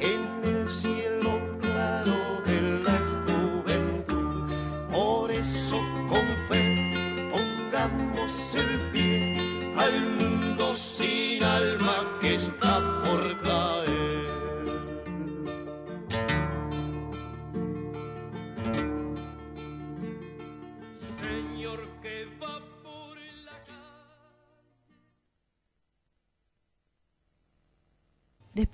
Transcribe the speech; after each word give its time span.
en 0.00 0.25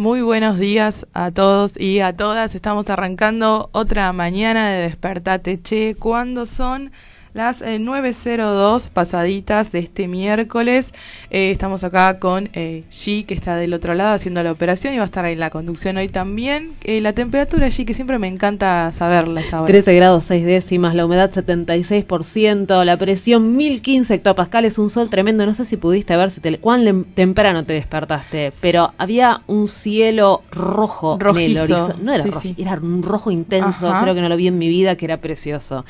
Muy 0.00 0.22
buenos 0.22 0.58
días 0.58 1.06
a 1.12 1.30
todos 1.30 1.78
y 1.78 2.00
a 2.00 2.14
todas. 2.14 2.54
Estamos 2.54 2.88
arrancando 2.88 3.68
otra 3.72 4.10
mañana 4.14 4.70
de 4.70 4.78
Despertate 4.78 5.60
Che. 5.60 5.94
¿Cuándo 5.94 6.46
son? 6.46 6.90
Las 7.32 7.62
eh, 7.62 7.78
9.02 7.78 8.88
pasaditas 8.88 9.70
de 9.70 9.78
este 9.78 10.08
miércoles. 10.08 10.92
Eh, 11.30 11.52
estamos 11.52 11.84
acá 11.84 12.18
con 12.18 12.50
eh, 12.54 12.82
G, 12.90 13.24
que 13.24 13.34
está 13.34 13.54
del 13.54 13.72
otro 13.72 13.94
lado 13.94 14.14
haciendo 14.14 14.42
la 14.42 14.50
operación 14.50 14.94
y 14.94 14.96
va 14.96 15.04
a 15.04 15.06
estar 15.06 15.24
ahí 15.24 15.34
en 15.34 15.38
la 15.38 15.50
conducción 15.50 15.96
hoy 15.96 16.08
también. 16.08 16.72
Eh, 16.82 17.00
la 17.00 17.12
temperatura, 17.12 17.68
G, 17.68 17.84
que 17.84 17.94
siempre 17.94 18.18
me 18.18 18.26
encanta 18.26 18.92
saberla 18.92 19.42
esta 19.42 19.62
hora. 19.62 19.68
13 19.68 19.94
grados 19.94 20.24
6 20.24 20.44
décimas, 20.44 20.96
la 20.96 21.06
humedad 21.06 21.30
76%, 21.30 22.84
la 22.84 22.96
presión 22.96 23.56
1015 23.56 24.12
hectopascales, 24.14 24.78
un 24.78 24.90
sol 24.90 25.08
tremendo. 25.08 25.46
No 25.46 25.54
sé 25.54 25.64
si 25.64 25.76
pudiste 25.76 26.16
ver 26.16 26.32
si 26.32 26.40
te, 26.40 26.58
cuán 26.58 27.04
temprano 27.14 27.64
te 27.64 27.74
despertaste, 27.74 28.52
pero 28.60 28.92
había 28.98 29.42
un 29.46 29.68
cielo 29.68 30.42
rojo 30.50 31.14
en 31.14 31.20
el 31.20 31.26
Rojizo, 31.26 31.62
horizonte. 31.62 32.02
No 32.02 32.12
era 32.12 32.24
sí, 32.24 32.30
rojo, 32.30 32.40
sí. 32.40 32.54
era 32.58 32.74
un 32.74 33.04
rojo 33.04 33.30
intenso, 33.30 33.88
Ajá. 33.88 34.02
creo 34.02 34.16
que 34.16 34.20
no 34.20 34.28
lo 34.28 34.36
vi 34.36 34.48
en 34.48 34.58
mi 34.58 34.68
vida, 34.68 34.96
que 34.96 35.04
era 35.04 35.18
precioso. 35.18 35.84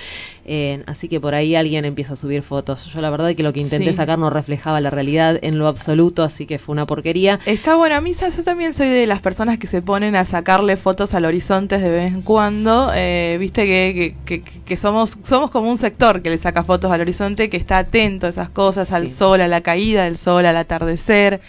Eh, 0.45 0.83
así 0.87 1.09
que 1.09 1.21
por 1.21 1.30
ahí 1.35 1.55
alguien 1.57 1.85
empieza 1.85 2.13
a 2.15 2.17
subir 2.17 2.43
fotos. 2.43 2.87
Yo 2.87 3.01
la 3.01 3.11
verdad 3.11 3.35
que 3.35 3.43
lo 3.43 3.53
que 3.53 3.61
intenté 3.61 3.91
Sí. 3.91 3.97
sacar 3.97 4.19
no 4.19 4.31
reflejaba 4.31 4.81
la 4.81 4.91
realidad 4.91 5.39
en 5.43 5.59
lo 5.59 5.67
absoluto, 5.69 6.23
así 6.23 6.47
que 6.47 6.59
fue 6.59 6.73
una 6.73 6.87
porquería. 6.87 7.39
Está 7.47 7.77
bueno, 7.77 7.95
a 7.97 8.01
mí 8.01 8.13
yo 8.15 8.43
también 8.45 8.75
soy 8.75 8.89
de 8.89 9.07
las 9.07 9.21
personas 9.21 9.59
que 9.59 9.67
se 9.67 9.83
ponen 9.83 10.17
a 10.17 10.25
sacarle 10.25 10.77
fotos 10.77 11.15
al 11.15 11.25
horizonte 11.25 11.79
de 11.79 11.91
vez 11.91 12.13
en 12.13 12.23
cuando. 12.23 12.91
Eh, 12.95 13.37
Viste 13.41 13.65
que, 13.67 14.15
que, 14.25 14.43
que- 14.43 14.61
que 14.63 14.77
somos, 14.77 15.19
somos 15.25 15.51
como 15.51 15.71
un 15.71 15.77
sector 15.77 16.23
que 16.23 16.31
le 16.31 16.39
saca 16.39 16.63
fotos 16.65 16.91
al 16.93 17.01
horizonte, 17.01 17.49
que 17.51 17.57
está 17.57 17.79
atento 17.79 18.27
a 18.27 18.31
esas 18.31 18.51
cosas, 18.51 18.93
al 18.93 19.09
sol, 19.09 19.41
a 19.41 19.49
la 19.49 19.61
caída 19.61 20.05
del 20.05 20.17
sol, 20.17 20.47
al 20.47 20.57
atardecer, 20.57 21.41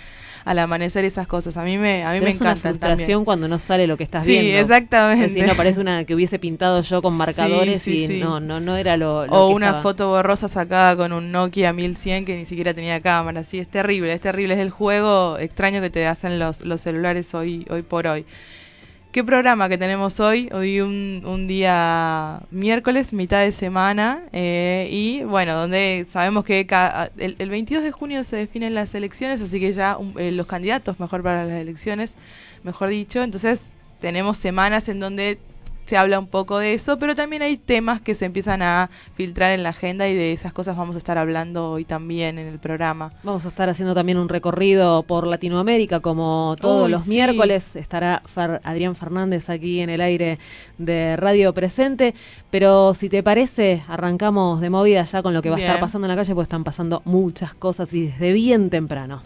al 0.45 0.59
amanecer, 0.59 1.05
esas 1.05 1.27
cosas. 1.27 1.57
A 1.57 1.63
mí 1.63 1.77
me, 1.77 2.03
a 2.03 2.11
mí 2.11 2.19
Pero 2.19 2.25
me 2.25 2.29
es 2.31 2.41
una 2.41 2.55
frustración 2.55 2.97
también. 2.97 3.25
cuando 3.25 3.47
no 3.47 3.59
sale 3.59 3.87
lo 3.87 3.97
que 3.97 4.03
estás 4.03 4.25
Sí, 4.25 4.31
viendo. 4.31 4.57
exactamente. 4.59 5.25
Es 5.25 5.33
decir, 5.33 5.47
no 5.47 5.55
parece 5.55 5.79
una 5.81 6.03
que 6.05 6.15
hubiese 6.15 6.39
pintado 6.39 6.81
yo 6.81 7.01
con 7.01 7.13
Sí, 7.13 7.17
marcadores 7.17 7.81
sí, 7.81 8.03
y 8.03 8.07
sí. 8.07 8.19
no, 8.19 8.39
no, 8.39 8.59
no 8.59 8.77
era 8.77 8.97
lo, 8.97 9.25
lo 9.27 9.33
O 9.33 9.47
que 9.49 9.53
una 9.55 9.67
estaba. 9.67 9.81
foto 9.83 10.09
borrosa 10.09 10.47
sacada 10.47 10.95
con 10.95 11.13
un 11.13 11.31
Nokia 11.31 11.73
1100 11.73 12.25
que 12.25 12.35
ni 12.37 12.45
siquiera 12.45 12.73
tenía 12.73 13.01
cámara. 13.01 13.43
Sí, 13.43 13.59
es 13.59 13.67
terrible, 13.67 14.11
es 14.13 14.21
terrible. 14.21 14.53
Es 14.55 14.59
el 14.59 14.69
juego 14.71 15.37
extraño 15.37 15.81
que 15.81 15.89
te 15.89 16.07
hacen 16.07 16.39
los, 16.39 16.61
los 16.65 16.81
celulares 16.81 17.33
hoy, 17.33 17.65
hoy 17.69 17.81
por 17.83 18.07
hoy. 18.07 18.25
¿Qué 19.11 19.25
programa 19.25 19.67
que 19.67 19.77
tenemos 19.77 20.21
hoy? 20.21 20.47
Hoy 20.53 20.79
un, 20.79 21.21
un 21.25 21.45
día 21.45 22.39
miércoles, 22.49 23.11
mitad 23.11 23.41
de 23.41 23.51
semana, 23.51 24.21
eh, 24.31 24.87
y 24.89 25.23
bueno, 25.25 25.53
donde 25.55 26.05
sabemos 26.09 26.45
que 26.45 26.65
ca- 26.65 27.11
el, 27.17 27.35
el 27.39 27.49
22 27.49 27.83
de 27.83 27.91
junio 27.91 28.23
se 28.23 28.37
definen 28.37 28.73
las 28.73 28.95
elecciones, 28.95 29.41
así 29.41 29.59
que 29.59 29.73
ya 29.73 29.97
un- 29.97 30.13
eh, 30.17 30.31
los 30.31 30.47
candidatos 30.47 30.97
mejor 31.01 31.23
para 31.23 31.43
las 31.43 31.59
elecciones, 31.61 32.13
mejor 32.63 32.87
dicho, 32.87 33.21
entonces 33.21 33.71
tenemos 33.99 34.37
semanas 34.37 34.87
en 34.87 35.01
donde 35.01 35.39
se 35.85 35.97
habla 35.97 36.19
un 36.19 36.27
poco 36.27 36.57
de 36.59 36.73
eso, 36.73 36.97
pero 36.97 37.15
también 37.15 37.41
hay 37.41 37.57
temas 37.57 37.99
que 37.99 38.15
se 38.15 38.23
empiezan 38.25 38.61
a 38.61 38.89
filtrar 39.15 39.51
en 39.51 39.61
la 39.63 39.69
agenda 39.69 40.07
y 40.07 40.15
de 40.15 40.31
esas 40.31 40.53
cosas 40.53 40.77
vamos 40.77 40.95
a 40.95 40.99
estar 40.99 41.17
hablando 41.17 41.69
hoy 41.71 41.83
también 41.83 42.39
en 42.39 42.47
el 42.47 42.59
programa. 42.59 43.11
Vamos 43.23 43.45
a 43.45 43.49
estar 43.49 43.67
haciendo 43.67 43.93
también 43.93 44.17
un 44.17 44.29
recorrido 44.29 45.03
por 45.03 45.27
Latinoamérica, 45.27 45.99
como 45.99 46.55
todos 46.61 46.85
Uy, 46.85 46.91
los 46.91 47.03
sí. 47.03 47.09
miércoles. 47.09 47.75
Estará 47.75 48.21
Fer- 48.33 48.61
Adrián 48.63 48.95
Fernández 48.95 49.49
aquí 49.49 49.81
en 49.81 49.89
el 49.89 49.99
aire 50.01 50.39
de 50.77 51.17
Radio 51.17 51.53
Presente. 51.53 52.15
Pero 52.49 52.93
si 52.93 53.09
te 53.09 53.21
parece, 53.23 53.83
arrancamos 53.87 54.61
de 54.61 54.69
movida 54.69 55.03
ya 55.03 55.21
con 55.21 55.33
lo 55.33 55.41
que 55.41 55.49
va 55.49 55.57
a 55.57 55.59
estar 55.59 55.79
pasando 55.79 56.05
en 56.07 56.09
la 56.09 56.15
calle, 56.15 56.33
pues 56.33 56.45
están 56.45 56.63
pasando 56.63 57.01
muchas 57.03 57.53
cosas 57.53 57.91
y 57.93 58.07
desde 58.07 58.31
bien 58.31 58.69
temprano. 58.69 59.21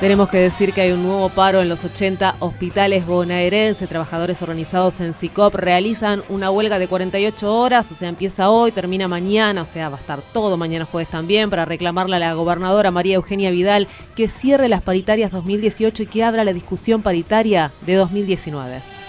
Tenemos 0.00 0.30
que 0.30 0.38
decir 0.38 0.72
que 0.72 0.80
hay 0.80 0.92
un 0.92 1.02
nuevo 1.02 1.28
paro 1.28 1.60
en 1.60 1.68
los 1.68 1.84
80 1.84 2.36
hospitales 2.38 3.04
bonaerenses. 3.04 3.86
Trabajadores 3.86 4.40
organizados 4.40 4.98
en 5.02 5.12
SICOP 5.12 5.54
realizan 5.54 6.22
una 6.30 6.50
huelga 6.50 6.78
de 6.78 6.88
48 6.88 7.54
horas, 7.54 7.92
o 7.92 7.94
sea, 7.94 8.08
empieza 8.08 8.48
hoy, 8.48 8.72
termina 8.72 9.08
mañana, 9.08 9.60
o 9.60 9.66
sea, 9.66 9.90
va 9.90 9.98
a 9.98 10.00
estar 10.00 10.22
todo 10.32 10.56
mañana 10.56 10.86
jueves 10.86 11.10
también, 11.10 11.50
para 11.50 11.66
reclamarle 11.66 12.16
a 12.16 12.18
la 12.18 12.32
gobernadora 12.32 12.90
María 12.90 13.16
Eugenia 13.16 13.50
Vidal 13.50 13.88
que 14.16 14.30
cierre 14.30 14.70
las 14.70 14.80
paritarias 14.80 15.32
2018 15.32 16.04
y 16.04 16.06
que 16.06 16.24
abra 16.24 16.44
la 16.44 16.54
discusión 16.54 17.02
paritaria 17.02 17.70
de 17.84 17.96
2019. 17.96 18.99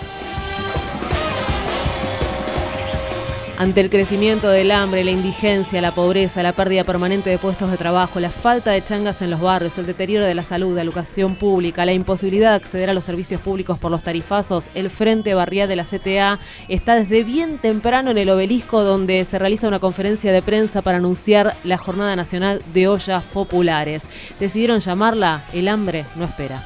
Ante 3.61 3.79
el 3.81 3.91
crecimiento 3.91 4.49
del 4.49 4.71
hambre, 4.71 5.03
la 5.03 5.11
indigencia, 5.11 5.81
la 5.81 5.93
pobreza, 5.93 6.41
la 6.41 6.53
pérdida 6.53 6.83
permanente 6.83 7.29
de 7.29 7.37
puestos 7.37 7.69
de 7.69 7.77
trabajo, 7.77 8.19
la 8.19 8.31
falta 8.31 8.71
de 8.71 8.83
changas 8.83 9.21
en 9.21 9.29
los 9.29 9.39
barrios, 9.39 9.77
el 9.77 9.85
deterioro 9.85 10.25
de 10.25 10.33
la 10.33 10.43
salud, 10.43 10.75
la 10.75 10.81
educación 10.81 11.35
pública, 11.35 11.85
la 11.85 11.93
imposibilidad 11.93 12.49
de 12.49 12.55
acceder 12.55 12.89
a 12.89 12.95
los 12.95 13.03
servicios 13.03 13.39
públicos 13.39 13.77
por 13.77 13.91
los 13.91 14.01
tarifazos, 14.01 14.69
el 14.73 14.89
Frente 14.89 15.35
Barrial 15.35 15.69
de 15.69 15.75
la 15.75 15.85
CTA 15.85 16.39
está 16.69 16.95
desde 16.95 17.23
bien 17.23 17.59
temprano 17.59 18.09
en 18.09 18.17
el 18.17 18.31
obelisco 18.31 18.83
donde 18.83 19.23
se 19.25 19.37
realiza 19.37 19.67
una 19.67 19.77
conferencia 19.77 20.31
de 20.31 20.41
prensa 20.41 20.81
para 20.81 20.97
anunciar 20.97 21.55
la 21.63 21.77
Jornada 21.77 22.15
Nacional 22.15 22.63
de 22.73 22.87
Ollas 22.87 23.23
Populares. 23.25 24.01
Decidieron 24.39 24.79
llamarla 24.79 25.43
El 25.53 25.67
hambre 25.67 26.07
no 26.15 26.25
espera. 26.25 26.63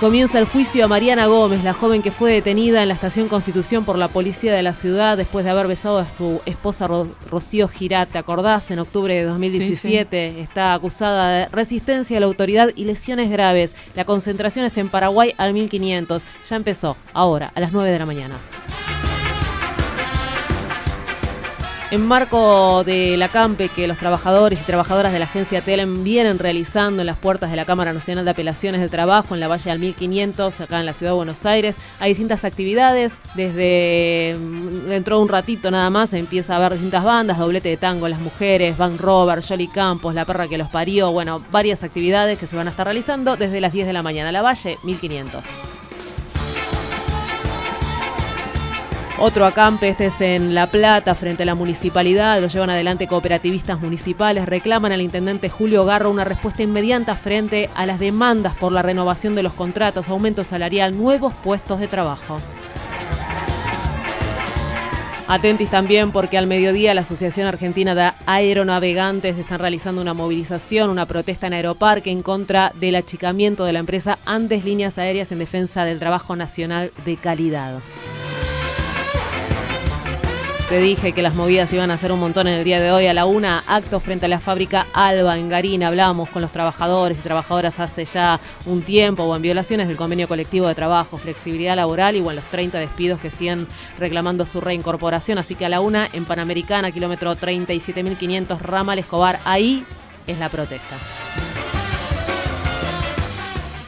Comienza 0.00 0.38
el 0.38 0.46
juicio 0.46 0.82
a 0.82 0.88
Mariana 0.88 1.26
Gómez, 1.26 1.62
la 1.62 1.74
joven 1.74 2.00
que 2.00 2.10
fue 2.10 2.32
detenida 2.32 2.80
en 2.80 2.88
la 2.88 2.94
estación 2.94 3.28
Constitución 3.28 3.84
por 3.84 3.98
la 3.98 4.08
policía 4.08 4.54
de 4.54 4.62
la 4.62 4.72
ciudad 4.72 5.18
después 5.18 5.44
de 5.44 5.50
haber 5.50 5.66
besado 5.66 5.98
a 5.98 6.08
su 6.08 6.40
esposa 6.46 6.86
Ro- 6.86 7.08
Rocío 7.30 7.68
Girat. 7.68 8.08
¿Te 8.08 8.16
acordás? 8.16 8.70
En 8.70 8.78
octubre 8.78 9.12
de 9.12 9.24
2017 9.24 10.40
está 10.40 10.72
acusada 10.72 11.28
de 11.30 11.46
resistencia 11.48 12.16
a 12.16 12.20
la 12.20 12.26
autoridad 12.26 12.70
y 12.76 12.86
lesiones 12.86 13.30
graves. 13.30 13.72
La 13.94 14.06
concentración 14.06 14.64
es 14.64 14.78
en 14.78 14.88
Paraguay 14.88 15.34
al 15.36 15.52
1500. 15.52 16.24
Ya 16.48 16.56
empezó, 16.56 16.96
ahora, 17.12 17.52
a 17.54 17.60
las 17.60 17.72
9 17.72 17.90
de 17.90 17.98
la 17.98 18.06
mañana. 18.06 18.36
En 21.92 22.06
marco 22.06 22.84
de 22.84 23.16
la 23.16 23.28
CAMPE 23.28 23.68
que 23.68 23.88
los 23.88 23.98
trabajadores 23.98 24.60
y 24.60 24.64
trabajadoras 24.64 25.12
de 25.12 25.18
la 25.18 25.24
agencia 25.24 25.60
TELEM 25.60 26.04
vienen 26.04 26.38
realizando 26.38 27.02
en 27.02 27.06
las 27.06 27.16
puertas 27.16 27.50
de 27.50 27.56
la 27.56 27.64
Cámara 27.64 27.92
Nacional 27.92 28.24
de 28.24 28.30
Apelaciones 28.30 28.80
del 28.80 28.90
Trabajo 28.90 29.34
en 29.34 29.40
la 29.40 29.48
Valle 29.48 29.72
al 29.72 29.80
1500, 29.80 30.60
acá 30.60 30.78
en 30.78 30.86
la 30.86 30.92
Ciudad 30.92 31.10
de 31.10 31.16
Buenos 31.16 31.44
Aires, 31.46 31.74
hay 31.98 32.10
distintas 32.10 32.44
actividades. 32.44 33.12
Desde 33.34 34.36
mm, 34.38 34.88
dentro 34.88 35.16
de 35.16 35.22
un 35.22 35.28
ratito 35.28 35.68
nada 35.72 35.90
más 35.90 36.12
empieza 36.12 36.54
a 36.54 36.60
ver 36.60 36.74
distintas 36.74 37.02
bandas, 37.02 37.38
doblete 37.38 37.70
de 37.70 37.76
tango, 37.76 38.06
las 38.06 38.20
mujeres, 38.20 38.78
Van 38.78 38.96
Robert, 38.96 39.44
Jolly 39.44 39.66
Campos, 39.66 40.14
La 40.14 40.24
perra 40.24 40.46
que 40.46 40.58
los 40.58 40.68
parió, 40.68 41.10
bueno, 41.10 41.42
varias 41.50 41.82
actividades 41.82 42.38
que 42.38 42.46
se 42.46 42.54
van 42.54 42.68
a 42.68 42.70
estar 42.70 42.86
realizando 42.86 43.36
desde 43.36 43.60
las 43.60 43.72
10 43.72 43.88
de 43.88 43.92
la 43.92 44.04
mañana. 44.04 44.30
La 44.30 44.42
Valle 44.42 44.78
1500. 44.84 45.42
Otro 49.22 49.44
acampe, 49.44 49.90
este 49.90 50.06
es 50.06 50.18
en 50.22 50.54
La 50.54 50.66
Plata, 50.66 51.14
frente 51.14 51.42
a 51.42 51.46
la 51.46 51.54
municipalidad, 51.54 52.40
lo 52.40 52.46
llevan 52.46 52.70
adelante 52.70 53.06
cooperativistas 53.06 53.78
municipales, 53.78 54.46
reclaman 54.46 54.92
al 54.92 55.02
intendente 55.02 55.50
Julio 55.50 55.84
Garro 55.84 56.10
una 56.10 56.24
respuesta 56.24 56.62
inmediata 56.62 57.14
frente 57.16 57.68
a 57.74 57.84
las 57.84 57.98
demandas 57.98 58.54
por 58.54 58.72
la 58.72 58.80
renovación 58.80 59.34
de 59.34 59.42
los 59.42 59.52
contratos, 59.52 60.08
aumento 60.08 60.42
salarial, 60.42 60.96
nuevos 60.96 61.34
puestos 61.34 61.80
de 61.80 61.88
trabajo. 61.88 62.40
Atentis 65.28 65.68
también 65.68 66.12
porque 66.12 66.38
al 66.38 66.46
mediodía 66.46 66.94
la 66.94 67.02
Asociación 67.02 67.46
Argentina 67.46 67.94
de 67.94 68.12
Aeronavegantes 68.24 69.36
están 69.36 69.58
realizando 69.58 70.00
una 70.00 70.14
movilización, 70.14 70.88
una 70.88 71.04
protesta 71.04 71.46
en 71.46 71.52
Aeroparque 71.52 72.10
en 72.10 72.22
contra 72.22 72.72
del 72.80 72.96
achicamiento 72.96 73.66
de 73.66 73.74
la 73.74 73.80
empresa 73.80 74.18
Andes 74.24 74.64
Líneas 74.64 74.96
Aéreas 74.96 75.30
en 75.30 75.40
defensa 75.40 75.84
del 75.84 75.98
trabajo 75.98 76.36
nacional 76.36 76.90
de 77.04 77.16
calidad. 77.18 77.80
Te 80.70 80.78
dije 80.78 81.10
que 81.10 81.20
las 81.20 81.34
movidas 81.34 81.72
iban 81.72 81.90
a 81.90 81.98
ser 81.98 82.12
un 82.12 82.20
montón 82.20 82.46
en 82.46 82.54
el 82.54 82.62
día 82.62 82.78
de 82.78 82.92
hoy. 82.92 83.08
A 83.08 83.12
la 83.12 83.26
una, 83.26 83.64
acto 83.66 83.98
frente 83.98 84.26
a 84.26 84.28
la 84.28 84.38
fábrica 84.38 84.86
Alba 84.92 85.36
en 85.36 85.48
Garín. 85.48 85.82
Hablábamos 85.82 86.30
con 86.30 86.42
los 86.42 86.52
trabajadores 86.52 87.18
y 87.18 87.22
trabajadoras 87.22 87.80
hace 87.80 88.04
ya 88.04 88.38
un 88.66 88.82
tiempo 88.82 89.24
o 89.24 89.34
en 89.34 89.42
violaciones 89.42 89.88
del 89.88 89.96
convenio 89.96 90.28
colectivo 90.28 90.68
de 90.68 90.76
trabajo, 90.76 91.18
flexibilidad 91.18 91.74
laboral 91.74 92.14
y 92.14 92.20
o 92.20 92.30
en 92.30 92.36
los 92.36 92.44
30 92.44 92.78
despidos 92.78 93.18
que 93.18 93.32
siguen 93.32 93.66
reclamando 93.98 94.46
su 94.46 94.60
reincorporación. 94.60 95.38
Así 95.38 95.56
que 95.56 95.66
a 95.66 95.68
la 95.68 95.80
una, 95.80 96.08
en 96.12 96.24
Panamericana, 96.24 96.92
kilómetro 96.92 97.34
37.500, 97.34 98.60
Ramal 98.60 99.00
Escobar. 99.00 99.40
Ahí 99.44 99.84
es 100.28 100.38
la 100.38 100.50
protesta. 100.50 100.94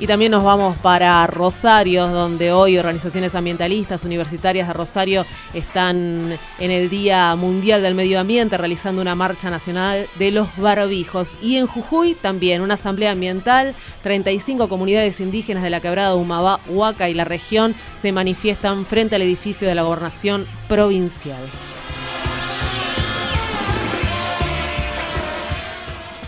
Y 0.03 0.09
también 0.09 0.33
nos 0.33 0.43
vamos 0.43 0.77
para 0.79 1.25
Rosario, 1.29 2.09
donde 2.09 2.51
hoy 2.51 2.77
organizaciones 2.77 3.37
ambientalistas 3.37 4.03
universitarias 4.03 4.67
de 4.67 4.75
Rosario 4.75 5.25
están 5.55 6.37
en 6.59 6.71
el 6.73 6.91
Día 6.91 7.37
Mundial 7.37 7.83
del 7.83 7.95
Medio 7.95 8.19
Ambiente 8.19 8.59
realizando 8.59 9.01
una 9.01 9.15
marcha 9.15 9.49
nacional 9.49 10.09
de 10.19 10.33
los 10.33 10.49
barbijos. 10.57 11.39
Y 11.41 11.55
en 11.55 11.69
Jujuy 11.69 12.17
también 12.21 12.63
una 12.63 12.75
asamblea 12.75 13.13
ambiental, 13.13 13.77
35 14.03 14.69
comunidades 14.69 15.21
indígenas 15.21 15.63
de 15.63 15.71
la 15.71 15.79
quebrada 15.79 16.09
de 16.09 16.17
Humabá, 16.17 16.59
Huaca 16.69 17.09
y 17.09 17.15
la 17.15 17.23
región 17.23 17.73
se 18.01 18.11
manifiestan 18.11 18.85
frente 18.87 19.15
al 19.15 19.23
edificio 19.23 19.69
de 19.69 19.77
la 19.77 19.83
gobernación 19.83 20.49
provincial. 20.67 21.39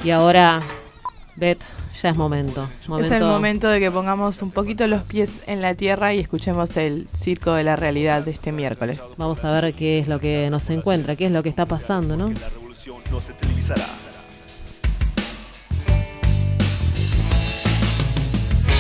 Y 0.04 0.12
ahora, 0.12 0.62
Beth, 1.34 1.73
ya 2.04 2.10
es 2.10 2.16
momento, 2.16 2.68
Es 3.00 3.10
el 3.10 3.24
momento 3.24 3.66
de 3.68 3.80
que 3.80 3.90
pongamos 3.90 4.42
un 4.42 4.50
poquito 4.50 4.86
los 4.86 5.02
pies 5.04 5.30
en 5.46 5.62
la 5.62 5.74
tierra 5.74 6.12
y 6.12 6.20
escuchemos 6.20 6.76
el 6.76 7.08
circo 7.16 7.54
de 7.54 7.64
la 7.64 7.76
realidad 7.76 8.22
de 8.22 8.30
este 8.30 8.52
miércoles. 8.52 9.00
Vamos 9.16 9.42
a 9.42 9.50
ver 9.58 9.72
qué 9.72 10.00
es 10.00 10.06
lo 10.06 10.20
que 10.20 10.50
nos 10.50 10.68
encuentra, 10.68 11.16
qué 11.16 11.24
es 11.24 11.32
lo 11.32 11.42
que 11.42 11.48
está 11.48 11.64
pasando, 11.64 12.14
¿no? 12.14 12.28
La 12.28 12.50
revolución 12.50 12.98
no 13.10 13.22
se 13.22 13.32
televisará. 13.32 13.86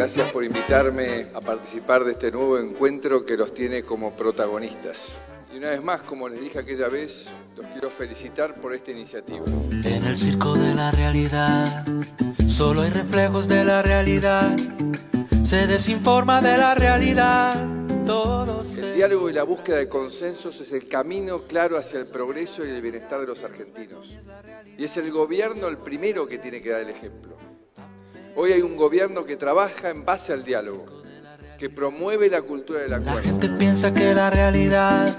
Gracias 0.00 0.32
por 0.32 0.42
invitarme 0.42 1.26
a 1.34 1.42
participar 1.42 2.04
de 2.04 2.12
este 2.12 2.30
nuevo 2.30 2.58
encuentro 2.58 3.26
que 3.26 3.36
los 3.36 3.52
tiene 3.52 3.82
como 3.82 4.12
protagonistas. 4.12 5.18
Y 5.52 5.58
una 5.58 5.68
vez 5.68 5.84
más, 5.84 6.00
como 6.04 6.26
les 6.26 6.40
dije 6.40 6.58
aquella 6.58 6.88
vez, 6.88 7.28
los 7.54 7.66
quiero 7.66 7.90
felicitar 7.90 8.58
por 8.62 8.72
esta 8.72 8.92
iniciativa. 8.92 9.44
En 9.70 10.02
el 10.02 10.16
circo 10.16 10.54
de 10.54 10.74
la 10.74 10.90
realidad, 10.90 11.84
solo 12.48 12.80
hay 12.80 12.88
reflejos 12.88 13.46
de 13.46 13.62
la 13.62 13.82
realidad. 13.82 14.56
Se 15.42 15.66
desinforma 15.66 16.40
de 16.40 16.56
la 16.56 16.74
realidad. 16.74 17.52
Todo 18.06 18.62
El 18.78 18.94
diálogo 18.94 19.28
y 19.28 19.34
la 19.34 19.42
búsqueda 19.42 19.76
de 19.76 19.90
consensos 19.90 20.62
es 20.62 20.72
el 20.72 20.88
camino 20.88 21.42
claro 21.42 21.76
hacia 21.76 22.00
el 22.00 22.06
progreso 22.06 22.64
y 22.64 22.70
el 22.70 22.80
bienestar 22.80 23.20
de 23.20 23.26
los 23.26 23.42
argentinos. 23.42 24.18
Y 24.78 24.84
es 24.84 24.96
el 24.96 25.10
gobierno 25.10 25.68
el 25.68 25.76
primero 25.76 26.26
que 26.26 26.38
tiene 26.38 26.62
que 26.62 26.70
dar 26.70 26.80
el 26.80 26.88
ejemplo. 26.88 27.49
Hoy 28.36 28.52
hay 28.52 28.62
un 28.62 28.76
gobierno 28.76 29.24
que 29.24 29.36
trabaja 29.36 29.90
en 29.90 30.04
base 30.04 30.32
al 30.32 30.44
diálogo, 30.44 30.86
que 31.58 31.68
promueve 31.68 32.28
la 32.28 32.42
cultura 32.42 32.80
del 32.80 32.90
La 32.90 32.96
acuerdo. 32.98 33.22
gente 33.22 33.48
piensa 33.48 33.92
que 33.92 34.14
la 34.14 34.30
realidad 34.30 35.14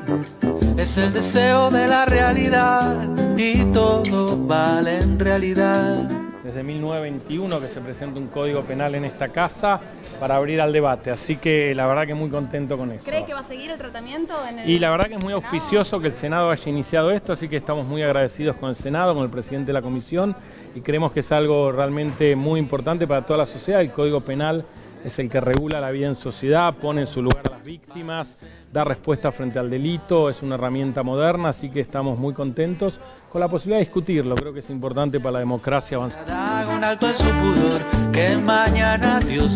es 0.78 0.98
el 0.98 1.13
deseo 1.13 1.69
de 1.69 1.88
la 1.88 2.06
realidad 2.06 3.10
y 3.38 3.66
todo 3.66 4.38
vale 4.38 5.00
en 5.00 5.19
realidad. 5.19 6.10
Desde 6.51 6.63
1921 6.63 7.62
que 7.62 7.69
se 7.69 7.80
presenta 7.80 8.19
un 8.19 8.27
código 8.27 8.62
penal 8.63 8.94
en 8.95 9.06
esta 9.06 9.30
casa 9.30 9.80
para 10.19 10.36
abrir 10.36 10.59
al 10.59 10.74
debate, 10.74 11.09
así 11.09 11.38
que 11.38 11.74
la 11.74 11.88
verdad 11.88 12.06
que 12.06 12.13
muy 12.13 12.30
contento 12.30 12.77
con 12.77 12.92
eso. 12.92 13.06
¿Cree 13.06 13.24
que 13.24 13.33
va 13.33 13.39
a 13.39 13.44
seguir 13.44 13.71
el 13.71 13.77
tratamiento 13.77 14.33
en 14.45 14.59
el... 14.59 14.69
Y 14.69 14.77
la 14.77 14.89
verdad 14.89 15.07
que 15.07 15.13
es 15.13 15.24
muy 15.24 15.31
auspicioso 15.31 16.01
que 16.01 16.07
el 16.07 16.13
Senado 16.13 16.51
haya 16.51 16.69
iniciado 16.69 17.09
esto, 17.12 17.31
así 17.31 17.48
que 17.48 17.56
estamos 17.56 17.88
muy 17.88 18.03
agradecidos 18.03 18.57
con 18.57 18.69
el 18.69 18.75
Senado, 18.75 19.15
con 19.15 19.24
el 19.24 19.30
presidente 19.30 19.68
de 19.68 19.74
la 19.74 19.81
comisión 19.81 20.36
y 20.75 20.81
creemos 20.81 21.13
que 21.13 21.21
es 21.21 21.31
algo 21.31 21.71
realmente 21.71 22.36
muy 22.36 22.59
importante 22.59 23.07
para 23.07 23.25
toda 23.25 23.39
la 23.39 23.45
sociedad. 23.45 23.80
El 23.80 23.94
Código 23.94 24.19
Penal 24.19 24.65
es 25.03 25.19
el 25.19 25.30
que 25.30 25.42
regula 25.42 25.80
la 25.81 25.92
vida 25.92 26.07
en 26.07 26.15
sociedad, 26.15 26.74
pone 26.74 27.01
en 27.01 27.07
su 27.07 27.21
lugar 27.21 27.44
a 27.48 27.51
las 27.51 27.63
víctimas, 27.63 28.39
da 28.71 28.83
respuesta 28.83 29.31
frente 29.31 29.59
al 29.59 29.69
delito, 29.69 30.30
es 30.30 30.42
una 30.42 30.56
herramienta 30.56 31.03
moderna, 31.03 31.50
así 31.50 31.69
que 31.69 31.80
estamos 31.80 32.18
muy 32.18 32.33
contentos 32.33 33.00
con 33.31 33.42
la 33.42 33.48
posibilidad 33.48 33.80
de 33.80 33.86
discutirlo. 33.86 34.36
Creo 34.36 34.53
que 34.53 34.59
es 34.59 34.69
importante 34.69 35.19
para 35.19 35.33
la 35.33 35.39
democracia 35.39 35.98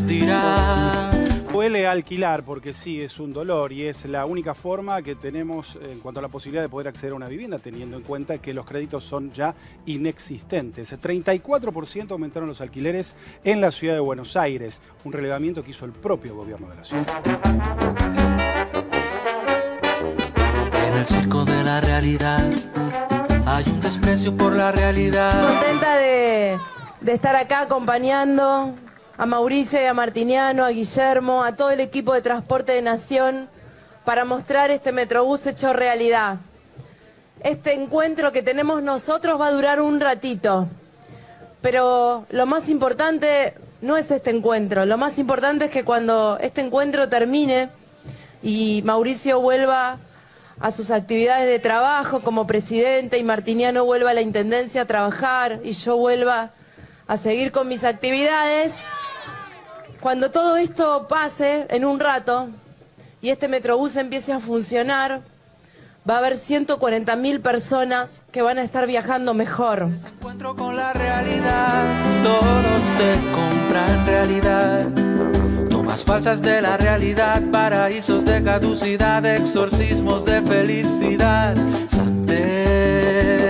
dirá. 0.05 1.14
Duele 1.55 1.87
alquilar 1.87 2.43
porque 2.43 2.73
sí, 2.73 3.01
es 3.01 3.17
un 3.17 3.31
dolor 3.31 3.71
y 3.71 3.83
es 3.83 4.03
la 4.09 4.25
única 4.25 4.53
forma 4.53 5.01
que 5.01 5.15
tenemos 5.15 5.77
en 5.81 6.01
cuanto 6.01 6.19
a 6.19 6.21
la 6.21 6.27
posibilidad 6.27 6.61
de 6.61 6.67
poder 6.67 6.89
acceder 6.89 7.13
a 7.13 7.15
una 7.15 7.29
vivienda, 7.29 7.59
teniendo 7.59 7.95
en 7.95 8.03
cuenta 8.03 8.39
que 8.39 8.53
los 8.53 8.65
créditos 8.65 9.05
son 9.05 9.31
ya 9.31 9.55
inexistentes. 9.85 10.91
34% 10.91 12.11
aumentaron 12.11 12.49
los 12.49 12.59
alquileres 12.59 13.15
en 13.45 13.61
la 13.61 13.71
ciudad 13.71 13.93
de 13.93 14.01
Buenos 14.01 14.35
Aires, 14.35 14.81
un 15.05 15.13
relevamiento 15.13 15.63
que 15.63 15.71
hizo 15.71 15.85
el 15.85 15.93
propio 15.93 16.35
gobierno 16.35 16.67
de 16.67 16.75
la 16.75 16.83
ciudad. 16.83 17.05
En 20.89 20.93
el 20.93 21.05
circo 21.05 21.45
de 21.45 21.63
la 21.63 21.79
realidad 21.79 22.51
hay 23.45 23.63
un 23.69 23.79
desprecio 23.79 24.35
por 24.35 24.53
la 24.53 24.73
realidad. 24.73 25.41
Contenta 25.47 25.95
de, 25.95 26.57
de 26.99 27.13
estar 27.13 27.37
acá 27.37 27.61
acompañando 27.61 28.75
a 29.17 29.25
Mauricio 29.25 29.81
y 29.81 29.85
a 29.85 29.93
Martiniano, 29.93 30.65
a 30.65 30.69
Guillermo, 30.69 31.43
a 31.43 31.55
todo 31.55 31.71
el 31.71 31.79
equipo 31.79 32.13
de 32.13 32.21
Transporte 32.21 32.73
de 32.73 32.81
Nación 32.81 33.47
para 34.03 34.25
mostrar 34.25 34.71
este 34.71 34.91
Metrobús 34.91 35.47
hecho 35.47 35.73
realidad. 35.73 36.37
Este 37.41 37.73
encuentro 37.73 38.31
que 38.31 38.43
tenemos 38.43 38.83
nosotros 38.83 39.39
va 39.39 39.47
a 39.47 39.51
durar 39.51 39.79
un 39.79 39.99
ratito, 39.99 40.67
pero 41.61 42.25
lo 42.29 42.45
más 42.45 42.69
importante 42.69 43.53
no 43.81 43.97
es 43.97 44.11
este 44.11 44.31
encuentro, 44.31 44.85
lo 44.85 44.97
más 44.97 45.17
importante 45.17 45.65
es 45.65 45.71
que 45.71 45.85
cuando 45.85 46.37
este 46.41 46.61
encuentro 46.61 47.07
termine 47.07 47.69
y 48.43 48.81
Mauricio 48.83 49.39
vuelva 49.39 49.97
a 50.59 50.71
sus 50.71 50.91
actividades 50.91 51.47
de 51.47 51.59
trabajo 51.59 52.21
como 52.21 52.47
presidente 52.47 53.17
y 53.17 53.23
Martiniano 53.23 53.85
vuelva 53.85 54.11
a 54.11 54.13
la 54.13 54.21
Intendencia 54.21 54.81
a 54.81 54.85
trabajar 54.85 55.59
y 55.63 55.71
yo 55.71 55.97
vuelva 55.97 56.51
a 57.07 57.17
seguir 57.17 57.51
con 57.51 57.67
mis 57.67 57.83
actividades. 57.83 58.73
Cuando 60.05 60.29
todo 60.29 60.55
esto 60.57 61.07
pase 61.07 61.65
en 61.67 61.83
un 61.83 61.99
rato 61.99 62.49
y 63.23 63.31
este 63.31 63.47
Metrobús 63.47 63.95
empiece 63.95 64.33
a 64.33 64.39
funcionar, 64.39 65.21
va 66.07 66.13
a 66.13 66.17
haber 66.19 66.37
140 66.37 67.15
mil 67.15 67.41
personas 67.41 68.23
que 68.31 68.43
van 68.43 68.59
a 68.59 68.61
estar 68.61 68.85
viajando 68.85 69.33
mejor. 69.33 69.89
Encuentro 70.05 70.55
con 70.55 70.75
la 70.75 70.93
realidad, 70.93 71.85
todo 72.23 72.79
se 72.95 73.15
compra 73.33 73.87
en 73.87 74.05
realidad. 74.05 75.67
Tomas 75.71 76.03
falsas 76.03 76.39
de 76.39 76.61
la 76.61 76.77
realidad, 76.77 77.41
paraísos 77.51 78.23
de 78.25 78.43
caducidad, 78.43 79.25
exorcismos 79.25 80.23
de 80.23 80.43
felicidad. 80.43 81.55
Santera. 81.87 83.44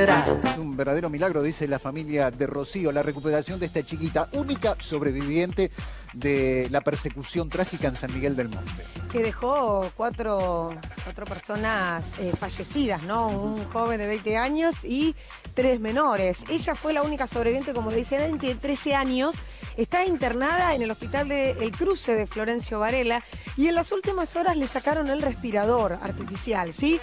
Un 0.75 0.79
verdadero 0.79 1.10
milagro, 1.10 1.41
dice 1.41 1.70
la 1.70 1.79
familia 1.79 2.32
de 2.32 2.48
Rocío, 2.48 2.91
la 2.91 3.01
recuperación 3.01 3.62
de 3.62 3.67
esta 3.67 3.82
chiquita, 3.82 4.27
única 4.34 4.75
sobreviviente 4.77 5.72
de 6.12 6.67
la 6.70 6.82
persecución 6.82 7.48
trágica 7.48 7.88
en 7.88 7.96
San 7.96 8.13
Miguel 8.13 8.36
del 8.36 8.50
Monte. 8.50 8.84
que 9.10 9.24
dejó 9.24 9.89
cuatro, 9.96 10.75
cuatro 11.05 11.25
personas 11.25 12.12
eh, 12.20 12.34
fallecidas, 12.38 13.03
¿no? 13.03 13.29
Un 13.29 13.63
joven 13.70 13.98
de 14.00 14.08
20 14.08 14.36
años 14.36 14.84
y 14.84 15.15
tres 15.53 15.79
menores. 15.79 16.44
Ella 16.50 16.75
fue 16.75 16.91
la 16.91 17.03
única 17.03 17.25
sobreviviente, 17.25 17.72
como 17.74 17.89
le 17.89 17.96
dicen, 17.96 18.22
antes, 18.22 18.39
tiene 18.41 18.60
13 18.60 18.96
años. 18.96 19.36
Está 19.77 20.05
internada 20.05 20.74
en 20.74 20.82
el 20.82 20.91
hospital 20.91 21.27
de 21.29 21.51
El 21.51 21.72
Cruce 21.72 22.15
de 22.15 22.27
Florencio 22.27 22.79
Varela 22.79 23.24
y 23.58 23.67
en 23.67 23.75
las 23.75 23.91
últimas 23.91 24.36
horas 24.36 24.58
le 24.58 24.67
sacaron 24.67 25.10
el 25.10 25.22
respirador 25.22 25.94
artificial, 26.01 26.74
¿sí? 26.74 27.00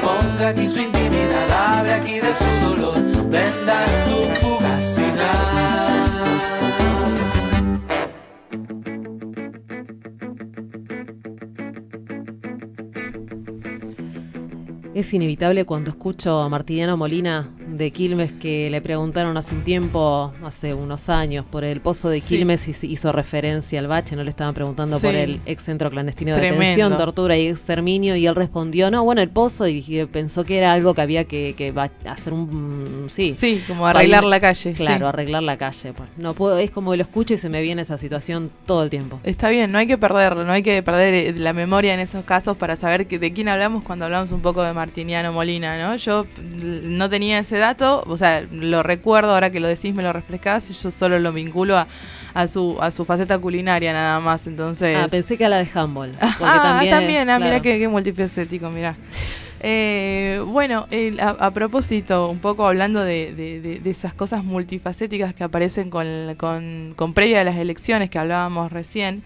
Ponga 0.00 0.48
aquí 0.48 0.68
su 0.68 0.78
intimidad, 0.78 1.59
hable 1.60 1.92
aquí 1.92 2.14
de 2.14 2.34
su 2.34 2.50
dolor, 2.66 2.94
venda 3.30 3.86
su 4.04 4.16
fugacidad. 4.40 5.50
Es 14.94 15.14
inevitable 15.14 15.64
cuando 15.64 15.90
escucho 15.90 16.40
a 16.40 16.48
Martiniano 16.48 16.96
Molina 16.96 17.48
de 17.80 17.90
Quilmes 17.90 18.30
que 18.32 18.70
le 18.70 18.80
preguntaron 18.80 19.36
hace 19.36 19.54
un 19.54 19.62
tiempo, 19.62 20.32
hace 20.44 20.74
unos 20.74 21.08
años, 21.08 21.44
por 21.50 21.64
el 21.64 21.80
pozo 21.80 22.08
de 22.08 22.20
Sí. 22.20 22.36
Quilmes 22.36 22.68
y 22.68 22.86
hizo 22.86 23.10
referencia 23.10 23.80
al 23.80 23.88
bache, 23.88 24.14
no 24.14 24.22
le 24.22 24.30
estaban 24.30 24.54
preguntando 24.54 24.98
Sí. 24.98 25.06
por 25.06 25.14
el 25.16 25.40
ex 25.46 25.62
centro 25.64 25.90
clandestino 25.90 26.32
de 26.32 26.38
Tremendo. 26.38 26.60
detención, 26.60 26.96
tortura 26.96 27.36
y 27.36 27.48
exterminio 27.48 28.14
y 28.16 28.26
él 28.26 28.34
respondió, 28.36 28.90
no, 28.90 29.02
bueno, 29.02 29.22
el 29.22 29.30
pozo 29.30 29.66
y 29.66 29.80
pensó 30.12 30.44
que 30.44 30.58
era 30.58 30.72
algo 30.72 30.94
que 30.94 31.00
había 31.00 31.24
que, 31.24 31.72
hacer 32.06 32.32
un... 32.32 33.06
Sí, 33.08 33.34
Sí, 33.36 33.62
como 33.66 33.86
arreglar 33.86 34.24
la 34.24 34.38
calle, 34.40 34.72
Claro, 34.74 34.98
sí. 34.98 35.04
arreglar 35.04 35.42
la 35.42 35.56
calle. 35.56 35.92
Pues. 35.94 36.08
No 36.18 36.34
puedo, 36.34 36.58
es 36.58 36.70
como 36.70 36.94
lo 36.94 37.02
escucho 37.02 37.34
y 37.34 37.36
se 37.38 37.48
me 37.48 37.62
viene 37.62 37.82
esa 37.82 37.96
situación 37.98 38.50
todo 38.66 38.84
el 38.84 38.90
tiempo. 38.90 39.18
Está 39.24 39.48
bien, 39.48 39.72
no 39.72 39.78
hay 39.78 39.86
que 39.86 39.96
perderlo, 39.98 40.44
no 40.44 40.52
hay 40.52 40.62
que 40.62 40.82
perder 40.82 41.14
eh, 41.14 41.32
la 41.36 41.52
memoria 41.54 41.94
en 41.94 42.00
esos 42.00 42.24
casos 42.24 42.56
para 42.56 42.76
saber 42.76 43.06
que, 43.06 43.18
de 43.18 43.32
quién 43.32 43.48
hablamos 43.48 43.82
cuando 43.82 44.04
hablamos 44.04 44.30
un 44.32 44.40
poco 44.42 44.62
de 44.62 44.72
Martiniano 44.74 45.32
Molina, 45.32 45.78
¿no? 45.80 45.96
Yo 45.96 46.26
l- 46.60 46.80
no 46.84 47.08
tenía 47.08 47.38
ese 47.38 47.58
o 47.78 48.16
sea, 48.16 48.42
lo 48.52 48.82
recuerdo, 48.82 49.32
ahora 49.34 49.50
que 49.50 49.60
lo 49.60 49.68
decís 49.68 49.94
me 49.94 50.02
lo 50.02 50.12
refrescás, 50.12 50.70
y 50.70 50.74
yo 50.74 50.90
solo 50.90 51.18
lo 51.18 51.32
vinculo 51.32 51.76
a, 51.76 51.86
a 52.34 52.48
su 52.48 52.76
a 52.80 52.90
su 52.90 53.04
faceta 53.04 53.38
culinaria 53.38 53.92
nada 53.92 54.20
más, 54.20 54.46
entonces... 54.46 54.96
Ah, 54.98 55.08
pensé 55.10 55.36
que 55.36 55.44
a 55.44 55.48
la 55.48 55.58
de 55.58 55.68
handball. 55.74 56.10
porque 56.38 56.44
Ah, 56.44 56.60
también, 56.62 57.28
ah, 57.30 57.36
claro. 57.36 57.44
mira 57.44 57.60
qué, 57.60 57.78
qué 57.78 57.88
multifacético, 57.88 58.70
mira. 58.70 58.96
Eh, 59.62 60.42
bueno, 60.46 60.86
el- 60.90 61.20
a, 61.20 61.30
a 61.30 61.50
propósito, 61.50 62.28
un 62.30 62.38
poco 62.38 62.66
hablando 62.66 63.02
de, 63.04 63.34
de- 63.34 63.60
de- 63.60 63.78
de 63.80 63.90
esas 63.90 64.14
cosas 64.14 64.42
multifacéticas 64.42 65.34
que 65.34 65.44
aparecen 65.44 65.90
con, 65.90 66.06
con, 66.36 66.94
con 66.96 67.12
previa 67.12 67.42
a 67.42 67.44
las 67.44 67.56
elecciones 67.56 68.08
que 68.08 68.18
hablábamos 68.18 68.72
recién, 68.72 69.22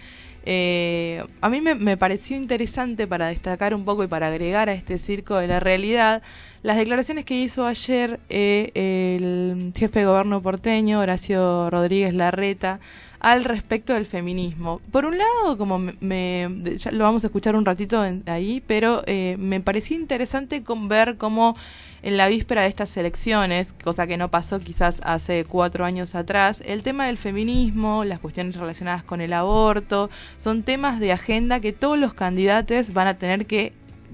eh, 0.46 1.24
a 1.40 1.48
mí 1.48 1.60
me, 1.60 1.74
me 1.74 1.96
pareció 1.96 2.36
interesante 2.36 3.06
para 3.06 3.28
destacar 3.28 3.74
un 3.74 3.84
poco 3.84 4.04
y 4.04 4.06
para 4.06 4.28
agregar 4.28 4.68
a 4.68 4.74
este 4.74 4.98
circo 4.98 5.36
de 5.36 5.46
la 5.46 5.58
realidad 5.58 6.22
las 6.64 6.78
declaraciones 6.78 7.26
que 7.26 7.34
hizo 7.34 7.66
ayer 7.66 8.20
eh, 8.30 8.70
el 8.74 9.72
jefe 9.76 10.00
de 10.00 10.06
gobierno 10.06 10.40
porteño, 10.40 11.00
Horacio 11.00 11.68
Rodríguez 11.68 12.14
Larreta, 12.14 12.80
al 13.24 13.44
respecto 13.44 13.94
del 13.94 14.04
feminismo. 14.04 14.82
Por 14.92 15.06
un 15.06 15.16
lado, 15.16 15.56
como 15.56 15.78
me, 15.78 15.94
me- 16.00 16.76
ya 16.76 16.90
lo 16.92 17.04
vamos 17.04 17.24
a 17.24 17.28
escuchar 17.28 17.56
un 17.56 17.64
ratito 17.64 18.04
ahí, 18.26 18.62
pero 18.66 19.02
eh, 19.06 19.36
me 19.38 19.62
pareció 19.62 19.96
interesante 19.96 20.62
con 20.62 20.88
ver 20.88 21.16
cómo 21.16 21.56
en 22.02 22.18
la 22.18 22.28
víspera 22.28 22.60
de 22.60 22.68
estas 22.68 22.94
elecciones, 22.98 23.72
cosa 23.72 24.06
que 24.06 24.18
no 24.18 24.28
pasó 24.30 24.60
quizás 24.60 25.00
hace 25.04 25.46
cuatro 25.46 25.86
años 25.86 26.14
atrás, 26.14 26.62
el 26.66 26.82
tema 26.82 27.06
del 27.06 27.16
feminismo, 27.16 28.04
las 28.04 28.20
cuestiones 28.20 28.56
relacionadas 28.56 29.02
con 29.04 29.22
el 29.22 29.32
aborto, 29.32 30.10
son 30.36 30.62
temas 30.62 31.00
de 31.00 31.12
agenda 31.12 31.60
que 31.60 31.72
todos 31.72 31.98
los 31.98 32.12
candidatos 32.12 32.92
van 32.92 33.06
a 33.06 33.14
tener 33.16 33.46
que 33.46 33.72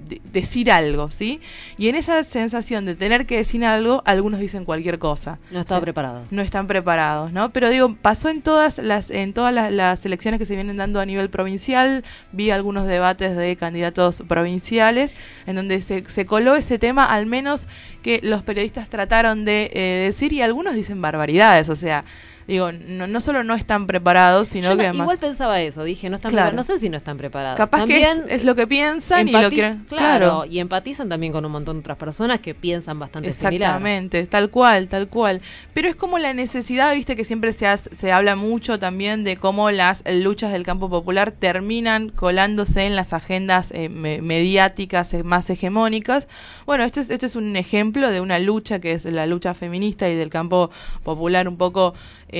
de- 0.08 0.20
decir 0.32 0.70
algo, 0.72 1.10
¿sí? 1.10 1.40
Y 1.78 1.88
en 1.88 1.94
esa 1.94 2.22
sensación 2.24 2.84
de 2.84 2.94
tener 2.94 3.26
que 3.26 3.36
decir 3.36 3.64
algo, 3.64 4.02
algunos 4.06 4.40
dicen 4.40 4.64
cualquier 4.64 4.98
cosa. 4.98 5.38
No 5.50 5.60
estaba 5.60 5.78
O 5.78 5.80
sea, 5.80 5.84
preparado. 5.84 6.22
No 6.30 6.42
están 6.42 6.66
preparados, 6.66 7.32
¿no? 7.32 7.50
Pero 7.50 7.70
digo, 7.70 7.94
pasó 8.00 8.28
en 8.28 8.42
todas 8.42 8.78
las 8.78 9.10
en 9.10 9.32
todas 9.32 9.52
las, 9.54 9.70
las 9.72 10.04
elecciones 10.06 10.38
que 10.38 10.46
se 10.46 10.54
vienen 10.54 10.76
dando 10.76 11.00
a 11.00 11.06
nivel 11.06 11.30
provincial, 11.30 12.04
vi 12.32 12.50
algunos 12.50 12.86
debates 12.86 13.36
de 13.36 13.56
candidatos 13.56 14.22
provinciales 14.28 15.12
en 15.46 15.56
donde 15.56 15.82
se, 15.82 16.08
se 16.08 16.26
coló 16.26 16.56
ese 16.56 16.78
tema, 16.78 17.04
al 17.04 17.26
menos 17.26 17.66
que 18.02 18.20
los 18.22 18.42
periodistas 18.42 18.88
trataron 18.88 19.44
de 19.44 19.70
eh, 19.74 19.80
decir 20.06 20.32
y 20.32 20.42
algunos 20.42 20.74
dicen 20.74 21.00
barbaridades, 21.02 21.68
o 21.68 21.76
sea, 21.76 22.04
digo, 22.50 22.72
no, 22.72 23.06
no 23.06 23.20
solo 23.20 23.44
no 23.44 23.54
están 23.54 23.86
preparados, 23.86 24.48
sino 24.48 24.68
Yo 24.68 24.74
no- 24.74 24.80
que 24.80 24.86
además... 24.88 25.04
igual 25.04 25.18
pensaba 25.18 25.60
eso, 25.60 25.84
dije, 25.84 26.10
no 26.10 26.16
están 26.16 26.30
Claro. 26.30 26.48
preparados. 26.50 26.68
No 26.68 26.74
sé 26.74 26.80
si 26.80 26.88
no 26.88 26.96
están 26.96 27.16
preparados. 27.16 27.56
Capaz 27.56 27.86
que 27.86 28.02
es- 28.02 28.22
es 28.28 28.44
lo 28.44 28.54
que 28.54 28.66
piensan 28.66 29.28
y 29.28 29.32
lo 29.32 29.48
quieren- 29.50 29.84
Claro, 29.84 29.86
claro. 29.88 30.44
y 30.46 30.58
empatizan 30.58 31.08
también 31.08 31.32
con 31.32 31.44
un 31.44 31.52
montón 31.52 31.76
de 31.76 31.80
otras 31.80 31.96
personas 31.96 32.40
que 32.40 32.54
piensan 32.54 32.98
bastante 32.98 33.32
similar. 33.32 33.52
Exactamente, 33.54 34.26
tal 34.26 34.50
cual, 34.50 34.88
tal 34.88 35.08
cual. 35.08 35.40
Pero 35.72 35.88
es 35.88 35.96
como 35.96 36.18
la 36.18 36.34
necesidad, 36.34 36.94
viste, 36.94 37.16
que 37.16 37.24
siempre 37.24 37.52
se, 37.52 37.66
hace- 37.66 37.94
se 37.94 38.12
habla 38.12 38.36
mucho 38.36 38.78
también 38.78 39.24
de 39.24 39.36
cómo 39.36 39.70
las 39.70 40.02
luchas 40.10 40.52
del 40.52 40.64
campo 40.64 40.90
popular 40.90 41.32
terminan 41.32 42.08
colándose 42.10 42.84
en 42.86 42.96
las 42.96 43.12
agendas 43.12 43.70
eh, 43.72 43.88
me- 43.88 44.20
mediáticas 44.22 45.14
eh, 45.14 45.22
más 45.22 45.48
hegemónicas. 45.50 46.26
Bueno, 46.66 46.84
este 46.84 47.00
es, 47.00 47.10
este 47.10 47.26
es 47.26 47.36
un 47.36 47.56
ejemplo 47.56 48.10
de 48.10 48.20
una 48.20 48.38
lucha 48.38 48.80
que 48.80 48.92
es 48.92 49.04
la 49.04 49.26
lucha 49.26 49.54
feminista 49.54 50.08
y 50.08 50.14
del 50.16 50.30
campo 50.30 50.70
popular 51.04 51.48
un 51.48 51.56
poco 51.56 51.94
eh, 52.32 52.39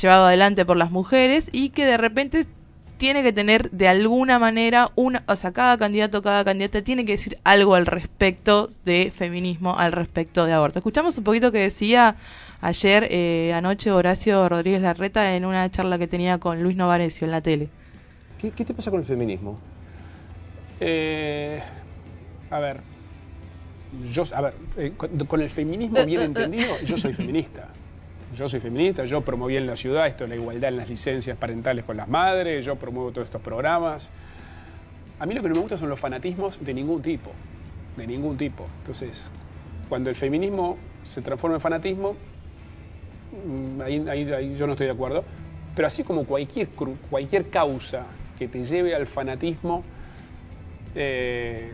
llevado 0.00 0.26
adelante 0.26 0.64
por 0.64 0.76
las 0.76 0.90
mujeres 0.90 1.48
y 1.52 1.70
que 1.70 1.84
de 1.84 1.96
repente 1.96 2.46
tiene 2.96 3.24
que 3.24 3.32
tener 3.32 3.68
de 3.72 3.88
alguna 3.88 4.38
manera 4.38 4.92
una, 4.94 5.24
o 5.26 5.34
sea, 5.34 5.50
cada 5.52 5.76
candidato, 5.76 6.22
cada 6.22 6.44
candidata 6.44 6.82
tiene 6.82 7.04
que 7.04 7.12
decir 7.12 7.36
algo 7.42 7.74
al 7.74 7.86
respecto 7.86 8.68
de 8.84 9.12
feminismo, 9.14 9.76
al 9.76 9.90
respecto 9.90 10.44
de 10.46 10.52
aborto. 10.52 10.78
Escuchamos 10.78 11.18
un 11.18 11.24
poquito 11.24 11.50
que 11.50 11.58
decía 11.58 12.14
ayer, 12.60 13.08
eh, 13.10 13.52
anoche, 13.54 13.90
Horacio 13.90 14.48
Rodríguez 14.48 14.82
Larreta 14.82 15.34
en 15.34 15.44
una 15.44 15.68
charla 15.68 15.98
que 15.98 16.06
tenía 16.06 16.38
con 16.38 16.62
Luis 16.62 16.76
Novarecio 16.76 17.24
en 17.24 17.32
la 17.32 17.40
tele. 17.40 17.68
¿Qué, 18.38 18.52
qué 18.52 18.64
te 18.64 18.72
pasa 18.72 18.90
con 18.92 19.00
el 19.00 19.06
feminismo? 19.06 19.58
Eh, 20.78 21.60
a 22.50 22.60
ver, 22.60 22.80
yo, 24.12 24.22
a 24.32 24.40
ver, 24.42 24.54
eh, 24.76 24.92
con, 24.96 25.10
con 25.26 25.40
el 25.40 25.48
feminismo 25.48 25.98
Eh, 25.98 26.06
bien 26.06 26.20
eh, 26.20 26.22
eh. 26.22 26.26
entendido, 26.26 26.80
yo 26.84 26.96
soy 26.96 27.12
feminista. 27.12 27.68
Yo 28.34 28.48
soy 28.48 28.60
feminista, 28.60 29.04
yo 29.04 29.20
promoví 29.20 29.58
en 29.58 29.66
la 29.66 29.76
ciudad 29.76 30.06
esto 30.06 30.24
de 30.24 30.28
la 30.28 30.36
igualdad 30.36 30.70
en 30.70 30.78
las 30.78 30.88
licencias 30.88 31.36
parentales 31.36 31.84
con 31.84 31.98
las 31.98 32.08
madres, 32.08 32.64
yo 32.64 32.76
promuevo 32.76 33.12
todos 33.12 33.26
estos 33.26 33.42
programas. 33.42 34.10
A 35.18 35.26
mí 35.26 35.34
lo 35.34 35.42
que 35.42 35.50
no 35.50 35.54
me 35.54 35.60
gusta 35.60 35.76
son 35.76 35.90
los 35.90 36.00
fanatismos 36.00 36.64
de 36.64 36.72
ningún 36.72 37.02
tipo, 37.02 37.30
de 37.94 38.06
ningún 38.06 38.38
tipo. 38.38 38.66
Entonces, 38.78 39.30
cuando 39.88 40.08
el 40.08 40.16
feminismo 40.16 40.78
se 41.04 41.20
transforma 41.20 41.56
en 41.56 41.60
fanatismo, 41.60 42.16
mm, 43.46 43.80
ahí, 43.82 44.56
yo 44.56 44.66
no 44.66 44.72
estoy 44.72 44.86
de 44.86 44.92
acuerdo. 44.92 45.24
Pero 45.76 45.86
así 45.86 46.02
como 46.02 46.24
cualquier, 46.24 46.68
cualquier 47.10 47.50
causa 47.50 48.06
que 48.38 48.48
te 48.48 48.64
lleve 48.64 48.94
al 48.94 49.06
fanatismo, 49.06 49.84
eh, 50.94 51.72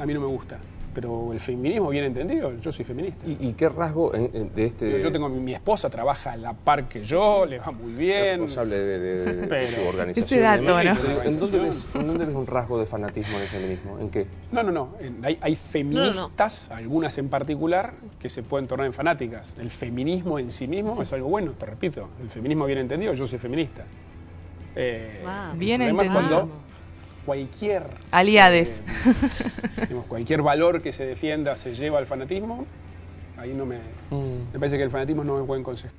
a 0.00 0.04
mí 0.04 0.14
no 0.14 0.20
me 0.20 0.26
gusta. 0.26 0.58
Pero 0.94 1.32
el 1.32 1.40
feminismo 1.40 1.88
bien 1.88 2.04
entendido, 2.04 2.52
yo 2.60 2.70
soy 2.70 2.84
feminista. 2.84 3.26
¿Y, 3.26 3.48
y 3.48 3.52
qué 3.54 3.68
rasgo 3.70 4.14
en- 4.14 4.30
en- 4.34 4.54
de 4.54 4.66
este... 4.66 5.00
Yo 5.00 5.10
tengo 5.10 5.28
mi, 5.30 5.40
mi 5.40 5.54
esposa 5.54 5.88
trabaja 5.88 6.32
a 6.32 6.36
la 6.36 6.52
par 6.52 6.86
que 6.86 7.02
yo, 7.02 7.46
le 7.46 7.58
va 7.58 7.70
muy 7.70 7.92
bien. 7.94 8.40
responsable 8.40 8.76
de, 8.76 8.98
de- 8.98 9.32
de 9.36 9.46
Pero- 9.46 9.70
su 9.82 9.88
organización. 9.88 10.24
Ese 10.26 10.40
dato. 10.40 10.62
¿no? 10.62 11.22
¿En 11.22 11.38
dónde, 11.40 11.58
ves, 11.60 11.86
en 11.94 12.06
dónde 12.06 12.26
ves 12.26 12.34
un 12.36 12.46
rasgo 12.46 12.78
de 12.78 12.84
fanatismo 12.84 13.36
en 13.36 13.42
el 13.42 13.48
feminismo? 13.48 13.98
¿En 14.00 14.10
qué? 14.10 14.26
No, 14.52 14.62
no, 14.62 14.70
no. 14.70 14.88
En- 15.00 15.24
Hay, 15.24 15.38
hay 15.40 15.56
feministas, 15.56 16.70
algunas 16.70 17.16
en 17.16 17.28
particular, 17.30 17.94
que 18.18 18.28
se 18.28 18.42
pueden 18.42 18.66
tornar 18.66 18.86
en 18.86 18.92
fanáticas. 18.92 19.56
El 19.58 19.70
feminismo 19.70 20.38
en 20.38 20.52
sí 20.52 20.68
mismo 20.68 21.00
es 21.00 21.10
algo 21.14 21.28
bueno, 21.28 21.52
te 21.52 21.64
repito. 21.64 22.08
El 22.20 22.28
feminismo 22.28 22.66
bien 22.66 22.80
entendido, 22.80 23.14
yo 23.14 23.26
soy 23.26 23.38
feminista. 23.38 23.84
Eh, 24.76 25.20
Wow. 25.22 25.58
Bien 25.58 25.80
entendido. 25.82 26.12
cuando 26.12 26.48
cualquier 27.24 27.84
Aliades. 28.10 28.80
eh, 29.06 29.12
digamos, 29.82 30.06
cualquier 30.06 30.42
valor 30.42 30.82
que 30.82 30.92
se 30.92 31.04
defienda 31.06 31.56
se 31.56 31.74
lleva 31.74 31.98
al 31.98 32.06
fanatismo, 32.06 32.66
ahí 33.36 33.52
no 33.54 33.66
me. 33.66 33.78
Me 34.52 34.58
parece 34.58 34.76
que 34.76 34.82
el 34.82 34.90
fanatismo 34.90 35.24
no 35.24 35.40
es 35.40 35.46
buen 35.46 35.62
consejo. 35.62 35.94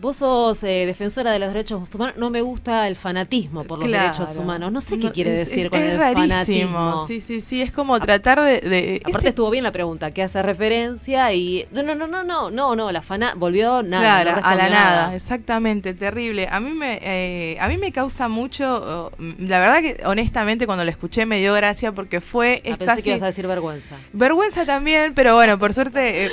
Vos 0.00 0.16
sos 0.16 0.62
eh, 0.64 0.84
defensora 0.86 1.30
de 1.32 1.38
los 1.38 1.52
derechos 1.52 1.80
humanos. 1.94 2.16
No 2.18 2.28
me 2.28 2.42
gusta 2.42 2.88
el 2.88 2.96
fanatismo 2.96 3.64
por 3.64 3.78
los 3.78 3.88
Claro. 3.88 4.04
derechos 4.12 4.36
humanos. 4.36 4.70
No 4.72 4.80
sé 4.80 4.98
qué 4.98 5.06
No, 5.06 5.12
quiere 5.12 5.30
decir 5.30 5.66
es- 5.66 5.70
con 5.70 5.80
es 5.80 5.90
el 5.92 5.98
rarísimo. 5.98 6.28
fanatismo. 6.28 7.06
Sí, 7.06 7.20
sí, 7.20 7.40
sí, 7.40 7.62
es 7.62 7.72
como 7.72 7.98
tratar 8.00 8.40
de... 8.40 8.60
de- 8.60 9.00
Aparte 9.04 9.28
estuvo 9.30 9.50
bien 9.50 9.64
la 9.64 9.72
pregunta, 9.72 10.10
que 10.10 10.22
hace 10.22 10.42
referencia 10.42 11.32
y... 11.32 11.66
No, 11.72 11.82
no, 11.82 11.94
no, 11.94 12.06
no, 12.06 12.22
no, 12.24 12.50
no, 12.50 12.76
no, 12.76 12.92
la 12.92 13.02
fana 13.02 13.34
volvió 13.36 13.82
nada. 13.82 14.22
Claro, 14.22 14.40
no 14.40 14.46
a 14.46 14.54
la 14.56 14.68
nada, 14.68 15.14
exactamente, 15.16 15.94
terrible. 15.94 16.48
A 16.50 16.60
mí 16.60 16.70
me, 16.70 16.98
eh, 17.02 17.56
a 17.60 17.68
mí 17.68 17.76
me 17.78 17.92
causa 17.92 18.28
mucho, 18.28 18.64
oh, 18.84 19.12
la 19.38 19.58
verdad 19.60 19.80
que 19.80 20.02
honestamente 20.06 20.66
cuando 20.66 20.84
lo 20.84 20.90
escuché 20.90 21.24
me 21.24 21.38
dio 21.38 21.54
gracia 21.54 21.92
porque 21.92 22.20
fue 22.20 22.62
Ah, 22.64 22.68
es 22.70 22.78
pensé 22.78 22.84
casi 22.86 23.02
que 23.02 23.10
ibas 23.10 23.22
a 23.22 23.26
decir 23.26 23.46
vergüenza. 23.46 23.96
vergüenza 24.12 24.64
también, 24.66 25.14
pero 25.14 25.34
bueno, 25.34 25.58
por 25.58 25.72
suerte 25.72 26.26
eh, 26.26 26.30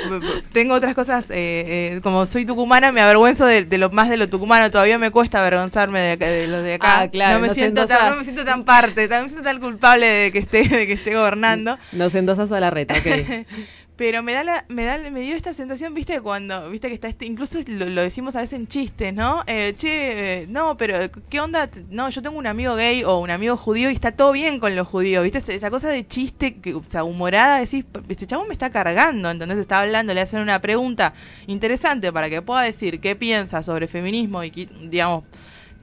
tengo 0.51 0.73
otras 0.73 0.93
cosas. 0.95 1.25
eh, 1.29 1.99
como 2.03 2.25
soy 2.25 2.45
tucumana, 2.45 2.91
me 2.91 3.01
avergüenzo 3.01 3.45
de, 3.45 3.50
de 3.51 3.77
lo 3.77 3.89
más 3.89 4.09
de 4.09 4.17
lo 4.17 4.29
tucumano. 4.29 4.71
Todavía 4.71 4.97
me 4.97 5.11
cuesta 5.11 5.39
avergonzarme 5.39 5.99
de, 5.99 6.17
de 6.17 6.47
los 6.47 6.63
de 6.63 6.75
acá. 6.75 7.01
Ah, 7.01 7.07
claro, 7.09 7.39
no 7.39 7.47
me 7.47 7.53
siento 7.53 7.85
tan, 7.87 8.11
no 8.11 8.17
me 8.17 8.23
siento 8.23 8.45
tan 8.45 8.63
parte, 8.63 9.07
tan, 9.07 9.23
me 9.23 9.29
siento 9.29 9.43
tan 9.43 9.59
culpable 9.59 10.05
de 10.05 10.31
que 10.31 10.39
esté, 10.39 10.67
de 10.67 10.87
que 10.87 10.93
esté 10.93 11.15
gobernando. 11.15 11.77
Nos 11.91 12.15
endosas 12.15 12.51
a 12.51 12.59
la 12.59 12.69
reta, 12.69 12.95
ok. 12.95 13.45
Pero 14.01 14.23
me 14.23 14.33
da 14.33 14.43
la, 14.43 14.65
me 14.67 14.83
da, 14.83 14.97
me 15.11 15.21
dio 15.21 15.35
esta 15.35 15.53
sensación, 15.53 15.93
viste, 15.93 16.19
cuando, 16.21 16.71
viste 16.71 16.87
que 16.87 16.95
está 16.95 17.07
este, 17.07 17.27
incluso 17.27 17.59
lo, 17.67 17.85
lo 17.85 18.01
decimos 18.01 18.35
a 18.35 18.41
veces 18.41 18.57
en 18.57 18.67
chistes, 18.67 19.13
¿no? 19.13 19.43
Eh, 19.45 19.75
che, 19.77 20.41
eh, 20.41 20.47
no, 20.49 20.75
pero 20.75 20.97
¿qué 21.29 21.39
onda? 21.39 21.69
No, 21.91 22.09
yo 22.09 22.19
tengo 22.23 22.35
un 22.35 22.47
amigo 22.47 22.73
gay 22.73 23.03
o 23.03 23.19
un 23.19 23.29
amigo 23.29 23.55
judío 23.57 23.91
y 23.91 23.93
está 23.93 24.11
todo 24.11 24.31
bien 24.31 24.59
con 24.59 24.75
los 24.75 24.87
judíos, 24.87 25.23
viste, 25.23 25.53
esta, 25.53 25.69
cosa 25.69 25.89
de 25.89 26.07
chiste, 26.07 26.55
que, 26.55 26.73
o 26.73 26.81
sea, 26.87 27.03
humorada, 27.03 27.59
decís, 27.59 27.85
este 28.09 28.25
chabón 28.25 28.47
me 28.47 28.55
está 28.55 28.71
cargando, 28.71 29.29
entonces 29.29 29.59
está 29.59 29.81
hablando, 29.81 30.15
le 30.15 30.21
hacen 30.21 30.39
una 30.39 30.59
pregunta 30.59 31.13
interesante 31.45 32.11
para 32.11 32.27
que 32.27 32.41
pueda 32.41 32.63
decir 32.63 32.99
qué 33.01 33.15
piensa 33.15 33.61
sobre 33.61 33.85
feminismo 33.85 34.43
y, 34.43 34.49
digamos, 34.49 35.25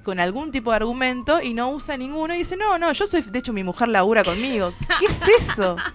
con 0.02 0.18
algún 0.18 0.50
tipo 0.50 0.70
de 0.70 0.76
argumento 0.78 1.40
y 1.40 1.54
no 1.54 1.70
usa 1.70 1.96
ninguno 1.96 2.34
y 2.34 2.38
dice, 2.38 2.56
no, 2.56 2.78
no, 2.80 2.90
yo 2.90 3.06
soy, 3.06 3.22
de 3.22 3.38
hecho 3.38 3.52
mi 3.52 3.62
mujer 3.62 3.86
labura 3.86 4.24
conmigo. 4.24 4.72
¿Qué 4.98 5.06
es 5.06 5.50
eso? 5.50 5.76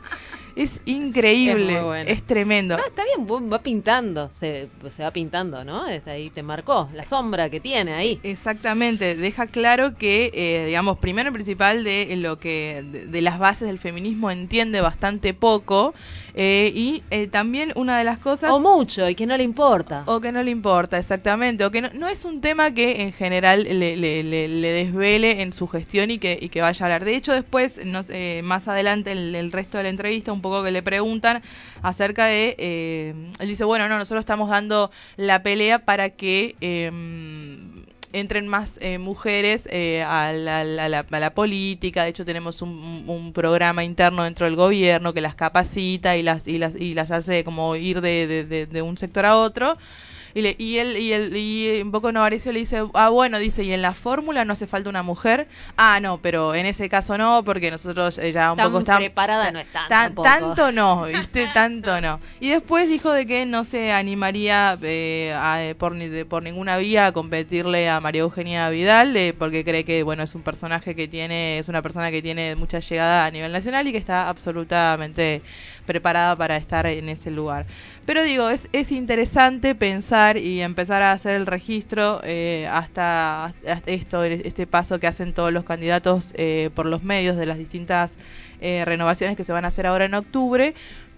Es 0.55 0.79
increíble, 0.85 1.79
Es 2.05 2.23
tremendo. 2.23 2.77
No, 2.77 2.83
está 2.85 3.03
bien, 3.15 3.51
va 3.51 3.61
pintando, 3.63 4.29
se, 4.31 4.67
se 4.89 5.03
va 5.03 5.11
pintando, 5.11 5.63
¿no? 5.63 5.87
Está 5.87 6.11
ahí 6.11 6.29
te 6.29 6.43
marcó 6.43 6.89
la 6.93 7.03
sombra 7.05 7.49
que 7.49 7.59
tiene 7.59 7.93
ahí. 7.93 8.19
Exactamente, 8.23 9.15
deja 9.15 9.47
claro 9.47 9.95
que, 9.97 10.31
eh, 10.33 10.65
digamos, 10.67 10.97
primero 10.99 11.29
y 11.29 11.33
principal 11.33 11.83
de 11.83 12.15
lo 12.17 12.39
que 12.39 12.83
de, 12.91 13.07
de 13.07 13.21
las 13.21 13.39
bases 13.39 13.67
del 13.67 13.79
feminismo 13.79 14.29
entiende 14.31 14.81
bastante 14.81 15.33
poco 15.33 15.93
eh, 16.35 16.71
y 16.75 17.03
eh, 17.09 17.27
también 17.27 17.71
una 17.75 17.97
de 17.97 18.03
las 18.03 18.17
cosas 18.19 18.51
O 18.51 18.59
mucho, 18.59 19.09
y 19.09 19.15
que 19.15 19.25
no 19.25 19.35
le 19.37 19.43
importa. 19.43 20.03
o 20.05 20.19
que 20.21 20.31
no 20.31 20.43
le 20.43 20.51
importa, 20.51 20.97
exactamente, 20.99 21.65
o 21.65 21.71
que 21.71 21.81
no, 21.81 21.89
no 21.93 22.07
es 22.07 22.25
un 22.25 22.41
tema 22.41 22.71
que 22.73 23.01
en 23.01 23.11
general 23.11 23.63
le, 23.63 23.97
le- 23.97 24.23
le- 24.23 24.47
le 24.47 24.67
desvele 24.71 25.41
en 25.41 25.51
su 25.53 25.67
gestión 25.67 26.11
y 26.11 26.19
que, 26.19 26.37
y 26.39 26.49
que 26.49 26.61
vaya 26.61 26.83
a 26.83 26.87
hablar. 26.87 27.05
De 27.05 27.15
hecho, 27.15 27.33
después, 27.33 27.81
no 27.85 28.03
sé, 28.03 28.41
más 28.43 28.67
adelante, 28.67 29.11
el, 29.11 29.33
el 29.35 29.51
resto 29.51 29.77
de 29.77 29.83
la 29.83 29.89
entrevista, 29.89 30.31
un 30.31 30.41
poco 30.43 30.63
que 30.63 30.69
le 30.71 30.83
preguntan 30.83 31.41
acerca 31.81 32.25
de, 32.27 32.55
eh, 32.59 33.15
él 33.39 33.47
dice, 33.47 33.63
bueno, 33.63 33.89
no, 33.89 33.97
nosotros 33.97 34.19
estamos 34.21 34.49
dando 34.51 34.91
la 35.17 35.41
pelea 35.41 35.79
para 35.79 36.11
que... 36.11 36.55
eh, 36.61 36.91
entren 38.15 38.47
más 38.47 38.77
eh, 38.81 38.99
mujeres 38.99 39.67
eh, 39.71 40.03
a, 40.03 40.31
la, 40.33 40.59
a 40.59 40.63
la- 40.63 41.05
a 41.09 41.19
la- 41.19 41.33
política. 41.33 42.03
De 42.03 42.09
hecho, 42.11 42.25
tenemos 42.25 42.61
un, 42.61 43.03
un- 43.07 43.33
programa 43.33 43.83
interno 43.83 44.23
dentro 44.23 44.45
del 44.45 44.55
gobierno 44.55 45.13
que 45.13 45.21
las 45.21 45.33
capacita 45.33 46.15
y 46.15 46.21
las 46.21 46.47
y 46.47 46.59
las 46.59 46.75
y 46.79 46.93
las 46.93 47.09
hace 47.09 47.43
como 47.43 47.75
ir 47.75 48.01
de 48.01 48.81
un 48.83 48.97
sector 48.99 49.25
a 49.25 49.35
otro. 49.37 49.77
Y, 50.35 50.41
le- 50.41 50.55
y 50.57 50.79
él 50.79 50.97
y 50.97 51.13
él 51.13 51.35
y 51.37 51.81
un 51.81 51.91
poco 51.91 52.11
Novarecio 52.11 52.51
le 52.51 52.59
dice, 52.59 52.83
ah 52.93 53.09
bueno, 53.09 53.37
dice, 53.39 53.63
y 53.63 53.71
en 53.73 53.81
la 53.81 53.93
fórmula 53.93 54.45
no 54.45 54.53
hace 54.53 54.65
falta 54.67 54.89
una 54.89 55.03
mujer. 55.03 55.47
Ah, 55.77 55.99
no, 56.01 56.17
pero 56.21 56.55
en 56.55 56.65
ese 56.65 56.89
caso 56.89 57.17
no, 57.17 57.43
porque 57.45 57.69
nosotros 57.69 58.17
eh, 58.17 58.31
ya 58.31 58.51
un 58.51 58.57
Tan 58.57 58.67
poco 58.67 58.79
estamos 58.79 58.99
preparada 59.01 59.51
no 59.51 59.61
tan- 59.71 59.87
tampoco. 59.89 60.27
tanto 60.27 60.71
no, 60.71 61.03
¿viste? 61.05 61.47
Tanto 61.53 62.01
no. 62.01 62.19
Y 62.39 62.49
después 62.49 62.87
dijo 62.89 63.11
de 63.11 63.25
que 63.27 63.45
no 63.45 63.63
se 63.63 63.91
animaría 63.91 64.77
eh, 64.81 65.33
a- 65.35 65.73
por, 65.77 65.93
ni- 65.93 66.09
de- 66.09 66.25
por 66.25 66.41
ninguna 66.43 66.77
vía 66.77 67.07
a 67.07 67.11
competirle 67.11 67.89
a 67.89 67.99
María 67.99 68.21
Eugenia 68.21 68.69
Vidal, 68.69 69.15
eh, 69.15 69.33
porque 69.37 69.63
cree 69.63 69.83
que, 69.85 70.03
bueno, 70.03 70.23
es 70.23 70.33
un 70.35 70.41
personaje 70.41 70.95
que 70.95 71.07
tiene, 71.07 71.59
es 71.59 71.67
una 71.67 71.81
persona 71.81 72.09
que 72.11 72.21
tiene 72.21 72.55
mucha 72.55 72.79
llegada 72.79 73.25
a 73.25 73.31
nivel 73.31 73.51
nacional 73.51 73.87
y 73.87 73.91
que 73.91 73.97
está 73.99 74.29
absolutamente 74.29 75.41
preparada 75.85 76.35
para 76.35 76.57
estar 76.57 76.85
en 76.85 77.09
ese 77.09 77.31
lugar. 77.31 77.65
Pero 78.05 78.23
digo, 78.23 78.49
es, 78.49 78.67
es 78.73 78.91
interesante 78.91 79.75
pensar 79.75 80.37
y 80.37 80.61
empezar 80.61 81.01
a 81.01 81.11
hacer 81.11 81.35
el 81.35 81.45
registro 81.45 82.21
eh, 82.23 82.67
hasta, 82.71 83.53
esto, 83.85 84.23
este 84.23 84.67
paso 84.67 84.99
que 84.99 85.07
hacen 85.07 85.33
todos 85.33 85.53
los 85.53 85.63
candidatos 85.63 86.33
eh, 86.35 86.69
por 86.75 86.85
los 86.85 87.03
medios 87.03 87.37
de 87.37 87.45
las 87.45 87.57
distintas 87.57 88.17
eh, 88.65 88.85
renovaciones 88.85 89.35
que 89.35 89.43
se 89.43 89.51
van 89.51 89.65
a 89.65 89.67
hacer 89.67 89.85
ahora 89.85 90.05
en 90.05 90.13
octubre, 90.13 90.73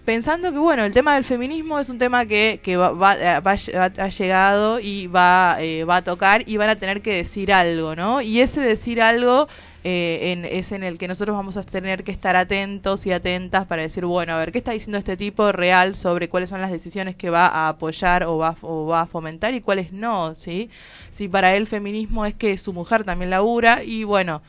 pensando 0.06 0.50
que 0.52 0.58
bueno, 0.58 0.84
el 0.84 0.92
tema 0.94 1.14
del 1.16 1.24
feminismo 1.24 1.78
es 1.78 1.90
un 1.90 1.98
tema 1.98 2.24
que, 2.24 2.60
que 2.62 2.78
va, 2.78 2.92
va- 2.92 3.16
eh, 3.16 3.40
va- 3.40 3.84
ha 4.04 4.08
llegado 4.08 4.80
y 4.80 5.06
va, 5.08 5.56
eh, 5.60 5.84
va 5.84 5.96
a 5.96 6.02
tocar 6.04 6.48
y 6.48 6.56
van 6.56 6.70
a 6.70 6.76
tener 6.76 7.02
que 7.02 7.12
decir 7.14 7.52
algo, 7.52 7.94
¿no? 7.94 8.22
Y 8.22 8.40
ese 8.40 8.60
decir 8.62 9.02
algo 9.02 9.48
eh, 9.84 10.32
en, 10.32 10.44
es 10.46 10.72
en 10.72 10.82
el 10.84 10.96
que 10.98 11.08
nosotros 11.08 11.36
vamos 11.36 11.56
a 11.58 11.62
tener 11.64 12.04
que 12.04 12.12
estar 12.12 12.36
atentos 12.36 13.04
y 13.06 13.12
atentas 13.12 13.66
para 13.66 13.82
decir, 13.82 14.04
bueno, 14.06 14.34
a 14.34 14.38
ver, 14.38 14.52
¿qué 14.52 14.58
está 14.58 14.72
diciendo 14.72 14.96
este 14.98 15.16
tipo 15.18 15.52
real 15.52 15.94
sobre 15.94 16.28
cuáles 16.30 16.50
son 16.50 16.60
las 16.62 16.70
decisiones 16.70 17.16
que 17.16 17.28
va 17.30 17.46
a 17.48 17.68
apoyar 17.68 18.24
o 18.24 18.38
va, 18.38 18.56
o 18.62 18.86
va 18.86 19.02
a 19.02 19.06
fomentar 19.06 19.54
y 19.54 19.60
cuáles 19.60 19.92
no, 19.92 20.34
¿sí? 20.34 20.70
Si 21.12 21.28
para 21.28 21.54
él 21.54 21.66
feminismo 21.66 22.24
es 22.26 22.34
que 22.34 22.56
su 22.58 22.72
mujer 22.72 23.04
también 23.04 23.30
labura 23.30 23.82
y 23.84 24.04
bueno, 24.04 24.40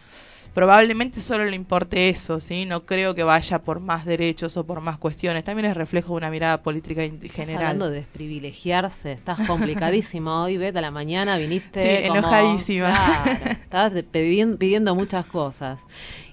probablemente 0.58 1.22
solo 1.22 1.46
le 1.46 1.56
importe 1.56 2.10
eso, 2.10 2.40
¿sí? 2.42 2.66
No 2.66 2.84
creo 2.84 3.14
que 3.14 3.22
vaya 3.22 3.60
por 3.60 3.80
más 3.80 4.06
derechos 4.06 4.58
o 4.58 4.66
por 4.66 4.82
más 4.82 4.98
cuestiones. 4.98 5.44
También 5.44 5.68
es 5.68 5.78
reflejo 5.78 6.14
de 6.14 6.18
una 6.18 6.32
mirada 6.32 6.64
política 6.64 7.06
in- 7.06 7.20
Estás 7.22 7.32
general. 7.32 7.62
hablando 7.62 7.92
de 7.92 7.98
desprivilegiarse, 7.98 9.12
estás 9.12 9.38
complicadísimo 9.46 10.42
hoy, 10.42 10.58
Beta, 10.58 10.80
a 10.80 10.82
la 10.82 10.90
mañana 10.90 11.38
viniste 11.38 11.84
Sí, 12.02 12.08
como- 12.08 12.18
enojadísima. 12.20 12.88
Claro, 13.24 13.52
estabas 13.52 14.04
pidiendo, 14.12 14.58
pidiendo 14.58 14.96
muchas 14.96 15.28
cosas. 15.28 15.80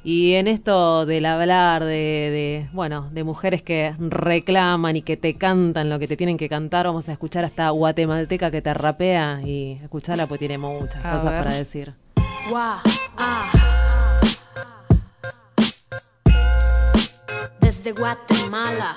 Y 0.03 0.33
en 0.37 0.49
esto 0.49 1.05
del 1.05 1.27
hablar 1.27 1.85
de, 1.85 1.87
de, 1.91 2.69
bueno, 2.73 3.11
de 3.13 3.25
mujeres 3.25 3.61
que 3.61 3.95
reclaman 3.99 4.97
y 4.97 5.03
que 5.03 5.19
te 5.19 5.35
cantan 5.35 5.91
lo 5.91 5.99
que 5.99 6.09
te 6.09 6.17
tienen 6.17 6.39
que 6.39 6.49
cantar, 6.49 6.87
vamos 6.87 7.11
a 7.11 7.13
escuchar 7.13 7.45
hasta 7.45 7.69
guatemalteca 7.69 8.51
que 8.51 8.63
te 8.63 8.73
rapea 8.73 9.43
y 9.45 9.73
escucharla 9.83 10.27
pues 10.27 10.39
tiene 10.39 10.57
muchas 10.57 11.05
A 11.05 11.11
cosas 11.13 11.25
ver. 11.31 11.39
para 11.43 11.51
decir. 11.57 11.93
Guau, 12.49 12.79
ah. 13.19 13.51
Desde 17.85 18.01
Guatemala. 18.01 18.97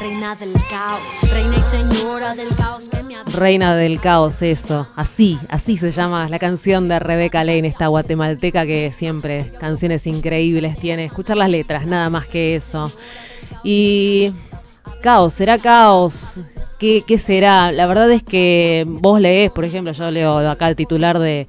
Reina 0.00 0.34
del 0.34 0.54
caos, 0.70 1.02
reina 1.30 1.56
y 1.58 1.62
señora 1.76 2.34
del 2.34 2.48
caos 2.56 2.88
que 2.88 3.02
me. 3.02 3.22
Reina 3.24 3.76
del 3.76 4.00
caos, 4.00 4.40
eso. 4.40 4.88
Así, 4.96 5.38
así 5.50 5.76
se 5.76 5.90
llama 5.90 6.26
la 6.30 6.38
canción 6.38 6.88
de 6.88 6.98
Rebeca 6.98 7.44
Lane, 7.44 7.68
esta 7.68 7.88
guatemalteca 7.88 8.64
que 8.64 8.92
siempre 8.96 9.52
canciones 9.60 10.06
increíbles 10.06 10.78
tiene. 10.78 11.04
Escuchar 11.04 11.36
las 11.36 11.50
letras, 11.50 11.84
nada 11.84 12.08
más 12.08 12.26
que 12.26 12.56
eso. 12.56 12.90
Y 13.62 14.32
caos, 15.02 15.34
será 15.34 15.58
caos. 15.58 16.40
¿Qué, 16.78 17.04
qué 17.06 17.18
será? 17.18 17.70
La 17.70 17.86
verdad 17.86 18.10
es 18.10 18.22
que 18.22 18.86
vos 18.88 19.20
lees, 19.20 19.50
por 19.50 19.66
ejemplo, 19.66 19.92
yo 19.92 20.10
leo 20.10 20.38
acá 20.48 20.66
el 20.66 20.76
titular 20.76 21.18
de, 21.18 21.46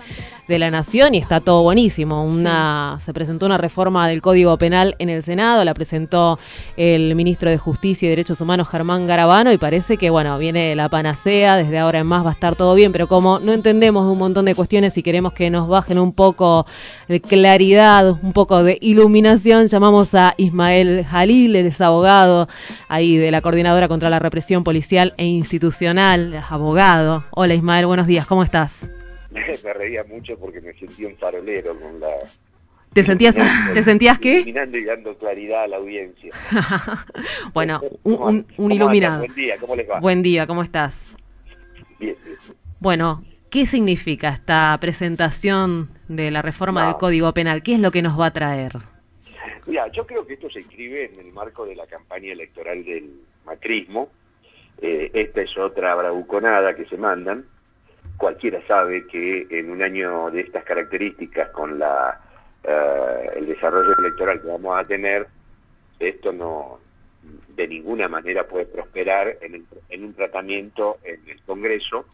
de 0.52 0.60
La 0.60 0.70
Nación 0.70 1.16
y 1.16 1.18
está 1.18 1.40
todo 1.40 1.64
buenísimo. 1.64 2.26
Una, 2.26 2.98
Se 3.00 3.14
presentó 3.14 3.46
una 3.46 3.58
reforma 3.58 4.08
del 4.10 4.22
Código 4.22 4.58
Penal 4.58 4.96
en 5.00 5.10
el 5.10 5.24
Senado, 5.24 5.64
la 5.64 5.74
presentó 5.74 6.40
el 6.76 7.16
ministro 7.16 7.50
de 7.50 7.58
Justicia 7.58 8.08
y 8.08 8.10
Derechos 8.10 8.42
Humanos 8.42 8.68
Germán 8.68 9.08
Garabano 9.08 9.54
y 9.54 9.58
parece 9.58 9.96
que, 9.96 10.10
bueno, 10.10 10.38
viene 10.38 10.76
la 10.76 10.90
panacea, 10.90 11.56
desde 11.56 11.80
ahora 11.80 12.00
en 12.00 12.08
más 12.08 12.26
va 12.26 12.32
a 12.32 12.34
estar 12.34 12.58
todo 12.58 12.76
bien, 12.76 12.92
pero 12.92 13.08
como 13.08 13.40
no 13.40 13.54
entendemos 13.54 14.06
un 14.06 14.18
montón 14.18 14.44
de 14.44 14.54
cuestiones 14.54 14.98
y 14.98 15.04
queremos 15.04 15.32
que 15.32 15.50
nos 15.50 15.70
bajen 15.70 15.98
un 15.98 16.12
poco 16.12 16.66
de 17.08 17.22
claridad, 17.22 18.10
un 18.22 18.34
poco 18.34 18.62
de 18.62 18.78
iluminación, 18.82 19.68
llamamos 19.68 20.14
a 20.16 20.34
Ismael 20.36 21.06
Jalil, 21.06 21.56
es 21.56 21.80
abogado 21.80 22.50
ahí 22.90 23.16
de 23.16 23.32
la 23.32 23.40
Coordinadora 23.40 23.88
contra 23.88 24.10
la 24.10 24.20
Represión 24.20 24.66
Policial 24.66 25.14
e 25.16 25.26
Institucional, 25.26 26.44
abogado. 26.50 27.24
Hola 27.32 27.54
Ismael, 27.54 27.86
buenos 27.86 28.06
días, 28.06 28.28
¿cómo 28.28 28.44
estás? 28.44 28.90
me 29.64 29.74
reía 29.74 30.04
mucho 30.04 30.38
porque 30.38 30.62
me 30.62 30.74
sentía 30.74 31.08
un 31.08 31.16
farolero 31.18 31.80
con 31.80 32.00
la... 32.00 32.10
¿Te 32.94 33.04
sentías, 33.04 33.36
¿te 33.74 33.84
sentías 33.84 34.20
qué? 34.20 34.40
Iluminando 34.40 34.78
y 34.78 34.84
dando 34.84 35.18
claridad 35.18 35.64
a 35.64 35.68
la 35.68 35.78
audiencia. 35.78 36.34
bueno, 37.54 37.80
un, 38.04 38.16
un, 38.16 38.48
un 38.58 38.72
iluminado. 38.72 39.20
Buen 39.20 39.34
día, 39.34 39.58
¿cómo 39.58 39.76
les 39.78 39.90
va? 39.90 40.00
Buen 40.02 40.22
día, 40.22 40.46
¿cómo 40.46 40.62
estás? 40.62 41.08
Bien, 42.00 42.18
bien. 42.26 42.38
Bueno, 42.82 43.24
¿qué 43.50 43.66
significa 43.66 44.28
esta 44.28 44.78
presentación 44.82 45.90
de 46.10 46.32
la 46.32 46.42
reforma 46.42 46.82
no. 46.82 46.88
del 46.88 46.98
Código 46.98 47.34
Penal? 47.34 47.64
¿Qué 47.64 47.76
es 47.76 47.80
lo 47.80 47.92
que 47.92 48.02
nos 48.02 48.20
va 48.20 48.26
a 48.26 48.34
traer? 48.34 48.74
Mira, 49.68 49.88
yo 49.94 50.06
creo 50.06 50.28
que 50.28 50.34
esto 50.34 50.50
se 50.50 50.60
inscribe 50.60 51.06
en 51.14 51.26
el 51.26 51.32
marco 51.32 51.66
de 51.66 51.76
la 51.76 51.88
campaña 51.88 52.34
electoral 52.34 52.84
del 52.84 53.22
macrismo. 53.46 54.10
Eh, 54.82 55.12
esta 55.14 55.44
es 55.44 55.58
otra 55.58 55.96
bravuconada 55.96 56.76
que 56.76 56.86
se 56.88 56.98
mandan 56.98 57.46
cualquiera 58.22 58.62
sabe 58.68 59.08
que 59.08 59.48
en 59.50 59.72
un 59.72 59.82
año 59.82 60.30
de 60.30 60.42
estas 60.42 60.64
características, 60.64 61.50
con 61.50 61.80
la, 61.80 62.22
uh, 62.64 63.36
el 63.36 63.48
desarrollo 63.48 63.98
electoral 63.98 64.40
que 64.40 64.48
vamos 64.48 64.80
a 64.80 64.86
tener, 64.86 65.26
esto 66.00 66.32
no 66.32 66.80
de 67.56 67.68
ninguna 67.68 68.08
manera 68.08 68.48
puede 68.48 68.68
prosperar 68.68 69.38
en, 69.42 69.56
el, 69.56 69.66
en 69.90 70.06
un 70.06 70.14
tratamiento 70.14 70.98
en 71.04 71.28
el 71.28 71.42
Congreso 71.42 72.06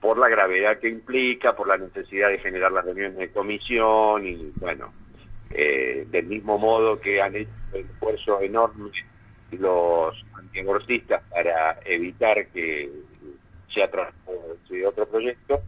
por 0.00 0.18
la 0.18 0.28
gravedad 0.28 0.78
que 0.78 0.88
implica, 0.88 1.54
por 1.54 1.68
la 1.68 1.76
necesidad 1.76 2.28
de 2.28 2.38
generar 2.38 2.72
las 2.72 2.84
reuniones 2.84 3.16
de 3.16 3.30
comisión 3.30 4.26
y 4.26 4.52
bueno, 4.56 4.92
eh, 5.50 6.04
del 6.10 6.26
mismo 6.26 6.58
modo 6.58 7.00
que 7.00 7.22
han 7.22 7.36
hecho 7.36 7.50
un 7.72 7.80
esfuerzo 7.80 8.40
enorme 8.40 8.90
los 9.52 10.24
antiabortistas 10.34 11.22
para 11.30 11.78
evitar 11.84 12.46
que 12.48 12.90
sea 13.72 13.88
de 14.68 14.86
otro 14.86 15.06
proyecto, 15.06 15.60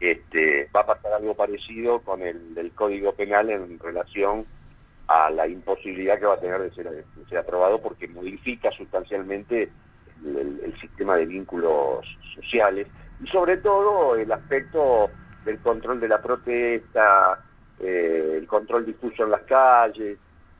este, 0.00 0.68
va 0.74 0.80
a 0.80 0.86
pasar 0.86 1.12
algo 1.14 1.34
parecido 1.34 2.00
con 2.00 2.22
el 2.22 2.54
del 2.54 2.72
Código 2.72 3.12
Penal 3.12 3.50
en 3.50 3.78
relación 3.78 4.46
a 5.06 5.30
la 5.30 5.46
imposibilidad 5.46 6.18
que 6.18 6.26
va 6.26 6.34
a 6.34 6.40
tener 6.40 6.60
de 6.60 6.70
ser, 6.74 6.90
de 6.90 7.38
aprobado 7.38 7.80
porque 7.80 8.08
modifica 8.08 8.70
sustancialmente 8.72 9.70
el, 10.24 10.36
el, 10.36 10.60
el, 10.64 10.80
sistema 10.80 11.16
de 11.16 11.26
vínculos 11.26 12.06
sociales 12.34 12.86
y 13.22 13.26
sobre 13.28 13.58
todo 13.58 14.16
el 14.16 14.30
aspecto 14.32 15.10
del 15.44 15.58
control 15.58 16.00
de 16.00 16.08
la 16.08 16.22
protesta, 16.22 17.38
eh, 17.80 18.36
el 18.38 18.46
control 18.46 18.86
difuso 18.86 19.24
en 19.24 19.30
las 19.30 19.42
calles, 19.42 20.18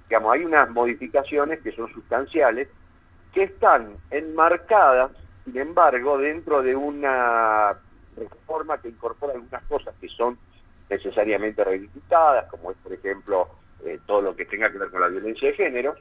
digamos, 0.09 0.35
hay 0.35 0.45
unas 0.45 0.71
modificaciones 0.71 1.61
que 1.61 1.73
son 1.73 1.93
sustanciales 1.93 2.69
que 3.33 3.45
están 3.45 3.97
enmarcadas 4.11 5.11
sin 5.45 5.59
embargo, 5.59 6.19
dentro 6.19 6.63
de 6.63 6.75
una 6.75 7.79
reforma 8.17 8.79
que 8.79 8.89
incorpora 8.89 9.35
algunas 9.35 9.63
cosas 9.65 9.95
que 10.01 10.09
son 10.09 10.39
necesariamente 10.89 11.65
reivindicadas, 11.65 12.51
como 12.51 12.71
es, 12.71 12.77
por 12.79 12.93
ejemplo, 12.93 13.49
eh, 13.85 13.99
todo 14.07 14.23
lo 14.23 14.37
que 14.37 14.45
tenga 14.45 14.71
que 14.71 14.79
ver 14.79 14.91
con 14.91 15.01
la 15.01 15.09
violencia 15.09 15.49
de 15.49 15.55
género, 15.55 15.95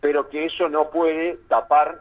pero 0.00 0.28
que 0.28 0.46
eso 0.46 0.68
no 0.68 0.90
puede 0.90 1.38
tapar 1.48 2.00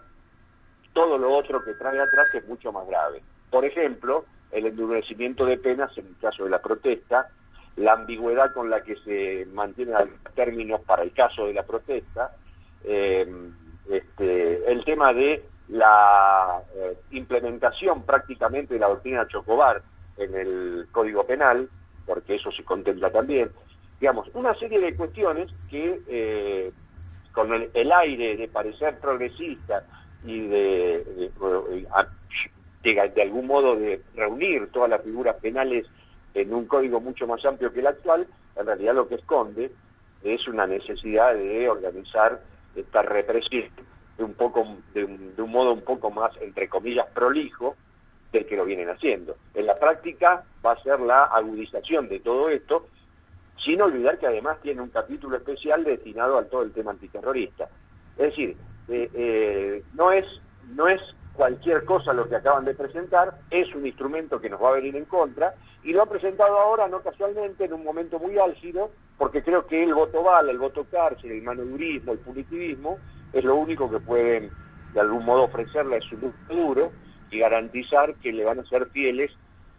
todo 0.94 1.18
lo 1.18 1.32
otro 1.36 1.64
que 1.64 1.74
trae 1.74 2.00
atrás, 2.00 2.30
que 2.32 2.40
es 2.40 2.48
mucho 2.48 2.72
más 2.72 2.88
grave. 2.88 3.22
Por 3.50 3.66
ejemplo, 3.66 4.26
el 4.52 4.68
endurecimiento 4.68 5.46
de 5.46 5.58
penas 5.58 5.96
en 5.98 6.08
el 6.08 6.18
caso 6.18 6.44
de 6.44 6.50
la 6.50 6.62
protesta, 6.62 7.30
la 7.76 7.94
ambigüedad 7.94 8.54
con 8.54 8.70
la 8.70 8.84
que 8.84 8.96
se 8.98 9.48
mantienen 9.54 9.96
los 9.96 10.34
términos 10.36 10.82
para 10.82 11.04
el 11.04 11.12
caso 11.12 11.48
de 11.48 11.54
la 11.54 11.64
protesta, 11.64 12.36
eh, 12.84 13.28
este, 13.90 14.72
el 14.72 14.86
tema 14.86 15.14
de 15.14 15.44
la 15.70 16.62
eh, 16.76 16.98
implementación 17.12 18.04
prácticamente 18.04 18.74
de 18.74 18.80
la 18.80 18.90
doctrina 18.90 19.28
Chocobar 19.28 19.82
en 20.18 20.36
el 20.36 20.88
Código 20.92 21.26
Penal, 21.26 21.70
porque 22.06 22.36
eso 22.36 22.52
se 22.52 22.64
contempla 22.64 23.12
también, 23.12 23.50
digamos, 24.00 24.28
una 24.34 24.54
serie 24.56 24.80
de 24.80 24.96
cuestiones 24.96 25.52
que 25.70 26.02
eh, 26.08 26.72
con 27.32 27.52
el, 27.52 27.92
aire 27.92 28.38
de 28.38 28.48
parecer 28.48 29.00
progresista 29.00 29.84
y 30.24 30.42
de, 30.48 31.32
de, 32.84 33.22
algún 33.22 33.48
modo 33.48 33.76
de 33.76 34.02
reunir 34.16 34.70
todas 34.72 34.90
las 34.90 35.02
figuras 35.02 35.38
penales 35.38 35.88
en 36.34 36.54
un 36.54 36.66
código 36.66 37.00
mucho 37.00 37.26
más 37.26 37.44
amplio 37.46 37.74
que 37.74 37.80
el 37.80 37.88
actual, 37.88 38.28
en 38.56 38.66
realidad 38.66 38.94
lo 38.94 39.08
que 39.08 39.16
esconde 39.16 39.72
es 40.24 40.48
una 40.48 40.68
necesidad 40.68 41.34
de 41.34 41.70
organizar 41.70 42.42
esta 42.76 43.02
represión 43.02 43.70
de 44.18 44.24
un 44.24 44.34
poco 44.34 44.66
de 44.94 45.06
un, 45.06 45.36
de 45.36 45.42
un, 45.42 45.52
modo 45.52 45.74
un 45.74 45.82
poco 45.82 46.12
más 46.12 46.32
entre 46.42 46.70
comillas 46.70 47.08
prolijo 47.14 47.76
del 48.32 48.46
que 48.46 48.58
lo 48.58 48.66
vienen 48.66 48.90
haciendo. 48.90 49.36
En 49.54 49.66
la 49.68 49.78
práctica 49.78 50.44
va 50.66 50.74
a 50.74 50.84
ser 50.84 51.00
la 51.00 51.26
agudización 51.26 52.10
de 52.10 52.20
todo 52.20 52.50
esto, 52.50 52.88
sin 53.64 53.82
olvidar 53.82 54.18
que 54.18 54.28
además 54.28 54.60
tiene 54.62 54.82
un 54.82 54.90
capítulo 54.90 55.38
especial 55.38 55.84
destinado 55.84 56.38
a 56.38 56.46
todo 56.46 56.64
el 56.64 56.74
tema 56.74 56.92
antiterrorista. 56.92 57.70
Es 58.18 58.30
decir, 58.30 58.58
eh, 58.90 59.10
eh, 59.14 59.84
no 59.94 60.12
es 60.12 60.26
no 60.76 60.88
es 60.88 61.02
cualquier 61.34 61.84
cosa 61.86 62.14
lo 62.14 62.30
que 62.30 62.36
acaban 62.36 62.66
de 62.66 62.76
presentar, 62.76 63.40
es 63.50 63.74
un 63.74 63.86
instrumento 63.86 64.40
que 64.40 64.50
nos 64.50 64.62
va 64.62 64.70
a 64.70 64.74
venir 64.74 64.96
en 64.96 65.06
contra 65.06 65.56
y 65.84 65.92
lo 65.92 66.04
han 66.04 66.10
presentado 66.10 66.58
ahora, 66.58 66.88
no 66.88 67.02
casualmente, 67.02 67.66
en 67.66 67.74
un 67.74 67.84
momento 67.84 68.20
muy 68.20 68.38
álgido, 68.38 68.92
porque 69.18 69.44
creo 69.44 69.68
que 69.68 69.84
el 69.84 69.94
voto 69.94 70.24
bala, 70.24 70.52
el 70.52 70.60
voto 70.60 70.86
cárcel, 70.90 71.32
el 71.32 71.42
manodurismo, 71.42 72.14
el 72.14 72.20
punitivismo, 72.20 73.00
es 73.34 73.44
lo 73.44 73.56
único 73.56 73.90
que 73.92 74.00
pueden 74.00 74.52
de 74.92 75.00
algún 75.00 75.26
modo 75.26 75.44
ofrecerle 75.44 75.98
a 75.98 76.02
su 76.02 76.36
duro 76.48 76.94
y 77.30 77.40
garantizar 77.40 78.16
que 78.18 78.32
le 78.32 78.46
van 78.46 78.60
a 78.60 78.66
ser 78.66 78.90
fieles 78.92 79.32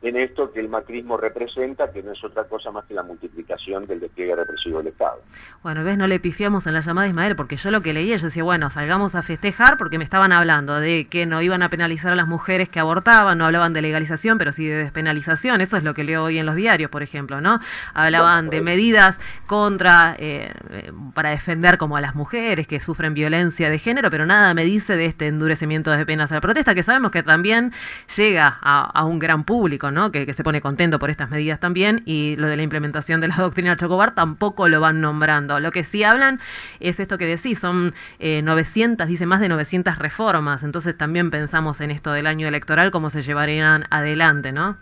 en 0.05 0.19
esto 0.19 0.53
que 0.53 0.61
el 0.61 0.69
macrismo 0.69 1.17
representa, 1.17 1.91
que 1.91 2.03
no 2.03 2.13
es 2.13 2.23
otra 2.23 2.45
cosa 2.45 2.71
más 2.71 2.85
que 2.85 2.93
la 2.93 3.03
multiplicación 3.03 3.87
del 3.87 4.01
despliegue 4.01 4.37
represivo 4.37 4.79
del 4.79 4.89
Estado. 4.89 5.23
Bueno, 5.63 5.83
ves, 5.83 5.97
no 5.97 6.07
le 6.07 6.21
pifiamos 6.21 6.67
en 6.67 6.75
la 6.75 6.81
llamada 6.81 7.09
Ismael, 7.09 7.37
porque 7.37 7.57
yo 7.57 7.71
lo 7.71 7.81
que 7.81 7.95
leía, 7.95 8.17
yo 8.17 8.27
decía, 8.27 8.43
bueno, 8.43 8.71
salgamos 8.71 9.15
a 9.15 9.23
festejar, 9.23 9.79
porque 9.79 9.97
me 9.97 10.05
estaban 10.05 10.31
hablando 10.31 10.79
de 10.79 11.07
que 11.09 11.25
no 11.25 11.41
iban 11.41 11.63
a 11.63 11.71
penalizar 11.71 12.13
a 12.13 12.17
las 12.17 12.29
mujeres 12.29 12.69
que 12.69 12.81
abortaban, 12.81 13.39
no 13.39 13.47
hablaban 13.47 13.73
de 13.73 13.81
legalización, 13.81 14.37
pero 14.37 14.53
sí 14.53 14.67
de 14.67 14.77
despenalización, 14.77 15.63
eso 15.63 15.79
es 15.79 15.85
lo 15.85 15.95
que 15.95 16.05
leo 16.05 16.25
hoy 16.25 16.39
en 16.39 16.45
los 16.45 16.55
diarios, 16.55 16.91
por 16.91 17.03
ejemplo, 17.03 17.41
¿no? 17.41 17.61
Hablaban 17.95 18.51
de 18.51 18.61
medidas 18.61 19.19
contra, 19.47 20.17
eh, 20.19 20.53
eh, 20.71 20.93
para 21.15 21.31
defender 21.31 21.79
como 21.79 21.97
a 21.97 22.03
las 22.03 22.15
mujeres 22.15 22.67
que 22.67 22.79
sufren 22.79 23.15
violencia 23.15 23.71
de 23.71 23.79
género, 23.79 24.11
pero 24.11 24.27
nada 24.27 24.53
me 24.53 24.65
dice 24.65 24.99
de 24.99 25.07
este 25.07 25.29
endurecimiento 25.29 25.91
de 25.93 26.05
penas 26.05 26.31
a 26.31 26.35
la 26.35 26.41
protesta, 26.43 26.75
que 26.75 26.83
sabemos 26.83 27.11
que 27.11 27.23
también 27.23 27.73
llega 28.15 28.59
a, 28.61 28.83
a 28.85 29.05
un 29.05 29.19
gran 29.19 29.45
público, 29.45 29.91
¿no? 29.91 29.94
Que, 30.13 30.27
que, 30.27 30.33
se 30.35 30.43
pone 30.43 30.61
contento 30.61 30.99
por 30.99 31.11
estas 31.11 31.31
medidas 31.31 31.61
también, 31.61 32.03
y 32.05 32.35
lo 32.37 32.49
de 32.49 32.57
la 32.57 32.63
implementación 32.63 33.21
de 33.21 33.29
la 33.29 33.37
doctrina 33.37 33.77
Chocobar 33.77 34.15
tampoco 34.15 34.69
lo 34.69 34.81
van 34.81 35.01
nombrando. 35.01 35.61
Lo 35.61 35.71
que 35.71 35.85
sí 35.85 36.03
hablan 36.03 36.41
es 36.81 36.99
esto 36.99 37.17
que 37.17 37.27
decís, 37.27 37.59
son 37.61 37.95
eh, 38.19 38.43
900, 38.43 39.07
dice 39.07 39.27
más 39.27 39.41
de 39.41 39.49
900 39.49 39.99
reformas, 39.99 40.65
entonces 40.65 40.97
también 40.97 41.31
pensamos 41.31 41.81
en 41.81 41.91
esto 41.91 42.13
del 42.13 42.27
año 42.27 42.49
electoral, 42.49 42.91
cómo 42.91 43.09
se 43.09 43.23
llevarían 43.23 43.85
adelante, 43.91 44.53
¿no? 44.53 44.77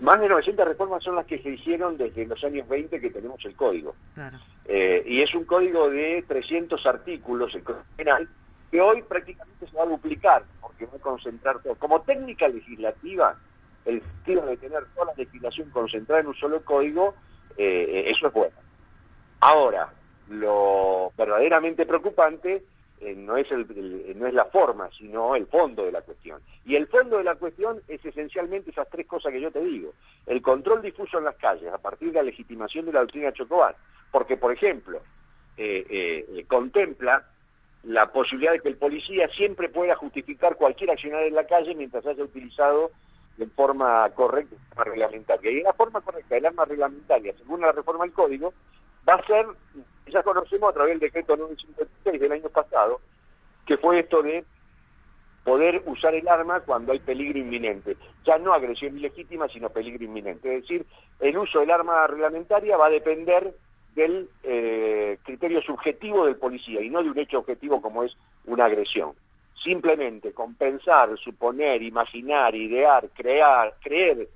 Más 0.00 0.20
de 0.20 0.28
900 0.28 0.66
reformas 0.66 1.02
son 1.02 1.16
las 1.16 1.26
que 1.26 1.38
se 1.38 1.50
hicieron 1.50 1.96
desde 1.96 2.26
los 2.26 2.42
años 2.44 2.68
20 2.68 3.00
que 3.00 3.10
tenemos 3.10 3.44
el 3.44 3.54
código. 3.54 3.94
Claro. 4.14 4.38
Eh, 4.66 5.02
y 5.06 5.22
es 5.22 5.34
un 5.34 5.44
código 5.44 5.88
de 5.90 6.24
300 6.26 6.84
artículos, 6.86 7.54
el 7.54 7.62
código 7.62 7.84
penal, 7.96 8.28
que 8.70 8.80
hoy 8.80 9.02
prácticamente 9.02 9.66
se 9.66 9.76
va 9.76 9.84
a 9.84 9.86
duplicar, 9.86 10.42
porque 10.60 10.86
va 10.86 10.96
a 10.96 11.00
concentrar 11.00 11.60
todo. 11.62 11.76
Como 11.76 12.02
técnica 12.02 12.48
legislativa, 12.48 13.36
el 13.84 14.00
sentido 14.02 14.46
de 14.46 14.56
tener 14.56 14.84
toda 14.94 15.06
la 15.06 15.14
legislación 15.16 15.70
concentrada 15.70 16.20
en 16.20 16.28
un 16.28 16.34
solo 16.34 16.64
código, 16.64 17.14
eh, 17.56 18.04
eso 18.08 18.28
es 18.28 18.32
bueno. 18.32 18.56
Ahora, 19.40 19.92
lo 20.28 21.12
verdaderamente 21.16 21.86
preocupante 21.86 22.62
eh, 23.00 23.14
no, 23.14 23.36
es 23.36 23.50
el, 23.50 23.66
el, 23.76 24.18
no 24.18 24.26
es 24.26 24.34
la 24.34 24.46
forma, 24.46 24.88
sino 24.96 25.36
el 25.36 25.46
fondo 25.46 25.84
de 25.84 25.92
la 25.92 26.00
cuestión. 26.02 26.40
Y 26.64 26.76
el 26.76 26.86
fondo 26.86 27.18
de 27.18 27.24
la 27.24 27.34
cuestión 27.34 27.80
es 27.88 28.04
esencialmente 28.04 28.70
esas 28.70 28.88
tres 28.88 29.06
cosas 29.06 29.32
que 29.32 29.40
yo 29.40 29.50
te 29.50 29.62
digo. 29.62 29.92
El 30.26 30.40
control 30.40 30.80
difuso 30.80 31.18
en 31.18 31.24
las 31.24 31.36
calles 31.36 31.72
a 31.72 31.78
partir 31.78 32.08
de 32.08 32.14
la 32.14 32.22
legitimación 32.22 32.86
de 32.86 32.92
la 32.92 33.00
doctrina 33.00 33.32
Chocobar. 33.32 33.76
Porque, 34.10 34.36
por 34.36 34.52
ejemplo, 34.52 35.00
eh, 35.56 36.24
eh, 36.28 36.44
contempla 36.48 37.26
la 37.82 38.10
posibilidad 38.10 38.52
de 38.52 38.60
que 38.60 38.68
el 38.68 38.76
policía 38.76 39.28
siempre 39.28 39.68
pueda 39.68 39.96
justificar 39.96 40.56
cualquier 40.56 40.90
accionar 40.90 41.24
en 41.24 41.34
la 41.34 41.46
calle 41.46 41.74
mientras 41.74 42.06
haya 42.06 42.24
utilizado 42.24 42.90
de 43.36 43.46
forma 43.46 44.08
correcta 44.10 44.54
el 44.54 44.62
arma 44.72 44.84
reglamentaria. 44.84 45.50
Y 45.50 45.62
la 45.62 45.72
forma 45.72 46.00
correcta 46.00 46.34
del 46.34 46.46
arma 46.46 46.64
reglamentaria, 46.64 47.34
según 47.36 47.60
la 47.60 47.72
reforma 47.72 48.04
del 48.04 48.12
código, 48.12 48.52
va 49.08 49.14
a 49.14 49.26
ser, 49.26 49.46
ya 50.06 50.22
conocemos 50.22 50.70
a 50.70 50.74
través 50.74 50.92
del 50.92 51.00
decreto 51.00 51.36
956 51.36 52.20
del 52.20 52.32
año 52.32 52.48
pasado, 52.48 53.00
que 53.66 53.76
fue 53.76 54.00
esto 54.00 54.22
de 54.22 54.44
poder 55.44 55.82
usar 55.86 56.14
el 56.14 56.26
arma 56.26 56.60
cuando 56.60 56.92
hay 56.92 57.00
peligro 57.00 57.38
inminente. 57.38 57.96
Ya 58.24 58.38
no 58.38 58.54
agresión 58.54 58.96
ilegítima, 58.96 59.48
sino 59.48 59.68
peligro 59.68 60.04
inminente. 60.04 60.54
Es 60.54 60.62
decir, 60.62 60.86
el 61.20 61.36
uso 61.36 61.60
del 61.60 61.70
arma 61.70 62.06
reglamentaria 62.06 62.76
va 62.76 62.86
a 62.86 62.90
depender 62.90 63.54
del 63.94 64.28
eh, 64.42 65.18
criterio 65.22 65.62
subjetivo 65.62 66.26
del 66.26 66.36
policía 66.36 66.80
y 66.80 66.90
no 66.90 67.02
de 67.02 67.10
un 67.10 67.18
hecho 67.18 67.38
objetivo 67.38 67.80
como 67.80 68.02
es 68.04 68.16
una 68.46 68.64
agresión. 68.64 69.12
Simplemente 69.64 70.32
compensar, 70.32 71.16
suponer, 71.18 71.82
imaginar, 71.82 72.54
idear, 72.54 73.08
crear, 73.14 73.74
creer, 73.82 74.28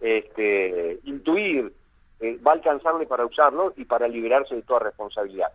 este, 0.00 1.00
intuir, 1.02 1.72
eh, 2.20 2.38
va 2.46 2.52
a 2.52 2.54
alcanzarle 2.54 3.06
para 3.06 3.26
usarlo 3.26 3.72
y 3.76 3.84
para 3.84 4.06
liberarse 4.06 4.54
de 4.54 4.62
toda 4.62 4.78
responsabilidad. 4.78 5.48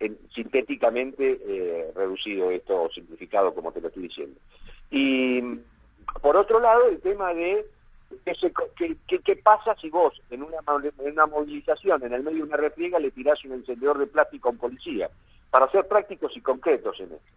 En, 0.00 0.16
sintéticamente 0.34 1.38
eh, 1.46 1.92
reducido 1.94 2.50
esto, 2.50 2.88
simplificado, 2.94 3.54
como 3.54 3.70
te 3.70 3.82
lo 3.82 3.88
estoy 3.88 4.04
diciendo. 4.04 4.40
Y 4.90 5.42
por 6.22 6.38
otro 6.38 6.58
lado, 6.58 6.88
el 6.88 7.00
tema 7.00 7.34
de 7.34 7.66
qué 9.06 9.36
pasa 9.36 9.76
si 9.80 9.90
vos 9.90 10.20
en 10.30 10.42
una, 10.42 10.56
en 10.82 11.12
una 11.12 11.26
movilización, 11.26 12.02
en 12.02 12.14
el 12.14 12.22
medio 12.22 12.38
de 12.38 12.44
una 12.44 12.56
refriega, 12.56 12.98
le 12.98 13.10
tirás 13.10 13.44
un 13.44 13.52
encendedor 13.52 13.98
de 13.98 14.06
plástico 14.06 14.48
a 14.48 14.52
un 14.52 14.58
policía. 14.58 15.10
Para 15.50 15.70
ser 15.70 15.86
prácticos 15.86 16.34
y 16.36 16.40
concretos 16.40 16.98
en 17.00 17.12
esto. 17.12 17.30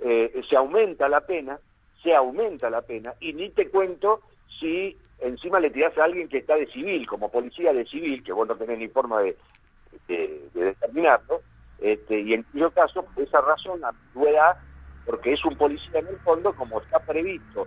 Eh, 0.00 0.42
se 0.48 0.56
aumenta 0.56 1.08
la 1.08 1.20
pena, 1.20 1.58
se 2.02 2.14
aumenta 2.14 2.70
la 2.70 2.82
pena, 2.82 3.14
y 3.20 3.32
ni 3.32 3.50
te 3.50 3.68
cuento 3.70 4.20
si 4.60 4.96
encima 5.20 5.60
le 5.60 5.70
tirás 5.70 5.96
a 5.96 6.04
alguien 6.04 6.28
que 6.28 6.38
está 6.38 6.56
de 6.56 6.66
civil, 6.66 7.06
como 7.06 7.30
policía 7.30 7.72
de 7.72 7.86
civil, 7.86 8.22
que 8.22 8.32
vos 8.32 8.46
no 8.46 8.56
tenés 8.56 8.78
ni 8.78 8.88
forma 8.88 9.20
de, 9.22 9.36
de, 10.08 10.48
de 10.52 10.64
determinarlo, 10.64 11.40
este, 11.78 12.20
y 12.20 12.34
en 12.34 12.42
cuyo 12.44 12.70
caso, 12.70 13.04
por 13.04 13.24
esa 13.24 13.40
razón, 13.40 13.80
pueda, 14.12 14.60
porque 15.06 15.32
es 15.32 15.44
un 15.44 15.56
policía 15.56 16.00
en 16.00 16.08
el 16.08 16.18
fondo, 16.18 16.54
como 16.54 16.80
está 16.80 16.98
previsto 17.00 17.66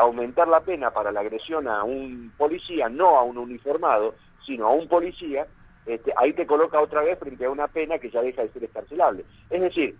aumentar 0.00 0.48
la 0.48 0.60
pena 0.60 0.90
para 0.90 1.12
la 1.12 1.20
agresión 1.20 1.68
a 1.68 1.84
un 1.84 2.32
policía, 2.38 2.88
no 2.88 3.18
a 3.18 3.22
un 3.22 3.36
uniformado, 3.36 4.14
sino 4.46 4.66
a 4.66 4.70
un 4.70 4.88
policía, 4.88 5.46
este, 5.84 6.12
ahí 6.16 6.32
te 6.32 6.46
coloca 6.46 6.80
otra 6.80 7.02
vez 7.02 7.18
frente 7.18 7.44
a 7.44 7.50
una 7.50 7.68
pena 7.68 7.98
que 7.98 8.10
ya 8.10 8.22
deja 8.22 8.42
de 8.42 8.48
ser 8.50 8.64
escarcelable. 8.64 9.24
Es 9.50 9.60
decir, 9.60 9.96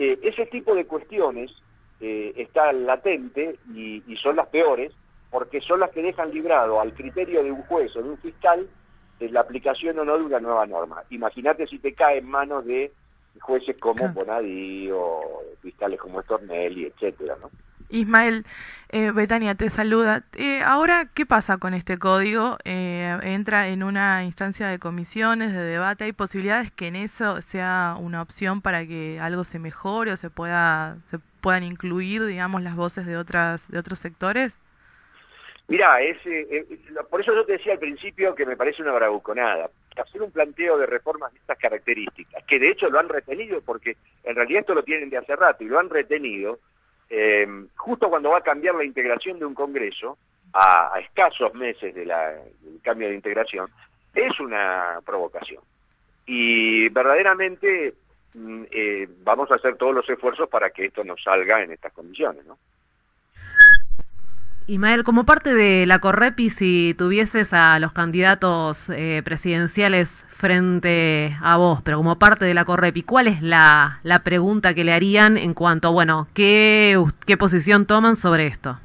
eh, 0.00 0.18
ese 0.22 0.46
tipo 0.46 0.74
de 0.74 0.86
cuestiones 0.86 1.52
eh, 2.00 2.32
está 2.36 2.72
latente 2.72 3.56
y, 3.74 4.02
y 4.06 4.16
son 4.16 4.36
las 4.36 4.48
peores, 4.48 4.92
porque 5.30 5.60
son 5.60 5.80
las 5.80 5.90
que 5.90 6.02
dejan 6.02 6.32
librado 6.32 6.80
al 6.80 6.94
criterio 6.94 7.44
de 7.44 7.52
un 7.52 7.62
juez 7.62 7.94
o 7.94 8.02
de 8.02 8.08
un 8.08 8.18
fiscal 8.18 8.68
la 9.28 9.40
aplicación 9.40 9.98
o 9.98 10.04
no 10.04 10.16
de 10.16 10.24
una 10.24 10.40
nueva 10.40 10.66
norma. 10.66 11.02
Imagínate 11.10 11.66
si 11.66 11.78
te 11.78 11.92
cae 11.92 12.18
en 12.18 12.28
manos 12.28 12.64
de 12.64 12.92
jueces 13.40 13.76
como 13.78 14.08
Bonadí 14.08 14.90
o 14.90 15.42
fiscales 15.60 16.00
como 16.00 16.22
Stornelli, 16.22 16.86
etcétera, 16.86 17.36
¿no? 17.40 17.50
Ismael, 17.90 18.44
eh, 18.90 19.10
Betania 19.12 19.54
te 19.54 19.70
saluda. 19.70 20.24
Eh, 20.36 20.62
ahora, 20.62 21.08
¿qué 21.14 21.26
pasa 21.26 21.58
con 21.58 21.74
este 21.74 21.98
código? 21.98 22.56
Eh, 22.64 23.16
entra 23.22 23.68
en 23.68 23.82
una 23.82 24.24
instancia 24.24 24.68
de 24.68 24.78
comisiones, 24.78 25.52
de 25.52 25.62
debate. 25.62 26.04
¿Hay 26.04 26.12
posibilidades 26.12 26.70
que 26.72 26.88
en 26.88 26.96
eso 26.96 27.42
sea 27.42 27.96
una 27.98 28.22
opción 28.22 28.62
para 28.62 28.86
que 28.86 29.18
algo 29.20 29.44
se 29.44 29.58
mejore 29.58 30.12
o 30.12 30.16
se 30.16 30.30
pueda 30.30 30.96
se 31.04 31.18
puedan 31.40 31.62
incluir, 31.62 32.24
digamos, 32.26 32.62
las 32.62 32.76
voces 32.76 33.06
de 33.06 33.16
otras 33.16 33.68
de 33.70 33.78
otros 33.78 33.98
sectores? 33.98 34.58
Mira, 35.68 36.02
es, 36.02 36.18
eh, 36.26 36.66
por 37.08 37.20
eso 37.20 37.32
yo 37.32 37.44
te 37.44 37.52
decía 37.52 37.74
al 37.74 37.78
principio 37.78 38.34
que 38.34 38.44
me 38.44 38.56
parece 38.56 38.82
una 38.82 38.90
bravuconada. 38.90 39.70
Hacer 39.96 40.20
un 40.20 40.32
planteo 40.32 40.76
de 40.76 40.86
reformas 40.86 41.32
de 41.32 41.38
estas 41.38 41.58
características, 41.58 42.42
que 42.44 42.58
de 42.58 42.70
hecho 42.70 42.90
lo 42.90 42.98
han 42.98 43.08
retenido, 43.08 43.60
porque 43.60 43.96
en 44.24 44.34
realidad 44.34 44.62
esto 44.62 44.74
lo 44.74 44.82
tienen 44.82 45.10
de 45.10 45.18
hace 45.18 45.36
rato 45.36 45.62
y 45.62 45.68
lo 45.68 45.78
han 45.78 45.88
retenido, 45.88 46.58
eh, 47.10 47.46
justo 47.76 48.08
cuando 48.08 48.30
va 48.30 48.38
a 48.38 48.42
cambiar 48.42 48.74
la 48.76 48.84
integración 48.84 49.38
de 49.38 49.44
un 49.44 49.54
Congreso, 49.54 50.16
a, 50.52 50.94
a 50.94 51.00
escasos 51.00 51.52
meses 51.54 51.94
de 51.94 52.06
la, 52.06 52.30
del 52.30 52.80
cambio 52.82 53.08
de 53.08 53.14
integración, 53.14 53.68
es 54.14 54.38
una 54.40 55.00
provocación. 55.04 55.62
Y 56.26 56.88
verdaderamente 56.88 57.94
mm, 58.34 58.62
eh, 58.70 59.08
vamos 59.22 59.50
a 59.50 59.56
hacer 59.56 59.76
todos 59.76 59.94
los 59.94 60.08
esfuerzos 60.08 60.48
para 60.48 60.70
que 60.70 60.86
esto 60.86 61.04
nos 61.04 61.22
salga 61.22 61.62
en 61.62 61.72
estas 61.72 61.92
condiciones, 61.92 62.44
¿no? 62.46 62.58
Ismael, 64.70 65.02
como 65.02 65.24
parte 65.24 65.52
de 65.52 65.84
la 65.84 65.98
Correpi, 65.98 66.48
si 66.48 66.94
tuvieses 66.96 67.52
a 67.52 67.80
los 67.80 67.90
candidatos 67.90 68.88
eh, 68.90 69.20
presidenciales 69.24 70.24
frente 70.32 71.36
a 71.42 71.56
vos, 71.56 71.82
pero 71.82 71.96
como 71.96 72.20
parte 72.20 72.44
de 72.44 72.54
la 72.54 72.64
Correpi, 72.64 73.02
¿cuál 73.02 73.26
es 73.26 73.42
la, 73.42 73.98
la 74.04 74.20
pregunta 74.20 74.72
que 74.72 74.84
le 74.84 74.92
harían 74.92 75.36
en 75.36 75.54
cuanto 75.54 75.88
a, 75.88 75.90
bueno, 75.90 76.28
qué, 76.34 77.02
qué 77.26 77.36
posición 77.36 77.84
toman 77.84 78.14
sobre 78.14 78.46
esto? 78.46 78.78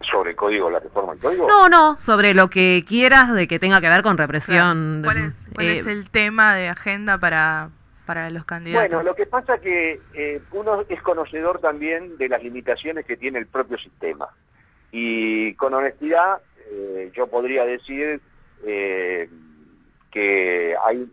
¿Sobre 0.00 0.30
el 0.30 0.36
código, 0.36 0.68
la 0.68 0.80
reforma 0.80 1.12
del 1.12 1.20
código? 1.22 1.46
No, 1.46 1.68
no, 1.68 1.96
sobre 1.96 2.34
lo 2.34 2.50
que 2.50 2.84
quieras 2.86 3.32
de 3.32 3.46
que 3.46 3.60
tenga 3.60 3.80
que 3.80 3.88
ver 3.88 4.02
con 4.02 4.18
represión. 4.18 5.02
Claro. 5.02 5.20
¿Cuál, 5.20 5.28
es, 5.28 5.34
cuál 5.54 5.66
eh, 5.66 5.78
es 5.78 5.86
el 5.86 6.10
tema 6.10 6.56
de 6.56 6.68
agenda 6.68 7.16
para, 7.16 7.68
para 8.06 8.30
los 8.30 8.44
candidatos? 8.44 8.88
Bueno, 8.90 9.02
lo 9.02 9.14
que 9.14 9.26
pasa 9.26 9.58
que 9.58 10.00
eh, 10.14 10.40
uno 10.52 10.84
es 10.88 11.02
conocedor 11.02 11.60
también 11.60 12.16
de 12.18 12.28
las 12.28 12.42
limitaciones 12.42 13.06
que 13.06 13.16
tiene 13.16 13.38
el 13.38 13.46
propio 13.46 13.78
sistema. 13.78 14.28
Y 14.90 15.54
con 15.54 15.74
honestidad, 15.74 16.40
eh, 16.70 17.10
yo 17.14 17.26
podría 17.26 17.64
decir 17.64 18.20
eh, 18.64 19.28
que 20.10 20.76
hay 20.84 21.10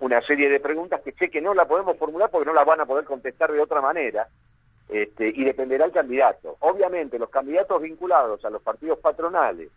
una 0.00 0.20
serie 0.22 0.48
de 0.48 0.58
preguntas 0.58 1.00
que 1.02 1.12
sé 1.12 1.30
que 1.30 1.40
no 1.40 1.54
la 1.54 1.66
podemos 1.66 1.96
formular 1.96 2.30
porque 2.30 2.46
no 2.46 2.54
las 2.54 2.66
van 2.66 2.80
a 2.80 2.86
poder 2.86 3.04
contestar 3.04 3.52
de 3.52 3.60
otra 3.60 3.80
manera, 3.80 4.26
este, 4.88 5.28
y 5.28 5.44
dependerá 5.44 5.84
el 5.84 5.92
candidato. 5.92 6.56
Obviamente, 6.60 7.18
los 7.18 7.30
candidatos 7.30 7.80
vinculados 7.80 8.44
a 8.44 8.50
los 8.50 8.62
partidos 8.62 8.98
patronales, 8.98 9.70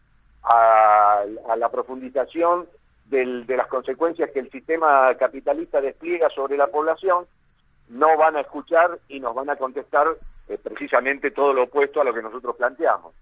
a, 0.44 1.24
a 1.48 1.56
la 1.56 1.70
profundización 1.70 2.68
del, 3.06 3.46
de 3.46 3.58
las 3.58 3.68
consecuencias 3.68 4.32
que 4.32 4.40
el 4.40 4.50
sistema 4.52 5.14
capitalista 5.16 5.80
despliega 5.82 6.30
sobre 6.30 6.58
la 6.58 6.68
población, 6.68 7.26
no 7.90 8.18
van 8.18 8.36
a 8.36 8.42
escuchar 8.42 8.98
y 9.08 9.20
nos 9.20 9.36
van 9.36 9.50
a 9.50 9.56
contestar 9.58 10.08
eh, 10.48 10.58
precisamente 10.62 11.32
todo 11.32 11.54
lo 11.54 11.64
opuesto 11.64 12.02
a 12.02 12.04
lo 12.04 12.14
que 12.14 12.22
nosotros 12.22 12.56
planteamos. 12.56 13.14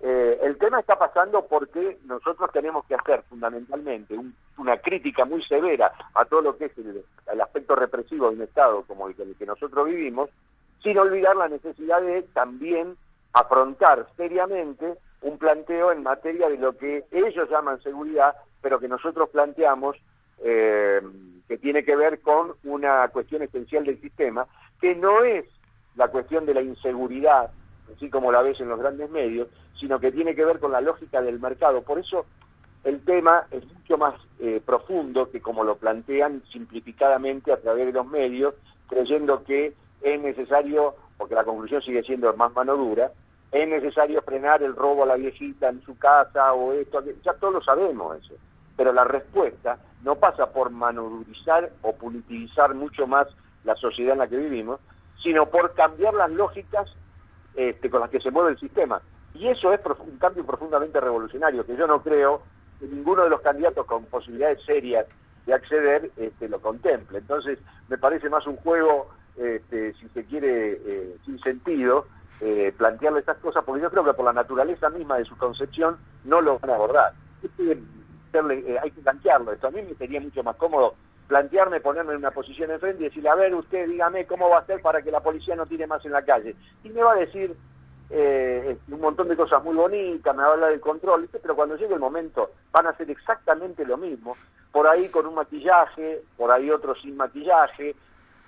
Eh, 0.00 0.38
el 0.42 0.58
tema 0.58 0.80
está 0.80 0.98
pasando 0.98 1.46
porque 1.46 1.98
nosotros 2.04 2.50
tenemos 2.52 2.84
que 2.86 2.94
hacer 2.96 3.22
fundamentalmente 3.28 4.14
un- 4.18 4.34
una 4.58 4.76
crítica 4.78 5.24
muy 5.24 5.42
severa 5.44 5.92
a 6.14 6.24
todo 6.24 6.40
lo 6.42 6.56
que 6.56 6.64
es 6.66 6.72
el, 6.76 7.40
aspecto 7.40 7.74
represivo 7.76 8.28
de 8.28 8.36
un 8.36 8.42
Estado 8.42 8.82
como 8.82 9.06
el 9.08 9.14
que, 9.14 9.22
el 9.22 9.36
que 9.36 9.46
nosotros 9.46 9.86
vivimos, 9.86 10.28
sin 10.82 10.98
olvidar 10.98 11.36
la 11.36 11.48
necesidad 11.48 12.02
de 12.02 12.22
también 12.34 12.96
afrontar 13.32 14.06
seriamente 14.16 14.94
un 15.22 15.38
planteo 15.38 15.92
en 15.92 16.02
materia 16.02 16.48
de 16.48 16.58
lo 16.58 16.76
que 16.76 17.04
ellos 17.12 17.48
llaman 17.48 17.80
seguridad, 17.82 18.34
pero 18.62 18.78
que 18.78 18.88
nosotros 18.88 19.28
planteamos 19.28 19.96
eh, 20.42 21.02
que 21.46 21.58
tiene 21.58 21.84
que 21.84 21.96
ver 21.96 22.20
con 22.20 22.54
una 22.64 23.08
cuestión 23.08 23.42
esencial 23.42 23.84
del 23.84 24.00
sistema, 24.00 24.46
que 24.80 24.94
no 24.94 25.22
es 25.24 25.44
la 25.96 26.08
cuestión 26.08 26.46
de 26.46 26.54
la 26.54 26.62
inseguridad, 26.62 27.50
así 27.94 28.08
como 28.08 28.32
la 28.32 28.42
ves 28.42 28.60
en 28.60 28.68
los 28.68 28.78
grandes 28.78 29.10
medios, 29.10 29.48
sino 29.78 30.00
que 30.00 30.12
tiene 30.12 30.34
que 30.34 30.44
ver 30.44 30.60
con 30.60 30.72
la 30.72 30.80
lógica 30.80 31.20
del 31.20 31.40
mercado. 31.40 31.82
Por 31.82 31.98
eso 31.98 32.24
el 32.84 33.04
tema 33.04 33.46
es 33.50 33.64
mucho 33.66 33.98
más 33.98 34.14
eh, 34.38 34.60
profundo 34.64 35.30
que 35.30 35.40
como 35.40 35.64
lo 35.64 35.76
plantean 35.76 36.42
simplificadamente 36.50 37.52
a 37.52 37.60
través 37.60 37.86
de 37.86 37.92
los 37.92 38.06
medios, 38.06 38.54
creyendo 38.88 39.44
que 39.44 39.74
es 40.00 40.20
necesario, 40.20 40.94
porque 41.16 41.34
la 41.34 41.44
conclusión 41.44 41.82
sigue 41.82 42.02
siendo 42.02 42.34
más 42.36 42.52
mano 42.54 42.76
dura, 42.76 43.12
es 43.52 43.68
necesario 43.68 44.22
frenar 44.22 44.62
el 44.62 44.74
robo 44.74 45.02
a 45.02 45.06
la 45.06 45.16
viejita 45.16 45.68
en 45.68 45.82
su 45.82 45.96
casa 45.98 46.54
o 46.54 46.72
esto, 46.72 47.02
ya 47.22 47.34
todos 47.34 47.54
lo 47.54 47.62
sabemos 47.62 48.16
eso. 48.16 48.34
Pero 48.76 48.92
la 48.92 49.04
respuesta 49.04 49.78
no 50.02 50.16
pasa 50.16 50.52
por 50.52 50.70
manodurizar 50.70 51.70
o 51.82 51.94
punitivizar 51.94 52.74
mucho 52.74 53.06
más 53.06 53.28
la 53.64 53.76
sociedad 53.76 54.14
en 54.14 54.18
la 54.18 54.28
que 54.28 54.36
vivimos, 54.36 54.80
sino 55.22 55.46
por 55.46 55.74
cambiar 55.74 56.14
las 56.14 56.30
lógicas 56.30 56.92
este, 57.54 57.90
con 57.90 58.00
las 58.00 58.10
que 58.10 58.20
se 58.20 58.30
mueve 58.30 58.50
el 58.50 58.58
sistema. 58.58 59.00
Y 59.34 59.48
eso 59.48 59.72
es 59.72 59.80
un 60.00 60.18
cambio 60.18 60.44
profundamente 60.44 61.00
revolucionario, 61.00 61.64
que 61.64 61.76
yo 61.76 61.86
no 61.86 62.02
creo 62.02 62.42
que 62.80 62.86
ninguno 62.86 63.24
de 63.24 63.30
los 63.30 63.40
candidatos 63.40 63.86
con 63.86 64.04
posibilidades 64.06 64.62
serias 64.64 65.06
de 65.46 65.54
acceder 65.54 66.10
este, 66.16 66.48
lo 66.48 66.60
contemple. 66.60 67.18
Entonces, 67.18 67.58
me 67.88 67.98
parece 67.98 68.28
más 68.28 68.46
un 68.46 68.56
juego, 68.56 69.10
este, 69.36 69.94
si 69.94 70.08
se 70.08 70.24
quiere, 70.24 70.80
eh, 70.84 71.16
sin 71.24 71.38
sentido, 71.40 72.06
eh, 72.40 72.72
plantearle 72.76 73.20
estas 73.20 73.38
cosas, 73.38 73.64
porque 73.64 73.82
yo 73.82 73.90
creo 73.90 74.04
que 74.04 74.14
por 74.14 74.24
la 74.24 74.32
naturaleza 74.32 74.90
misma 74.90 75.16
de 75.16 75.24
su 75.24 75.36
concepción 75.36 75.96
no 76.24 76.40
lo 76.40 76.58
van 76.58 76.70
a 76.70 76.74
abordar. 76.74 77.12
Que 77.56 77.78
eh, 78.34 78.78
hay 78.82 78.90
que 78.90 79.00
plantearlo 79.00 79.52
esto. 79.52 79.68
A 79.68 79.70
mí 79.70 79.82
me 79.82 79.94
sería 79.94 80.20
mucho 80.20 80.42
más 80.42 80.56
cómodo 80.56 80.94
plantearme, 81.28 81.80
ponerme 81.80 82.12
en 82.12 82.18
una 82.18 82.30
posición 82.30 82.70
enfrente 82.70 83.02
y 83.02 83.08
decirle, 83.08 83.30
a 83.30 83.34
ver, 83.34 83.54
usted 83.54 83.88
dígame 83.88 84.26
cómo 84.26 84.50
va 84.50 84.58
a 84.58 84.60
hacer 84.60 84.82
para 84.82 85.00
que 85.00 85.10
la 85.10 85.20
policía 85.20 85.56
no 85.56 85.66
tire 85.66 85.86
más 85.86 86.04
en 86.04 86.12
la 86.12 86.22
calle. 86.22 86.54
Y 86.84 86.90
me 86.90 87.02
va 87.02 87.12
a 87.12 87.16
decir 87.16 87.56
eh, 88.10 88.76
un 88.88 89.00
montón 89.00 89.28
de 89.28 89.36
cosas 89.36 89.64
muy 89.64 89.74
bonitas, 89.74 90.36
me 90.36 90.42
va 90.42 90.50
a 90.50 90.52
hablar 90.52 90.70
del 90.70 90.80
control, 90.80 91.28
pero 91.40 91.56
cuando 91.56 91.76
llegue 91.76 91.94
el 91.94 92.00
momento 92.00 92.50
van 92.70 92.86
a 92.86 92.90
hacer 92.90 93.10
exactamente 93.10 93.86
lo 93.86 93.96
mismo, 93.96 94.36
por 94.70 94.86
ahí 94.86 95.08
con 95.08 95.26
un 95.26 95.34
maquillaje, 95.34 96.22
por 96.36 96.50
ahí 96.50 96.70
otro 96.70 96.94
sin 96.96 97.16
maquillaje, 97.16 97.96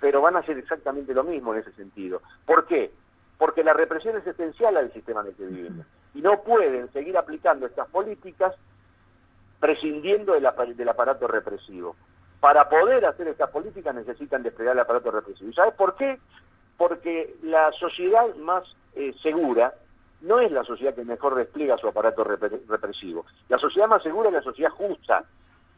pero 0.01 0.20
van 0.20 0.37
a 0.37 0.40
hacer 0.40 0.59
exactamente 0.59 1.14
lo 1.14 1.25
mismo 1.25 1.55
en 1.55 1.61
ese 1.61 1.73
sentido. 1.73 2.20
¿Por 2.44 2.66
qué? 2.66 2.92
Porque 3.38 3.64
la 3.64 3.73
represión 3.73 4.16
es 4.18 4.27
esencial 4.27 4.77
al 4.77 4.92
sistema 4.92 5.23
en 5.23 5.29
el 5.29 5.35
que 5.35 5.47
vivimos. 5.47 5.87
Y 6.14 6.20
no 6.20 6.42
pueden 6.42 6.92
seguir 6.92 7.16
aplicando 7.16 7.64
estas 7.64 7.88
políticas 7.88 8.55
prescindiendo 9.64 10.35
del, 10.35 10.44
apa- 10.44 10.66
del 10.66 10.88
aparato 10.90 11.27
represivo. 11.27 11.96
Para 12.38 12.68
poder 12.68 13.07
hacer 13.07 13.27
estas 13.29 13.48
políticas 13.48 13.94
necesitan 13.94 14.42
desplegar 14.42 14.74
el 14.74 14.81
aparato 14.81 15.11
represivo. 15.11 15.48
¿Y 15.48 15.55
sabes 15.55 15.72
por 15.72 15.96
qué? 15.96 16.18
Porque 16.77 17.35
la 17.42 17.72
sociedad 17.72 18.35
más 18.37 18.62
eh, 18.94 19.14
segura 19.22 19.72
no 20.20 20.38
es 20.40 20.53
la 20.53 20.64
sociedad 20.64 20.94
que 20.94 21.03
mejor 21.07 21.35
despliega 21.35 21.79
su 21.79 21.88
aparato 21.88 22.22
repre- 22.27 22.61
represivo. 22.68 23.24
La 23.48 23.57
sociedad 23.57 23.88
más 23.88 24.03
segura 24.03 24.29
es 24.29 24.35
la 24.35 24.42
sociedad 24.42 24.70
justa. 24.70 25.24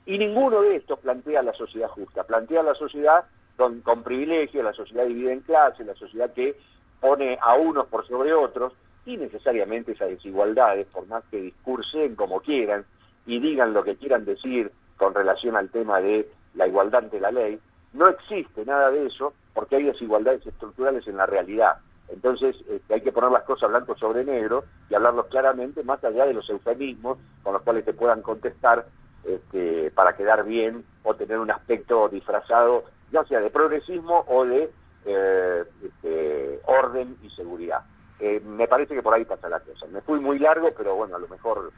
Y 0.05 0.19
ninguno 0.19 0.63
de 0.63 0.75
estos 0.75 0.99
plantea 0.99 1.45
la 1.45 1.53
sociedad 1.53 1.89
justa. 1.89 2.25
Plantea 2.25 2.65
la 2.65 2.75
sociedad 2.75 3.25
con, 3.57 3.83
con 3.83 4.03
privilegios, 4.03 4.65
la 4.65 4.73
sociedad 4.73 5.07
dividida 5.07 5.33
en 5.33 5.43
clases, 5.43 5.87
la 5.87 5.95
sociedad 5.95 6.33
que 6.33 6.57
pone 7.01 7.39
a 7.41 7.55
unos 7.55 7.87
por 7.87 8.05
sobre 8.05 8.33
otros 8.35 8.73
y 9.05 9.17
necesariamente 9.17 9.93
esas 9.93 10.09
desigualdades, 10.09 10.89
por 10.89 11.07
más 11.07 11.23
que 11.31 11.41
discursen 11.41 12.17
como 12.17 12.41
quieran 12.41 12.85
y 13.27 13.41
digan 13.41 13.73
lo 13.73 13.85
que 13.85 13.97
quieran 13.97 14.25
decir 14.25 14.71
con 14.97 15.15
relación 15.15 15.57
al 15.57 15.69
tema 15.71 16.01
de 16.01 16.29
la 16.55 16.67
igualdad 16.67 17.05
ante 17.05 17.21
la 17.21 17.31
ley, 17.31 17.59
no 17.93 18.09
existe 18.09 18.65
nada 18.65 18.91
de 18.91 19.07
eso 19.07 19.35
porque 19.55 19.77
hay 19.77 19.85
desigualdades 19.85 20.47
estructurales 20.47 21.07
en 21.09 21.17
la 21.17 21.27
realidad. 21.27 21.79
Entonces 22.09 22.57
este, 22.69 22.95
hay 22.95 23.01
que 23.01 23.13
poner 23.13 23.31
las 23.31 23.43
cosas 23.43 23.71
blanco 23.71 23.97
sobre 23.97 24.25
negro 24.25 24.65
y 24.89 24.95
hablarlos 24.95 25.27
claramente 25.27 25.83
más 25.83 26.03
allá 26.05 26.27
de 26.27 26.35
los 26.35 26.49
eufemismos 26.49 27.19
con 27.43 27.55
los 27.55 27.63
cuales 27.63 27.85
te 27.85 27.95
puedan 27.95 28.23
contestar 28.23 28.87
este, 29.25 29.91
para 29.91 30.15
quedar 30.15 30.45
bien 30.45 30.85
o 31.03 31.15
tener 31.15 31.39
un 31.39 31.51
aspecto 31.51 32.09
disfrazado, 32.09 32.85
ya 33.11 33.25
sea 33.25 33.41
de 33.41 33.51
progresismo 33.51 34.25
o 34.29 34.45
de 34.45 34.71
eh, 35.05 35.65
este, 35.83 36.61
orden 36.67 37.17
y 37.23 37.31
seguridad. 37.31 37.81
Eh, 38.21 38.41
me 38.41 38.69
parece 38.69 38.95
que 38.95 39.03
por 39.03 39.15
ahí 39.15 39.25
pasa 39.25 39.49
la 39.49 39.61
cosa. 39.61 39.87
Me 39.87 40.01
fui 40.01 40.21
muy 40.21 40.39
largo, 40.39 40.71
pero 40.77 40.95
bueno, 40.95 41.17
a 41.17 41.19
lo 41.19 41.29
mejor 41.29 41.73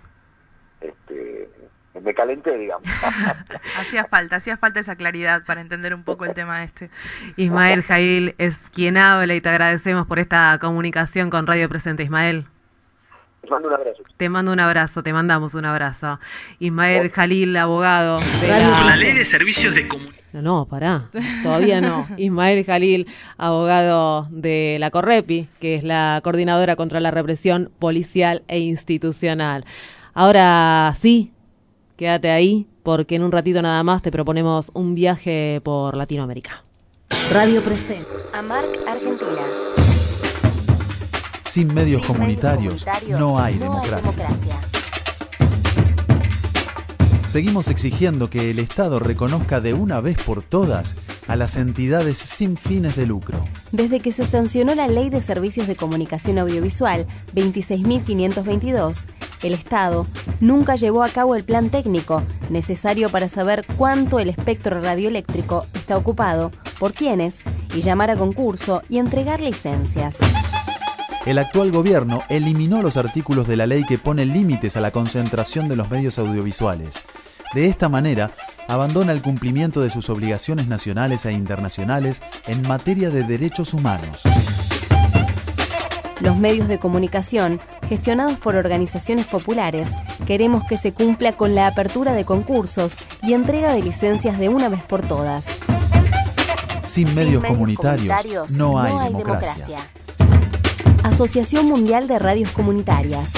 este, 0.81 1.49
me 2.01 2.15
calenté, 2.15 2.57
digamos. 2.57 2.89
Hacía 3.79 4.05
falta, 4.05 4.37
hacía 4.37 4.57
falta 4.57 4.81
esa 4.81 4.97
claridad 4.97 5.45
para 5.45 5.61
entender 5.61 5.95
un 5.95 6.05
poco 6.05 6.25
el 6.25 6.35
tema 6.35 6.65
este. 6.65 6.91
Ismael 7.37 7.83
Jail 7.83 8.35
es 8.39 8.57
quien 8.73 8.97
habla 8.97 9.35
y 9.35 9.41
te 9.41 9.49
agradecemos 9.49 10.07
por 10.07 10.19
esta 10.19 10.59
comunicación 10.61 11.31
con 11.31 11.47
Radio 11.47 11.69
Presente, 11.69 12.03
Ismael. 12.03 12.47
Les 13.43 13.51
mando 13.51 13.69
un 13.69 13.75
abrazo. 13.75 14.03
Te 14.17 14.29
mando 14.29 14.53
un 14.53 14.61
abrazo, 14.61 15.03
te 15.03 15.13
mandamos 15.13 15.55
un 15.55 15.65
abrazo. 15.65 16.19
Ismael 16.59 17.11
Jalil, 17.11 17.57
abogado 17.57 18.19
de 18.41 18.49
La 18.49 18.59
la... 18.59 18.97
ley 18.97 19.15
de 19.15 19.25
servicios 19.25 19.75
de 19.75 19.87
comunicación. 19.87 20.19
No, 20.33 20.43
no, 20.43 20.67
pará, 20.67 21.05
todavía 21.43 21.81
no. 21.81 22.07
Ismael 22.17 22.65
Jalil, 22.65 23.07
abogado 23.39 24.27
de 24.31 24.77
la 24.79 24.91
Correpi, 24.91 25.49
que 25.61 25.77
es 25.77 25.85
la 25.85 26.21
coordinadora 26.23 26.77
contra 26.77 27.01
la 27.01 27.11
represión 27.11 27.71
policial 27.79 28.43
e 28.49 28.59
institucional. 28.59 29.65
Ahora 30.21 30.93
sí, 30.99 31.31
quédate 31.97 32.29
ahí, 32.29 32.67
porque 32.83 33.15
en 33.15 33.23
un 33.23 33.31
ratito 33.31 33.63
nada 33.63 33.85
más 33.85 34.03
te 34.03 34.11
proponemos 34.11 34.73
un 34.75 34.97
viaje 34.97 35.61
por 35.63 35.97
Latinoamérica. 35.97 36.65
Radio 37.31 37.63
Presente. 37.63 38.09
AMARC 38.33 38.81
Argentina. 38.85 39.43
Sin 41.45 41.73
medios 41.73 42.05
comunitarios 42.05 42.83
comunitarios 42.83 43.21
no 43.21 43.39
hay 43.39 43.39
no 43.39 43.39
hay 43.39 43.59
democracia. 43.59 44.11
democracia. 44.11 44.78
Seguimos 47.29 47.69
exigiendo 47.69 48.31
que 48.31 48.51
el 48.51 48.59
Estado 48.59 48.99
reconozca 49.01 49.61
de 49.61 49.75
una 49.75 50.01
vez 50.01 50.17
por 50.23 50.43
todas 50.43 50.97
a 51.27 51.37
las 51.37 51.57
entidades 51.57 52.17
sin 52.17 52.57
fines 52.57 52.97
de 52.97 53.05
lucro. 53.05 53.45
Desde 53.71 54.01
que 54.01 54.13
se 54.13 54.25
sancionó 54.25 54.75
la 54.75 54.89
Ley 54.89 55.11
de 55.11 55.21
Servicios 55.21 55.67
de 55.67 55.77
Comunicación 55.77 56.39
Audiovisual 56.39 57.07
26.522, 57.35 59.05
el 59.43 59.53
Estado 59.53 60.07
nunca 60.41 60.77
llevó 60.77 61.03
a 61.03 61.11
cabo 61.11 61.35
el 61.35 61.45
plan 61.45 61.69
técnico 61.69 62.23
necesario 62.49 63.11
para 63.11 63.29
saber 63.29 63.67
cuánto 63.77 64.21
el 64.21 64.31
espectro 64.31 64.81
radioeléctrico 64.81 65.67
está 65.75 65.99
ocupado, 65.99 66.51
por 66.79 66.95
quiénes, 66.95 67.41
y 67.75 67.83
llamar 67.83 68.11
a 68.11 68.17
concurso 68.17 68.81
y 68.89 68.97
entregar 68.97 69.41
licencias. 69.41 70.17
El 71.27 71.39
actual 71.39 71.71
gobierno 71.73 72.23
eliminó 72.29 72.81
los 72.81 72.97
artículos 72.97 73.47
de 73.47 73.57
la 73.57 73.67
ley 73.67 73.85
que 73.85 73.99
ponen 73.99 74.33
límites 74.33 74.77
a 74.77 74.81
la 74.81 74.93
concentración 74.93 75.69
de 75.69 75.77
los 75.77 75.91
medios 75.91 76.19
audiovisuales. 76.19 76.95
De 77.55 77.67
esta 77.67 77.89
manera, 77.89 78.31
abandona 78.67 79.13
el 79.13 79.23
cumplimiento 79.23 79.81
de 79.81 79.91
sus 79.91 80.11
obligaciones 80.11 80.69
nacionales 80.69 81.25
e 81.27 81.33
internacionales 81.33 82.23
en 82.47 82.63
materia 82.67 83.11
de 83.11 83.25
derechos 83.25 83.75
humanos. 83.75 84.21
Los 86.21 86.37
medios 86.37 86.69
de 86.69 86.79
comunicación, 86.79 87.61
gestionados 87.89 88.39
por 88.39 88.57
organizaciones 88.57 89.27
populares, 89.27 89.91
queremos 90.27 90.65
que 90.65 90.77
se 90.77 90.93
cumpla 90.93 91.33
con 91.33 91.55
la 91.55 91.67
apertura 91.67 92.13
de 92.13 92.25
concursos 92.25 92.97
y 93.23 93.35
entrega 93.35 93.73
de 93.73 93.83
licencias 93.83 94.39
de 94.39 94.49
una 94.49 94.69
vez 94.69 94.83
por 94.83 95.03
todas. 95.03 95.47
Sin, 96.85 97.15
medios, 97.15 97.45
comunitarios, 97.45 98.51
no 98.51 98.81
hay, 98.81 99.13
democracia. 99.13 99.79
Asociación 101.03 101.67
Mundial 101.67 102.09
de 102.09 102.19
Radios 102.19 102.51
Comunitarias. 102.51 103.31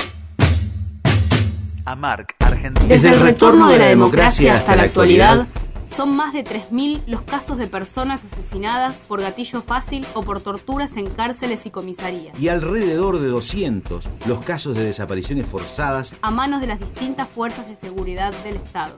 AMARC, 1.85 2.37
Argentina. 2.41 2.89
Desde 2.89 3.11
el 3.11 3.21
retorno 3.21 3.69
de 3.69 3.79
la 3.79 3.87
democracia 3.87 4.57
hasta 4.57 4.77
la 4.77 4.85
actualidad, 4.85 5.47
son 5.95 6.15
más 6.17 6.33
de 6.33 6.45
3.000 6.45 7.03
los 7.07 7.23
casos 7.23 7.59
de 7.59 7.67
personas 7.67 8.23
asesinadas 8.33 8.97
por 9.09 9.21
gatillo 9.21 9.61
fácil 9.61 10.07
o 10.15 10.23
por 10.23 10.41
torturas 10.41 10.97
en 10.97 11.11
cárceles 11.11 11.67
y 11.67 11.71
comisarías, 11.71 12.39
y 12.39 12.49
alrededor 12.49 13.19
de 13.19 13.29
200 13.29 14.09
los 14.27 14.41
casos 14.45 14.77
de 14.77 14.85
desapariciones 14.85 15.47
forzadas 15.47 16.15
a 16.23 16.31
manos 16.31 16.61
de 16.61 16.69
las 16.69 16.81
distintas 16.81 17.29
fuerzas 17.29 17.69
de 17.69 17.77
seguridad 17.77 18.33
del 18.45 18.57
Estado. 18.57 18.97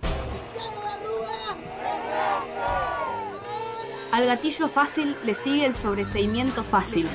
Al 4.13 4.27
gatillo 4.27 4.69
fácil 4.69 5.17
le 5.25 5.35
sigue 5.35 5.65
el 5.65 5.75
sobreseimiento 5.75 6.63
fácil. 6.63 7.09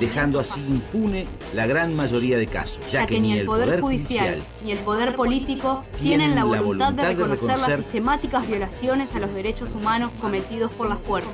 Dejando 0.00 0.40
así 0.40 0.60
impune 0.60 1.26
la 1.54 1.66
gran 1.66 1.94
mayoría 1.94 2.38
de 2.38 2.46
casos, 2.46 2.80
ya, 2.90 3.06
que, 3.06 3.20
ni 3.20 3.38
el 3.38 3.46
Poder, 3.46 3.80
Judicial 3.80 4.42
ni 4.64 4.72
el 4.72 4.78
Poder 4.78 5.14
Político 5.14 5.84
tienen 6.00 6.34
la 6.34 6.44
voluntad, 6.44 6.92
de, 6.92 7.14
reconocer 7.14 7.58
las 7.58 7.76
sistemáticas 7.76 8.46
violaciones 8.46 9.14
a 9.14 9.18
los 9.18 9.34
derechos 9.34 9.70
humanos 9.74 10.10
cometidos 10.20 10.72
por 10.72 10.88
las 10.88 10.98
fuerzas. 10.98 11.32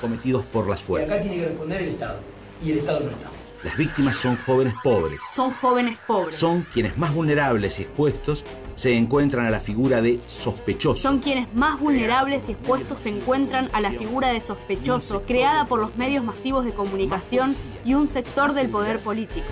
cometidos 0.00 0.44
por 0.46 0.68
las 0.68 0.80
Y 0.80 0.84
fuerzas. 0.84 1.12
acá 1.12 1.22
tiene 1.22 1.36
que 1.38 1.48
responder 1.48 1.82
el 1.82 1.88
Estado. 1.88 2.20
Y 2.64 2.72
el 2.72 2.78
Estado 2.78 3.00
no 3.00 3.10
está. 3.10 3.37
Las 3.64 3.76
víctimas 3.76 4.16
son 4.16 4.36
jóvenes 4.36 4.74
pobres. 4.84 5.18
Son 5.34 5.50
jóvenes 5.50 5.98
pobres. 6.06 6.36
Son 6.36 6.64
quienes 6.72 6.96
más 6.96 7.12
vulnerables 7.12 7.80
y 7.80 7.82
expuestos 7.82 8.44
se 8.76 8.96
encuentran 8.96 9.46
a 9.46 9.50
la 9.50 9.58
figura 9.58 10.00
de 10.00 10.20
sospechoso. 10.28 11.02
Son 11.02 11.18
quienes 11.18 11.52
más 11.54 11.80
vulnerables 11.80 12.48
y 12.48 12.52
expuestos 12.52 13.00
se 13.00 13.08
encuentran 13.08 13.68
a 13.72 13.80
la 13.80 13.90
figura 13.90 14.28
de 14.28 14.40
sospechoso, 14.40 15.22
creada 15.22 15.64
por 15.64 15.80
los 15.80 15.96
medios 15.96 16.24
masivos 16.24 16.64
de 16.64 16.72
comunicación 16.72 17.52
y 17.84 17.94
un 17.94 18.08
sector 18.08 18.52
del 18.52 18.68
poder 18.68 19.00
político. 19.00 19.48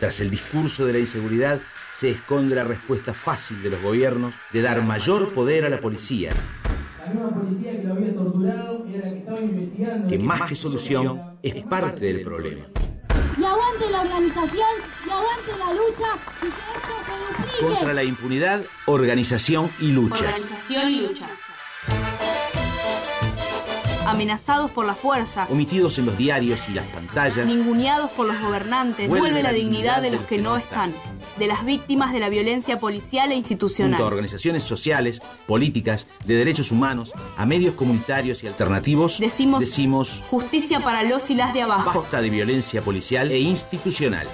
Tras 0.00 0.20
el 0.20 0.30
discurso 0.30 0.86
de 0.86 0.94
la 0.94 0.98
inseguridad 1.00 1.60
se 1.94 2.08
esconde 2.08 2.54
la 2.54 2.64
respuesta 2.64 3.12
fácil 3.12 3.62
de 3.62 3.68
los 3.68 3.82
gobiernos 3.82 4.32
de 4.50 4.62
dar 4.62 4.82
mayor 4.82 5.34
poder 5.34 5.66
a 5.66 5.68
la 5.68 5.80
policía, 5.80 6.32
La 7.08 7.14
misma 7.14 7.30
policía 7.40 7.72
que 7.72 7.84
lo 7.84 7.94
había 7.94 8.14
torturado 8.14 8.86
era 8.86 9.06
la 9.06 9.12
que 9.12 9.18
estaba 9.18 9.40
investigando. 9.40 10.08
que 10.08 10.18
más 10.18 10.42
que 10.42 10.56
solución 10.56 11.38
es 11.42 11.64
parte 11.64 12.04
del 12.04 12.20
problema. 12.22 12.64
Y 13.38 13.44
aguante 13.44 13.90
la 13.90 14.00
organización 14.02 14.68
y 15.06 15.10
aguante 15.10 15.52
la 15.58 15.72
lucha 15.72 16.18
y 16.42 16.44
que 16.44 16.64
esto 16.76 16.92
se 17.06 17.42
duplique. 17.42 17.74
Contra 17.74 17.94
la 17.94 18.04
impunidad, 18.04 18.60
organización 18.86 19.70
y 19.80 19.92
lucha. 19.92 20.24
Organización 20.24 20.90
y 20.90 21.00
lucha. 21.06 21.26
Amenazados 24.10 24.70
por 24.70 24.86
la 24.86 24.94
fuerza, 24.94 25.46
Omitidos 25.50 25.98
en 25.98 26.06
los 26.06 26.16
diarios 26.16 26.62
y 26.68 26.72
las 26.72 26.86
pantallas, 26.86 27.46
ninguneados 27.46 28.10
por 28.12 28.26
los 28.26 28.40
gobernantes, 28.40 29.08
vuelve 29.08 29.42
la 29.42 29.52
dignidad 29.52 30.00
de 30.02 30.10
los 30.10 30.22
que 30.22 30.38
no 30.38 30.56
están, 30.56 30.92
de 31.38 31.46
las 31.46 31.64
víctimas 31.64 32.12
de 32.12 32.20
la 32.20 32.28
violencia 32.28 32.78
policial 32.80 33.30
e 33.30 33.34
junto 33.34 33.34
a 33.34 33.38
institucional. 33.38 34.00
organizaciones 34.02 34.62
sociales, 34.64 35.20
políticas, 35.46 36.06
de 36.24 36.34
derechos 36.36 36.72
humanos, 36.72 37.12
a 37.36 37.44
medios 37.46 37.74
comunitarios 37.74 38.42
y 38.42 38.46
alternativos, 38.46 39.18
Decimos- 39.20 39.60
decimos 39.60 40.22
Justicia 40.30 40.80
para 40.80 41.02
los 41.02 41.28
y 41.30 41.34
las 41.34 41.52
de 41.54 41.62
abajo. 41.62 42.00
basta 42.02 42.20
de 42.20 42.30
violencia 42.30 42.82
policial 42.82 43.30
e 43.30 43.38
institucional. 43.40 44.26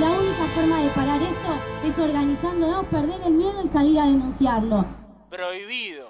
La 0.00 0.10
única 0.10 0.44
forma 0.54 0.80
de 0.82 0.88
parar 0.90 1.20
esto 1.22 1.88
es 1.88 1.98
organizándonos, 1.98 2.84
perder 2.86 3.20
el 3.26 3.32
miedo 3.34 3.62
y 3.64 3.68
salir 3.68 3.98
a 4.00 4.06
denunciarlo. 4.06 4.84
Prohibido. 5.30 6.08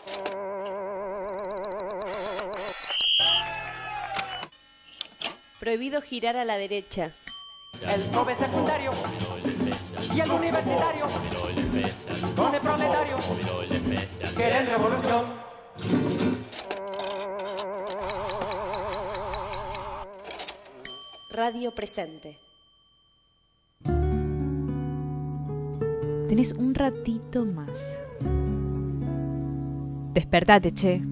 Prohibido 5.67 6.01
girar 6.01 6.37
a 6.37 6.45
la 6.45 6.59
derecha. 6.59 7.11
El 7.83 8.09
joven 8.15 8.39
secundario 8.39 8.93
y 10.15 10.21
el 10.21 10.31
universitario 10.31 11.07
con 12.37 12.55
el 12.55 12.61
proletario 12.61 13.17
quieren 14.37 14.67
revolución. 14.69 15.25
Radio 21.33 21.75
presente. 21.75 22.39
Tenés 26.29 26.53
un 26.53 26.77
ratito 26.77 27.45
más. 27.45 27.77
Despertate, 30.15 30.73
che. 30.73 31.03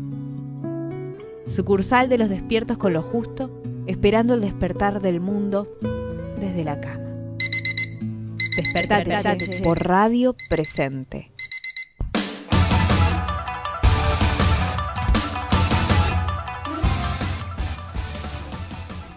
Sucursal 1.45 2.09
de 2.09 2.19
los 2.19 2.29
despiertos 2.29 2.79
con 2.79 2.93
lo 2.93 3.03
justo, 3.03 3.51
esperando 3.87 4.35
el 4.35 4.41
despertar 4.41 5.01
del 5.01 5.21
mundo 5.21 5.69
desde 6.41 6.65
la 6.65 6.81
cama. 6.81 7.05
Despertate, 8.57 9.11
Despertate, 9.11 9.51
che, 9.51 9.63
por 9.63 9.85
radio 9.85 10.37
presente. 10.49 11.34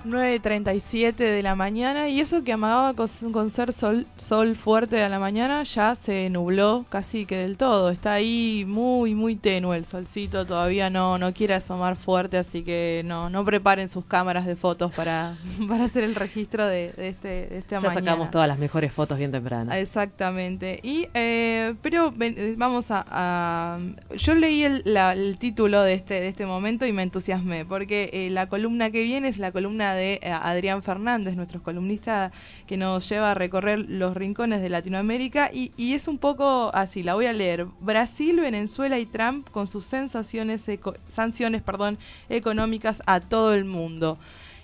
9.37 0.09 1.15
de 1.15 1.43
la 1.43 1.55
mañana 1.55 2.09
y 2.09 2.19
eso 2.19 2.43
que 2.43 2.53
amagaba 2.53 2.93
con, 2.93 3.07
con 3.31 3.51
ser 3.51 3.73
sol, 3.73 4.05
sol 4.17 4.55
fuerte 4.55 5.01
a 5.03 5.09
la 5.09 5.19
mañana 5.19 5.63
ya 5.63 5.95
se 5.95 6.29
nubló 6.29 6.85
casi 6.89 7.25
que 7.25 7.37
del 7.37 7.57
todo. 7.57 7.89
Está 7.89 8.13
ahí 8.13 8.65
muy, 8.67 9.15
muy 9.15 9.35
tenue 9.35 9.77
el 9.77 9.85
solcito, 9.85 10.45
todavía 10.45 10.89
no, 10.89 11.17
no 11.17 11.33
quiere 11.33 11.53
asomar 11.53 11.95
fuerte, 11.95 12.37
así 12.37 12.63
que 12.63 13.01
no, 13.05 13.29
no 13.29 13.43
preparen 13.45 13.87
sus 13.89 14.05
cámaras 14.05 14.45
de 14.45 14.55
fotos 14.55 14.93
para, 14.93 15.35
para 15.67 15.85
hacer 15.85 16.03
el 16.03 16.15
registro 16.15 16.65
de, 16.65 16.91
de 16.93 17.09
este, 17.09 17.27
de 17.27 17.57
esta 17.59 17.79
Ya 17.79 17.87
mañana. 17.89 18.05
sacamos 18.11 18.31
todas 18.31 18.47
las 18.47 18.57
mejores 18.59 18.93
fotos 18.93 19.17
bien 19.17 19.31
temprano. 19.31 19.73
Exactamente. 19.73 20.79
Y 20.83 21.07
eh, 21.13 21.75
pero 21.81 22.11
ven- 22.15 22.35
eh, 22.37 22.55
vamos 22.57 22.91
a, 22.91 23.05
a- 23.09 23.79
yo 24.15 24.35
leí 24.35 24.63
el, 24.63 24.81
la- 24.85 25.13
el 25.13 25.37
título 25.37 25.81
de 25.81 25.93
este 25.93 26.15
de 26.21 26.27
este 26.27 26.45
momento 26.45 26.85
y 26.85 26.93
me 26.93 27.03
entusiasmé 27.03 27.65
porque 27.65 28.09
eh, 28.13 28.29
la 28.29 28.47
columna 28.47 28.89
que 28.91 29.03
viene 29.03 29.27
es 29.27 29.37
la 29.37 29.51
columna 29.51 29.93
de 29.95 29.96
eh, 29.97 30.19
Adrián 30.23 30.83
Fernández, 30.83 31.35
nuestro 31.35 31.61
columnista 31.61 32.31
que 32.65 32.77
nos 32.77 33.07
lleva 33.09 33.31
a 33.31 33.33
recorrer 33.33 33.85
los 33.87 34.15
rincones 34.15 34.61
de 34.61 34.69
Latinoamérica 34.69 35.49
y, 35.53 35.71
es 35.93 36.07
un 36.07 36.17
poco 36.17 36.71
así. 36.73 37.03
La 37.03 37.15
voy 37.15 37.25
a 37.25 37.33
leer. 37.33 37.65
Brasil, 37.79 38.39
Venezuela 38.39 38.99
y 38.99 39.05
Trump 39.05 39.49
con 39.49 39.67
sus 39.67 39.85
sensaciones 39.85 40.63
sanciones, 41.07 41.61
perdón, 41.61 41.97
económicas 42.29 43.01
a 43.05 43.19
todo 43.19 43.53
el 43.53 43.65
mundo. 43.65 44.17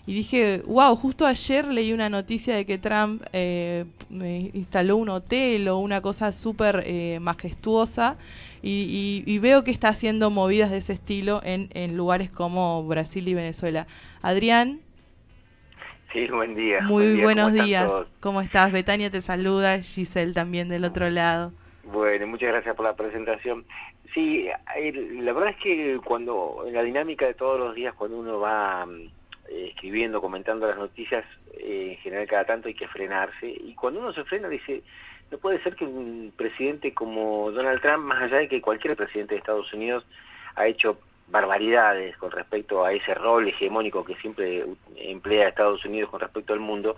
Y 0.05 0.13
dije, 0.13 0.61
wow, 0.67 0.95
justo 0.97 1.25
ayer 1.25 1.65
leí 1.65 1.93
una 1.93 2.09
noticia 2.09 2.55
de 2.55 2.65
que 2.65 2.77
Trump 2.77 3.23
eh, 3.31 3.85
me 4.09 4.51
instaló 4.53 4.97
un 4.97 5.07
hotel 5.07 5.69
o 5.69 5.77
una 5.77 6.01
cosa 6.01 6.33
súper 6.33 6.83
eh, 6.85 7.19
majestuosa 7.21 8.17
y, 8.61 9.37
veo 9.39 9.63
que 9.63 9.71
está 9.71 9.89
haciendo 9.89 10.29
movidas 10.29 10.71
de 10.71 10.77
ese 10.77 10.93
estilo 10.93 11.41
en 11.43 11.97
lugares 11.97 12.29
como 12.29 12.85
Brasil 12.85 13.27
y 13.27 13.33
Venezuela. 13.33 13.87
Adrián, 14.21 14.79
Sí, 16.13 16.27
buen 16.27 16.55
día. 16.55 16.81
muy 16.81 17.03
Buen 17.03 17.13
día, 17.15 17.23
buenos 17.23 17.43
¿cómo 17.45 17.55
están 17.55 17.65
días. 17.67 17.87
todos? 17.87 18.07
¿Cómo 18.19 18.41
estás? 18.41 18.71
Betania 18.71 19.09
te 19.09 19.21
saluda, 19.21 19.79
Giselle 19.81 20.33
también 20.33 20.69
del 20.69 20.85
otro 20.85 21.09
lado. 21.09 21.51
Bueno, 21.83 22.27
muchas 22.27 22.49
gracias 22.49 22.75
por 22.75 22.85
la 22.85 22.95
presentación. 22.95 23.65
Sí, 24.13 24.47
el- 24.75 25.25
la 25.25 25.33
verdad 25.33 25.49
es 25.51 25.57
que 25.57 25.99
cuando, 26.05 26.63
en 26.67 26.73
la 26.75 26.83
dinámica 26.83 27.25
de 27.25 27.33
todos 27.33 27.59
los 27.59 27.73
días, 27.73 27.95
cuando 27.95 28.17
uno 28.19 28.39
va 28.39 28.85
mm, 28.85 29.01
eh, 29.49 29.67
escribiendo, 29.73 30.21
comentando 30.21 30.67
las 30.67 30.77
noticias, 30.77 31.25
eh, 31.57 31.93
en 31.93 31.97
general 31.97 32.27
cada 32.27 32.45
tanto 32.45 32.67
hay 32.67 32.75
que 32.75 32.87
frenarse. 32.87 33.47
Y 33.49 33.73
cuando 33.73 33.99
uno 33.99 34.13
se 34.13 34.23
frena 34.23 34.47
dice, 34.49 34.83
no 35.31 35.39
puede 35.39 35.61
ser 35.63 35.75
que 35.75 35.85
un 35.85 36.31
presidente 36.37 36.93
como 36.93 37.49
Donald 37.51 37.81
Trump, 37.81 38.05
más 38.05 38.21
allá 38.21 38.37
de 38.37 38.47
que 38.47 38.61
cualquier 38.61 38.95
presidente 38.95 39.33
de 39.33 39.39
Estados 39.39 39.73
Unidos 39.73 40.05
ha 40.55 40.67
hecho 40.67 40.99
barbaridades 41.27 42.15
con 42.17 42.31
respecto 42.31 42.85
a 42.85 42.93
ese 42.93 43.13
rol 43.13 43.47
hegemónico 43.47 44.03
que 44.03 44.15
siempre 44.15 44.65
emplea 44.95 45.49
Estados 45.49 45.83
Unidos 45.85 46.09
con 46.09 46.19
respecto 46.19 46.53
al 46.53 46.59
mundo, 46.59 46.95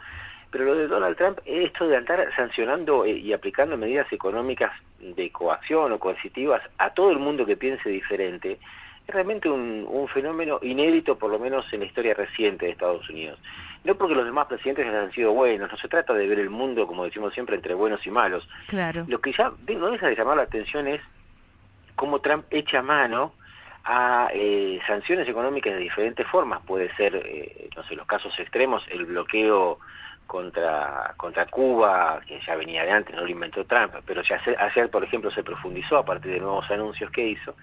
pero 0.51 0.65
lo 0.65 0.75
de 0.75 0.87
Donald 0.87 1.17
Trump 1.17 1.39
es 1.45 1.65
esto 1.65 1.87
de 1.87 1.97
andar 1.97 2.27
sancionando 2.35 3.05
eh, 3.05 3.11
y 3.11 3.33
aplicando 3.33 3.77
medidas 3.77 4.11
económicas 4.11 4.71
de 4.99 5.29
coacción 5.29 5.91
o 5.91 5.99
coercitivas 5.99 6.61
a 6.77 6.91
todo 6.91 7.11
el 7.11 7.19
mundo 7.19 7.45
que 7.45 7.57
piense 7.57 7.89
diferente, 7.89 8.59
es 9.07 9.13
realmente 9.13 9.49
un, 9.49 9.85
un 9.87 10.07
fenómeno 10.07 10.59
inédito, 10.61 11.17
por 11.17 11.29
lo 11.29 11.39
menos 11.39 11.71
en 11.73 11.81
la 11.81 11.85
historia 11.85 12.13
reciente 12.13 12.65
de 12.65 12.71
Estados 12.71 13.07
Unidos. 13.09 13.39
No 13.83 13.95
porque 13.95 14.15
los 14.15 14.25
demás 14.25 14.47
presidentes 14.47 14.87
hayan 14.87 15.11
sido 15.11 15.31
buenos, 15.31 15.71
no 15.71 15.77
se 15.77 15.87
trata 15.87 16.13
de 16.13 16.25
ver 16.25 16.39
el 16.39 16.49
mundo, 16.49 16.87
como 16.87 17.05
decimos 17.05 17.33
siempre, 17.33 17.55
entre 17.55 17.75
buenos 17.75 18.05
y 18.07 18.09
malos. 18.09 18.47
Claro. 18.67 19.05
Lo 19.07 19.21
que 19.21 19.31
ya 19.31 19.51
no 19.67 19.91
deja 19.91 20.07
de 20.07 20.15
llamar 20.15 20.37
la 20.37 20.43
atención 20.43 20.87
es 20.87 21.01
cómo 21.95 22.19
Trump 22.19 22.45
echa 22.49 22.81
mano 22.81 23.33
a 23.85 24.29
eh, 24.33 24.79
sanciones 24.87 25.29
económicas 25.29 25.73
de 25.73 25.79
diferentes 25.79 26.27
formas. 26.27 26.61
Puede 26.65 26.93
ser, 26.95 27.15
eh, 27.15 27.69
no 27.75 27.83
sé, 27.83 27.95
los 27.95 28.07
casos 28.07 28.37
extremos, 28.39 28.83
el 28.89 29.05
bloqueo 29.05 29.79
contra 30.25 31.13
contra 31.17 31.45
Cuba, 31.45 32.19
que 32.27 32.39
ya 32.41 32.55
venía 32.55 32.83
de 32.83 32.91
antes, 32.91 33.15
no 33.15 33.21
lo 33.21 33.29
inventó 33.29 33.63
Trump, 33.65 33.93
pero 34.07 34.23
ya 34.23 34.37
ayer, 34.37 34.59
ayer, 34.59 34.89
por 34.89 35.03
ejemplo, 35.03 35.29
se 35.29 35.43
profundizó 35.43 35.97
a 35.97 36.05
partir 36.05 36.31
de 36.31 36.39
nuevos 36.39 36.69
anuncios 36.71 37.11
que 37.11 37.27
hizo, 37.27 37.55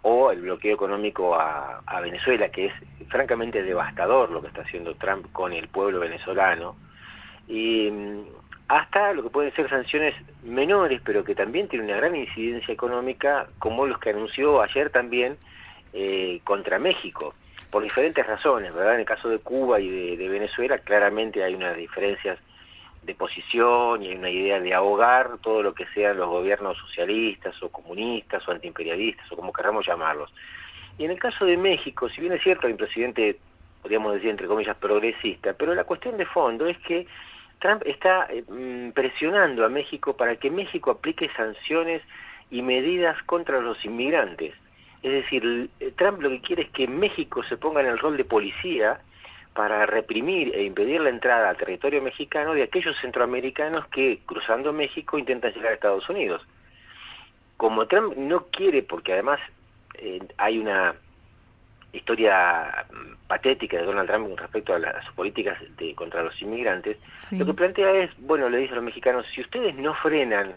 o 0.00 0.30
el 0.32 0.40
bloqueo 0.40 0.74
económico 0.74 1.34
a, 1.34 1.82
a 1.84 2.00
Venezuela, 2.00 2.48
que 2.48 2.66
es 2.66 2.72
francamente 3.08 3.62
devastador 3.62 4.30
lo 4.30 4.40
que 4.40 4.48
está 4.48 4.62
haciendo 4.62 4.94
Trump 4.94 5.30
con 5.32 5.52
el 5.52 5.68
pueblo 5.68 6.00
venezolano, 6.00 6.74
y 7.48 7.90
mm, 7.90 8.22
hasta 8.68 9.12
lo 9.12 9.22
que 9.22 9.30
pueden 9.30 9.54
ser 9.54 9.68
sanciones 9.68 10.14
menores, 10.42 11.02
pero 11.04 11.22
que 11.22 11.34
también 11.34 11.68
tienen 11.68 11.88
una 11.88 11.98
gran 11.98 12.16
incidencia 12.16 12.72
económica, 12.72 13.46
como 13.58 13.86
los 13.86 13.98
que 13.98 14.10
anunció 14.10 14.62
ayer 14.62 14.88
también 14.88 15.36
eh, 15.98 16.42
contra 16.44 16.78
México, 16.78 17.32
por 17.70 17.82
diferentes 17.82 18.26
razones, 18.26 18.74
¿verdad? 18.74 18.96
En 18.96 19.00
el 19.00 19.06
caso 19.06 19.30
de 19.30 19.38
Cuba 19.38 19.80
y 19.80 20.14
de, 20.14 20.28
Venezuela, 20.28 20.76
claramente 20.76 21.42
hay 21.42 21.54
unas 21.54 21.74
diferencias 21.74 22.38
de 23.02 23.14
posición 23.14 24.02
y 24.02 24.08
hay 24.08 24.16
una 24.16 24.28
idea 24.28 24.60
de 24.60 24.74
ahogar 24.74 25.38
todo 25.38 25.62
lo 25.62 25.72
que 25.72 25.86
sean 25.94 26.18
los 26.18 26.28
gobiernos 26.28 26.76
socialistas 26.76 27.54
o 27.62 27.70
comunistas 27.70 28.46
o 28.46 28.52
antiimperialistas 28.52 29.32
o 29.32 29.36
como 29.36 29.54
queramos 29.54 29.86
llamarlos. 29.86 30.30
Y 30.98 31.06
en 31.06 31.12
el 31.12 31.18
caso 31.18 31.46
de 31.46 31.56
México, 31.56 32.10
si 32.10 32.20
bien 32.20 32.34
es 32.34 32.42
cierto, 32.42 32.66
hay 32.66 32.74
un 32.74 32.78
presidente, 32.78 33.38
podríamos 33.80 34.12
decir 34.12 34.28
entre 34.28 34.48
comillas, 34.48 34.76
progresista, 34.76 35.54
pero 35.54 35.74
la 35.74 35.84
cuestión 35.84 36.18
de 36.18 36.26
fondo 36.26 36.66
es 36.66 36.76
que 36.80 37.06
Trump 37.60 37.80
está 37.86 38.26
eh, 38.28 38.44
mm, 38.46 38.90
presionando 38.90 39.64
a 39.64 39.70
México 39.70 40.14
para 40.14 40.36
que 40.36 40.50
México 40.50 40.90
aplique 40.90 41.30
sanciones 41.34 42.02
y 42.50 42.60
medidas 42.60 43.16
contra 43.22 43.62
los 43.62 43.82
inmigrantes. 43.82 44.52
Es 45.06 45.12
decir, 45.12 45.70
eh, 45.78 45.92
Trump 45.96 46.20
lo 46.20 46.28
que 46.30 46.40
quiere 46.40 46.62
es 46.64 46.70
que 46.70 46.88
México 46.88 47.44
se 47.44 47.56
ponga 47.56 47.80
en 47.80 47.86
el 47.86 47.96
rol 47.96 48.16
de 48.16 48.24
policía 48.24 48.98
para 49.54 49.86
reprimir 49.86 50.52
e 50.52 50.64
impedir 50.64 51.00
la 51.00 51.10
entrada 51.10 51.48
al 51.48 51.56
territorio 51.56 52.02
mexicano 52.02 52.54
de 52.54 52.64
aquellos 52.64 52.96
centroamericanos 53.00 53.86
que, 53.86 54.18
cruzando 54.26 54.72
México, 54.72 55.16
intentan 55.16 55.52
llegar 55.52 55.70
a 55.70 55.74
Estados 55.76 56.08
Unidos. 56.08 56.42
Como 57.56 57.86
Trump 57.86 58.16
no 58.16 58.46
quiere, 58.46 58.82
porque 58.82 59.12
además 59.12 59.38
eh, 59.94 60.18
hay 60.38 60.58
una 60.58 60.96
historia 61.92 62.84
mm, 62.90 63.28
patética 63.28 63.76
de 63.76 63.84
Donald 63.84 64.08
Trump 64.10 64.26
con 64.26 64.38
respecto 64.38 64.74
a 64.74 64.80
las 64.80 65.08
políticas 65.12 65.56
de, 65.76 65.94
contra 65.94 66.24
los 66.24 66.42
inmigrantes, 66.42 66.96
lo 67.30 67.46
que 67.46 67.54
plantea 67.54 67.92
es, 67.92 68.10
bueno, 68.18 68.48
le 68.48 68.58
dice 68.58 68.72
a 68.72 68.76
los 68.76 68.84
mexicanos, 68.84 69.24
si 69.32 69.40
ustedes 69.40 69.72
no 69.76 69.94
frenan 69.94 70.56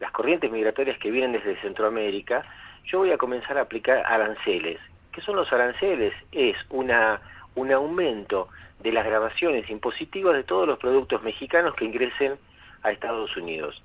las 0.00 0.10
corrientes 0.12 0.50
migratorias 0.50 0.98
que 0.98 1.10
vienen 1.10 1.32
desde 1.32 1.60
Centroamérica, 1.60 2.42
yo 2.84 2.98
voy 2.98 3.10
a 3.10 3.18
comenzar 3.18 3.58
a 3.58 3.62
aplicar 3.62 4.04
aranceles. 4.06 4.78
¿Qué 5.12 5.20
son 5.20 5.36
los 5.36 5.52
aranceles? 5.52 6.14
Es 6.32 6.56
una 6.70 7.20
un 7.54 7.72
aumento 7.72 8.48
de 8.80 8.92
las 8.92 9.04
grabaciones 9.04 9.68
impositivas 9.70 10.34
de 10.34 10.44
todos 10.44 10.66
los 10.66 10.78
productos 10.78 11.22
mexicanos 11.22 11.74
que 11.74 11.84
ingresen 11.84 12.34
a 12.82 12.90
Estados 12.90 13.36
Unidos. 13.36 13.82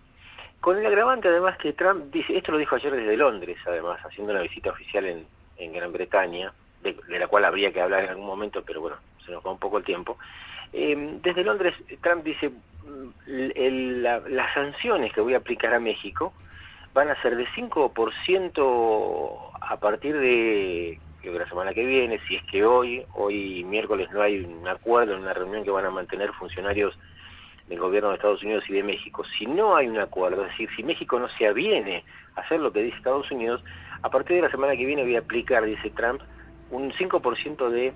Con 0.60 0.78
el 0.78 0.86
agravante 0.86 1.28
además 1.28 1.58
que 1.58 1.74
Trump 1.74 2.06
dice, 2.12 2.36
esto 2.36 2.52
lo 2.52 2.58
dijo 2.58 2.76
ayer 2.76 2.95
desde 2.95 3.18
Londres 3.18 3.58
además, 3.66 4.00
haciendo 4.04 4.34
una 4.34 4.41
visita 4.41 4.72
oficial 4.72 5.06
en, 5.06 5.26
en 5.58 5.74
Gran 5.74 5.93
Bretaña, 5.93 6.52
de, 6.82 6.95
la 7.08 7.28
cual 7.28 7.45
habría 7.45 7.72
que 7.72 7.82
hablar 7.82 8.04
en 8.04 8.10
algún 8.12 8.26
momento, 8.26 8.64
pero 8.66 8.82
bueno, 8.82 8.98
se 9.26 9.32
nos 9.32 9.45
va 9.45 9.52
un 9.52 9.60
poco 9.60 9.78
el 9.78 9.84
tiempo. 9.84 10.18
Eh, 10.74 11.20
desde 11.22 11.43
Londres 11.43 11.76
Trump 12.02 12.24
dice, 12.24 12.50
mm, 12.50 14.02
las 14.30 14.54
sanciones 14.54 15.14
que 15.14 15.22
voy 15.22 15.36
a 15.36 15.38
aplicar 15.38 15.74
a 15.74 15.80
México 15.80 16.34
van 16.94 17.10
a 17.10 17.22
ser 17.22 17.36
de 17.36 17.48
5% 17.48 19.52
a 19.62 19.78
partir 19.78 20.18
de 20.18 21.00
la 21.24 21.48
semana 21.48 21.74
que 21.74 21.86
viene, 21.86 22.20
si 22.28 22.36
es 22.36 22.44
que 22.44 22.66
hoy, 22.66 23.06
hoy 23.14 23.64
miércoles 23.66 24.10
no 24.12 24.22
hay 24.22 24.40
un 24.40 24.68
acuerdo 24.68 25.16
en 25.16 25.22
una 25.22 25.34
reunión 25.34 25.64
que 25.64 25.72
van 25.72 25.86
a 25.86 25.92
mantener 25.92 26.32
funcionarios 26.34 26.98
del 27.68 27.80
gobierno 27.80 28.10
de 28.10 28.16
Estados 28.16 28.44
Unidos 28.44 28.64
y 28.70 28.74
de 28.74 28.84
México, 28.84 29.24
si 29.38 29.46
no 29.46 29.76
hay 29.76 29.88
un 29.88 30.00
acuerdo, 30.00 30.44
es 30.44 30.52
decir, 30.52 30.70
si 30.76 30.84
México 30.84 31.20
no 31.20 31.28
se 31.30 31.48
aviene 31.48 32.06
a 32.36 32.42
hacer 32.42 32.62
lo 32.62 32.72
que 32.72 32.82
dice 32.82 32.98
Estados 32.98 33.30
Unidos, 33.30 33.62
a 34.02 34.10
partir 34.10 34.38
de 34.38 34.44
la 34.44 34.52
semana 34.52 34.78
que 34.78 34.86
viene 34.86 35.04
voy 35.04 35.16
a 35.16 35.20
aplicar, 35.20 35.66
dice 35.66 35.90
Trump, 35.90 36.22
un 36.72 36.94
5% 36.94 37.70
de 37.70 37.94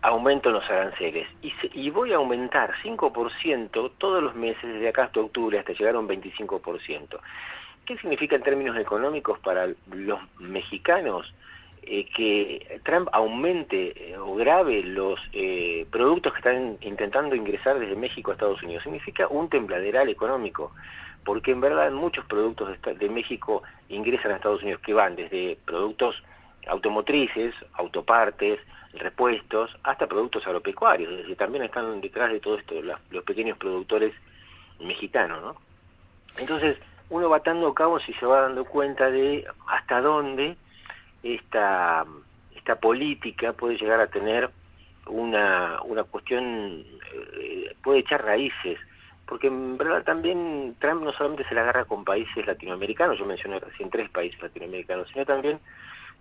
aumento 0.00 0.48
en 0.48 0.56
los 0.56 0.68
aranceles 0.68 1.28
y, 1.42 1.52
y 1.74 1.90
voy 1.90 2.12
a 2.12 2.16
aumentar 2.16 2.74
5% 2.82 3.92
todos 3.98 4.22
los 4.22 4.34
meses 4.34 4.62
desde 4.62 4.88
acá 4.88 5.04
hasta 5.04 5.20
octubre 5.20 5.60
hasta 5.60 5.74
llegar 5.74 5.94
a 5.94 6.00
un 6.00 6.08
25%. 6.08 7.20
¿Qué 7.86 7.96
significa 7.98 8.36
en 8.36 8.42
términos 8.42 8.76
económicos 8.76 9.38
para 9.40 9.68
los 9.90 10.20
mexicanos? 10.38 11.32
Eh, 11.84 12.06
que 12.14 12.80
Trump 12.84 13.08
aumente 13.10 14.12
eh, 14.12 14.16
o 14.16 14.36
grave 14.36 14.84
los 14.84 15.18
eh, 15.32 15.84
productos 15.90 16.32
que 16.32 16.38
están 16.38 16.78
intentando 16.80 17.34
ingresar 17.34 17.80
desde 17.80 17.96
México 17.96 18.30
a 18.30 18.34
Estados 18.34 18.62
Unidos. 18.62 18.84
Significa 18.84 19.26
un 19.26 19.48
tembladeral 19.48 20.08
económico, 20.08 20.70
porque 21.24 21.50
en 21.50 21.60
verdad 21.60 21.90
muchos 21.90 22.24
productos 22.26 22.68
de, 22.80 22.94
de 22.94 23.08
México 23.08 23.64
ingresan 23.88 24.30
a 24.30 24.36
Estados 24.36 24.62
Unidos 24.62 24.80
que 24.80 24.94
van 24.94 25.16
desde 25.16 25.58
productos 25.64 26.22
automotrices, 26.68 27.52
autopartes, 27.74 28.60
repuestos, 28.94 29.76
hasta 29.82 30.06
productos 30.06 30.46
agropecuarios. 30.46 31.10
Es 31.10 31.18
decir, 31.18 31.36
también 31.36 31.64
están 31.64 32.00
detrás 32.00 32.30
de 32.30 32.38
todo 32.38 32.58
esto 32.58 32.76
los 32.80 33.24
pequeños 33.24 33.58
productores 33.58 34.14
mexicanos, 34.78 35.42
¿no? 35.42 35.56
Entonces, 36.38 36.78
uno 37.12 37.28
va 37.28 37.36
atando 37.36 37.74
cabos 37.74 38.02
y 38.08 38.14
se 38.14 38.24
va 38.24 38.40
dando 38.40 38.64
cuenta 38.64 39.10
de 39.10 39.46
hasta 39.68 40.00
dónde 40.00 40.56
esta, 41.22 42.06
esta 42.56 42.76
política 42.76 43.52
puede 43.52 43.76
llegar 43.76 44.00
a 44.00 44.06
tener 44.06 44.48
una, 45.06 45.82
una 45.82 46.04
cuestión, 46.04 46.84
eh, 47.38 47.76
puede 47.82 48.00
echar 48.00 48.24
raíces, 48.24 48.78
porque 49.26 49.48
en 49.48 49.76
verdad 49.76 50.02
también 50.04 50.74
Trump 50.78 51.02
no 51.02 51.12
solamente 51.12 51.46
se 51.46 51.54
la 51.54 51.60
agarra 51.60 51.84
con 51.84 52.02
países 52.02 52.46
latinoamericanos, 52.46 53.18
yo 53.18 53.26
mencioné 53.26 53.60
recién 53.60 53.90
tres 53.90 54.08
países 54.08 54.40
latinoamericanos, 54.40 55.06
sino 55.12 55.26
también, 55.26 55.60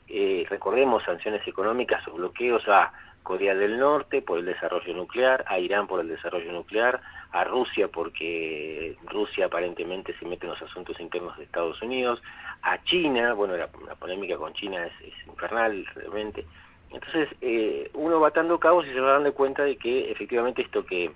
eh, 0.10 0.46
recordemos, 0.50 1.04
sanciones 1.04 1.48
económicas 1.48 2.06
o 2.10 2.16
bloqueos 2.16 2.68
a 2.68 2.92
Corea 3.24 3.56
del 3.56 3.80
Norte 3.80 4.22
por 4.22 4.40
el 4.40 4.46
desarrollo 4.46 4.94
nuclear, 4.94 5.46
a 5.48 5.60
Irán 5.60 5.88
por 5.88 6.00
el 6.00 6.08
desarrollo 6.08 6.52
nuclear, 6.52 7.02
a 7.32 7.44
Rusia 7.44 7.88
porque 7.88 8.98
Rusia 9.06 9.46
aparentemente 9.46 10.14
se 10.18 10.26
mete 10.26 10.46
en 10.46 10.54
los 10.54 10.62
asuntos 10.62 11.00
internos 11.00 11.38
de 11.38 11.44
Estados 11.44 11.82
Unidos, 11.82 12.22
a 12.62 12.84
China, 12.84 13.34
bueno, 13.34 13.56
la, 13.58 13.68
polémica 13.68 14.38
con 14.38 14.54
China 14.54 14.86
es, 14.86 15.28
infernal 15.28 15.86
realmente. 15.96 16.46
Entonces, 16.90 17.30
eh, 17.42 17.90
uno 17.94 18.20
va 18.20 18.30
atando 18.30 18.60
cabos 18.60 18.86
y 18.86 18.92
se 18.92 19.00
va 19.00 19.14
dando 19.14 19.34
cuenta 19.34 19.64
de 19.64 19.78
que 19.78 20.12
efectivamente 20.12 20.62
esto 20.62 20.86
que 20.86 21.12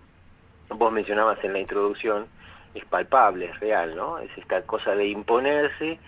vos 0.69 0.91
mencionabas 0.91 1.43
en 1.43 1.53
la 1.53 1.59
introducción 1.59 2.27
es 2.73 2.85
palpable, 2.85 3.45
es 3.45 3.59
real, 3.59 3.95
¿no? 3.95 4.19
Es 4.19 4.29
esta 4.37 4.61
cosa 4.63 4.95
de 4.95 5.07
imponerse 5.07 5.99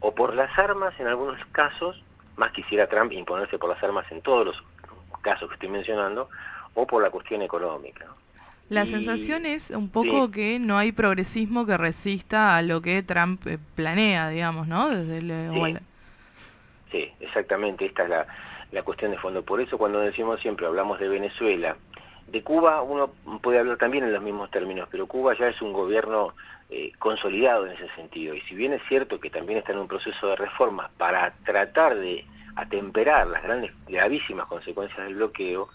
o 0.00 0.14
por 0.14 0.34
las 0.34 0.56
armas 0.58 0.98
en 1.00 1.06
algunos 1.06 1.42
casos, 1.52 2.02
más 2.36 2.52
quisiera 2.52 2.86
Trump 2.88 3.12
imponerse 3.12 3.58
por 3.58 3.70
las 3.70 3.82
armas 3.82 4.10
en 4.10 4.20
todos 4.20 4.46
los 4.46 4.62
casos 5.24 5.48
que 5.48 5.54
estoy 5.54 5.70
mencionando, 5.70 6.28
o 6.74 6.86
por 6.86 7.02
la 7.02 7.10
cuestión 7.10 7.42
económica. 7.42 8.06
La 8.68 8.86
sensación 8.86 9.44
es 9.44 9.70
un 9.70 9.90
poco 9.90 10.30
que 10.30 10.58
no 10.58 10.78
hay 10.78 10.92
progresismo 10.92 11.66
que 11.66 11.76
resista 11.76 12.56
a 12.56 12.62
lo 12.62 12.80
que 12.80 13.02
Trump 13.02 13.46
eh, 13.46 13.58
planea, 13.74 14.28
digamos, 14.28 14.66
¿no? 14.66 14.88
Desde 14.88 15.18
el, 15.18 15.80
sí. 16.90 17.10
exactamente, 17.20 17.84
esta 17.84 18.04
es 18.04 18.10
la, 18.10 18.26
la 18.72 18.82
cuestión 18.82 19.10
de 19.10 19.18
fondo. 19.18 19.42
Por 19.42 19.60
eso 19.60 19.76
cuando 19.76 20.00
decimos 20.00 20.40
siempre, 20.40 20.66
hablamos 20.66 20.98
de 20.98 21.08
Venezuela, 21.08 21.76
de 22.26 22.42
Cuba 22.42 22.82
uno 22.82 23.12
puede 23.42 23.58
hablar 23.58 23.76
también 23.76 24.04
en 24.04 24.12
los 24.12 24.22
mismos 24.22 24.50
términos, 24.50 24.88
pero 24.90 25.06
Cuba 25.06 25.36
ya 25.38 25.48
es 25.48 25.60
un 25.60 25.72
gobierno 25.72 26.34
eh, 26.70 26.92
consolidado 26.98 27.66
en 27.66 27.72
ese 27.72 27.88
sentido. 27.94 28.34
Y 28.34 28.40
si 28.42 28.54
bien 28.54 28.72
es 28.72 28.82
cierto 28.88 29.20
que 29.20 29.30
también 29.30 29.58
está 29.58 29.72
en 29.72 29.78
un 29.78 29.88
proceso 29.88 30.28
de 30.28 30.36
reforma 30.36 30.90
para 30.96 31.32
tratar 31.44 31.96
de 31.96 32.24
atemperar 32.56 33.26
las 33.26 33.42
grandes, 33.42 33.72
gravísimas 33.86 34.46
consecuencias 34.46 35.04
del 35.04 35.16
bloqueo, 35.16 35.68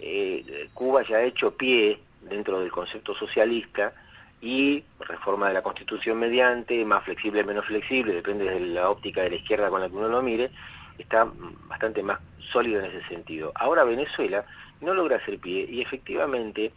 eh, 0.00 0.68
Cuba 0.74 1.02
ya 1.02 1.16
ha 1.16 1.22
hecho 1.22 1.56
pie 1.56 1.98
dentro 2.22 2.60
del 2.60 2.70
concepto 2.70 3.14
socialista 3.14 3.92
y 4.40 4.84
reforma 5.00 5.48
de 5.48 5.54
la 5.54 5.62
Constitución 5.62 6.18
mediante, 6.18 6.84
más 6.84 7.04
flexible, 7.04 7.42
menos 7.42 7.66
flexible, 7.66 8.14
depende 8.14 8.44
de 8.44 8.60
la 8.60 8.90
óptica 8.90 9.22
de 9.22 9.30
la 9.30 9.36
izquierda 9.36 9.70
con 9.70 9.80
la 9.80 9.88
que 9.88 9.96
uno 9.96 10.08
lo 10.08 10.22
mire, 10.22 10.50
está 10.96 11.28
bastante 11.66 12.02
más 12.02 12.20
sólido 12.52 12.80
en 12.80 12.86
ese 12.86 13.06
sentido. 13.08 13.52
Ahora 13.54 13.84
Venezuela 13.84 14.44
no 14.80 14.94
logra 14.94 15.16
hacer 15.16 15.38
pie 15.38 15.66
y 15.68 15.80
efectivamente 15.80 16.72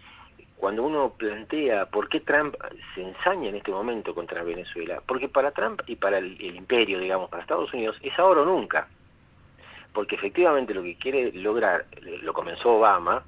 cuando 0.58 0.84
uno 0.84 1.14
plantea 1.18 1.88
por 1.88 2.08
qué 2.08 2.20
Trump 2.20 2.56
se 2.94 3.02
ensaña 3.02 3.50
en 3.50 3.56
este 3.56 3.72
momento 3.72 4.14
contra 4.14 4.44
Venezuela, 4.44 5.02
porque 5.08 5.28
para 5.28 5.52
Trump 5.52 5.82
y 5.88 5.96
para 5.96 6.20
el, 6.20 6.38
el 6.40 6.56
imperio, 6.56 7.00
digamos, 7.00 7.30
para 7.30 7.42
Estados 7.42 7.74
Unidos, 7.74 7.98
es 8.02 8.18
ahora 8.20 8.42
o 8.42 8.46
nunca. 8.46 8.88
Porque 9.94 10.16
efectivamente 10.16 10.74
lo 10.74 10.84
que 10.84 10.96
quiere 10.96 11.32
lograr, 11.34 11.86
lo 12.22 12.34
comenzó 12.34 12.76
Obama, 12.76 13.24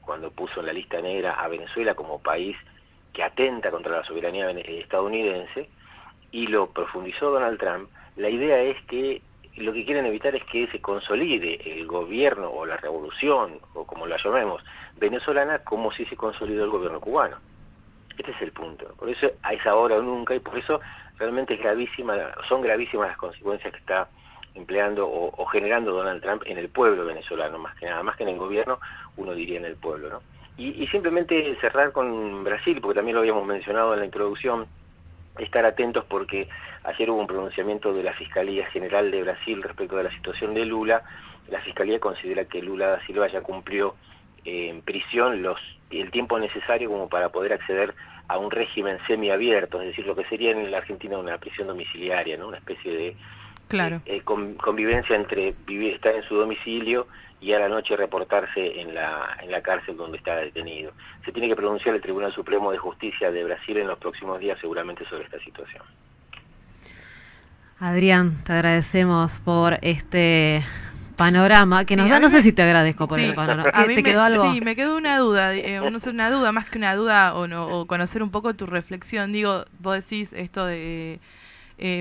cuando 0.00 0.30
puso 0.30 0.60
en 0.60 0.66
la 0.66 0.72
lista 0.72 1.00
negra 1.00 1.32
a 1.32 1.48
Venezuela 1.48 1.94
como 1.94 2.22
país 2.22 2.56
que 3.12 3.22
atenta 3.22 3.70
contra 3.70 3.96
la 3.96 4.04
soberanía 4.04 4.50
estadounidense, 4.50 5.68
y 6.30 6.46
lo 6.46 6.70
profundizó 6.70 7.30
Donald 7.30 7.58
Trump, 7.58 7.90
la 8.16 8.28
idea 8.28 8.60
es 8.60 8.80
que 8.84 9.22
lo 9.56 9.72
que 9.72 9.84
quieren 9.84 10.06
evitar 10.06 10.34
es 10.34 10.44
que 10.44 10.66
se 10.68 10.80
consolide 10.80 11.60
el 11.64 11.86
gobierno 11.86 12.50
o 12.50 12.66
la 12.66 12.76
revolución, 12.76 13.58
o 13.74 13.86
como 13.86 14.06
la 14.06 14.18
llamemos, 14.22 14.62
venezolana, 14.98 15.60
como 15.60 15.92
si 15.92 16.04
se 16.06 16.16
consolidó 16.16 16.64
el 16.64 16.70
gobierno 16.70 17.00
cubano. 17.00 17.36
Este 18.18 18.30
es 18.32 18.42
el 18.42 18.52
punto. 18.52 18.94
Por 18.98 19.08
eso 19.08 19.26
es 19.50 19.66
ahora 19.66 19.96
o 19.96 20.02
nunca, 20.02 20.34
y 20.34 20.40
por 20.40 20.58
eso 20.58 20.80
realmente 21.18 21.54
es 21.54 21.60
gravísima, 21.60 22.14
son 22.48 22.60
gravísimas 22.60 23.08
las 23.08 23.16
consecuencias 23.16 23.72
que 23.72 23.78
está 23.78 24.08
empleando 24.56 25.08
o, 25.08 25.44
generando 25.46 25.92
Donald 25.92 26.22
Trump 26.22 26.42
en 26.46 26.58
el 26.58 26.68
pueblo 26.68 27.04
venezolano, 27.04 27.58
más 27.58 27.76
que 27.76 27.86
nada, 27.86 28.02
más 28.02 28.16
que 28.16 28.22
en 28.22 28.30
el 28.30 28.38
gobierno, 28.38 28.80
uno 29.16 29.34
diría 29.34 29.58
en 29.58 29.66
el 29.66 29.76
pueblo, 29.76 30.08
¿no? 30.08 30.22
Y, 30.58 30.86
simplemente 30.86 31.54
cerrar 31.60 31.92
con 31.92 32.42
Brasil, 32.42 32.80
porque 32.80 32.96
también 32.96 33.14
lo 33.14 33.20
habíamos 33.20 33.46
mencionado 33.46 33.92
en 33.92 34.00
la 34.00 34.06
introducción, 34.06 34.66
estar 35.38 35.66
atentos 35.66 36.06
porque 36.06 36.48
ayer 36.84 37.10
hubo 37.10 37.20
un 37.20 37.26
pronunciamiento 37.26 37.92
de 37.92 38.02
la 38.02 38.14
Fiscalía 38.14 38.66
General 38.70 39.10
de 39.10 39.22
Brasil 39.22 39.62
respecto 39.62 39.96
de 39.98 40.04
la 40.04 40.10
situación 40.12 40.54
de 40.54 40.64
Lula. 40.64 41.02
La 41.50 41.60
Fiscalía 41.60 42.00
considera 42.00 42.46
que 42.46 42.62
Lula 42.62 42.88
da 42.88 43.06
Silva 43.06 43.28
ya 43.28 43.42
cumplió 43.42 43.96
eh, 44.46 44.70
en 44.70 44.80
prisión 44.80 45.42
los 45.42 45.60
el 45.90 46.10
tiempo 46.10 46.38
necesario 46.38 46.88
como 46.88 47.08
para 47.08 47.28
poder 47.28 47.52
acceder 47.52 47.94
a 48.28 48.38
un 48.38 48.50
régimen 48.50 48.98
semiabierto, 49.06 49.80
es 49.80 49.88
decir, 49.88 50.06
lo 50.06 50.16
que 50.16 50.24
sería 50.24 50.50
en 50.50 50.70
la 50.70 50.78
Argentina 50.78 51.16
una 51.18 51.38
prisión 51.38 51.68
domiciliaria, 51.68 52.36
¿no? 52.36 52.48
una 52.48 52.58
especie 52.58 52.92
de 52.92 53.16
Claro. 53.68 54.00
eh, 54.06 54.20
con- 54.22 54.54
convivencia 54.54 55.16
entre 55.16 55.54
vivir, 55.66 55.94
estar 55.94 56.14
en 56.14 56.22
su 56.24 56.36
domicilio 56.36 57.08
y 57.40 57.52
a 57.52 57.58
la 57.58 57.68
noche 57.68 57.96
reportarse 57.96 58.80
en 58.80 58.94
la, 58.94 59.36
en 59.42 59.50
la 59.50 59.60
cárcel 59.60 59.96
donde 59.96 60.18
está 60.18 60.36
detenido. 60.36 60.92
Se 61.24 61.32
tiene 61.32 61.48
que 61.48 61.56
pronunciar 61.56 61.94
el 61.94 62.00
Tribunal 62.00 62.32
Supremo 62.32 62.70
de 62.72 62.78
Justicia 62.78 63.30
de 63.30 63.44
Brasil 63.44 63.76
en 63.76 63.88
los 63.88 63.98
próximos 63.98 64.38
días 64.40 64.58
seguramente 64.60 65.04
sobre 65.08 65.24
esta 65.24 65.38
situación. 65.40 65.82
Adrián, 67.78 68.42
te 68.44 68.52
agradecemos 68.54 69.40
por 69.40 69.78
este 69.82 70.62
panorama 71.16 71.84
que 71.84 71.96
nos 71.96 72.06
Sí, 72.06 72.10
da. 72.10 72.20
No 72.20 72.30
sé 72.30 72.36
me- 72.38 72.42
si 72.42 72.52
te 72.52 72.62
agradezco 72.62 73.06
por 73.06 73.18
Sí, 73.18 73.26
el 73.26 73.34
panorama. 73.34 73.68
a 73.68 73.82
¿Qué, 73.82 73.88
mí 73.88 73.94
¿Te 73.96 74.02
me- 74.02 74.10
quedó 74.10 74.22
algo? 74.22 74.52
Sí, 74.52 74.60
me 74.62 74.74
quedó 74.76 74.96
una 74.96 75.18
duda, 75.18 75.54
eh, 75.54 75.80
no 75.90 75.98
sé, 75.98 76.10
una 76.10 76.30
duda, 76.30 76.52
más 76.52 76.66
que 76.70 76.78
una 76.78 76.94
duda 76.94 77.34
o, 77.34 77.46
no, 77.46 77.66
o 77.68 77.86
conocer 77.86 78.22
un 78.22 78.30
poco 78.30 78.54
tu 78.54 78.64
reflexión. 78.66 79.32
Digo, 79.32 79.64
vos 79.78 79.94
decís 79.94 80.32
esto 80.32 80.64
de 80.66 81.14
eh, 81.14 81.18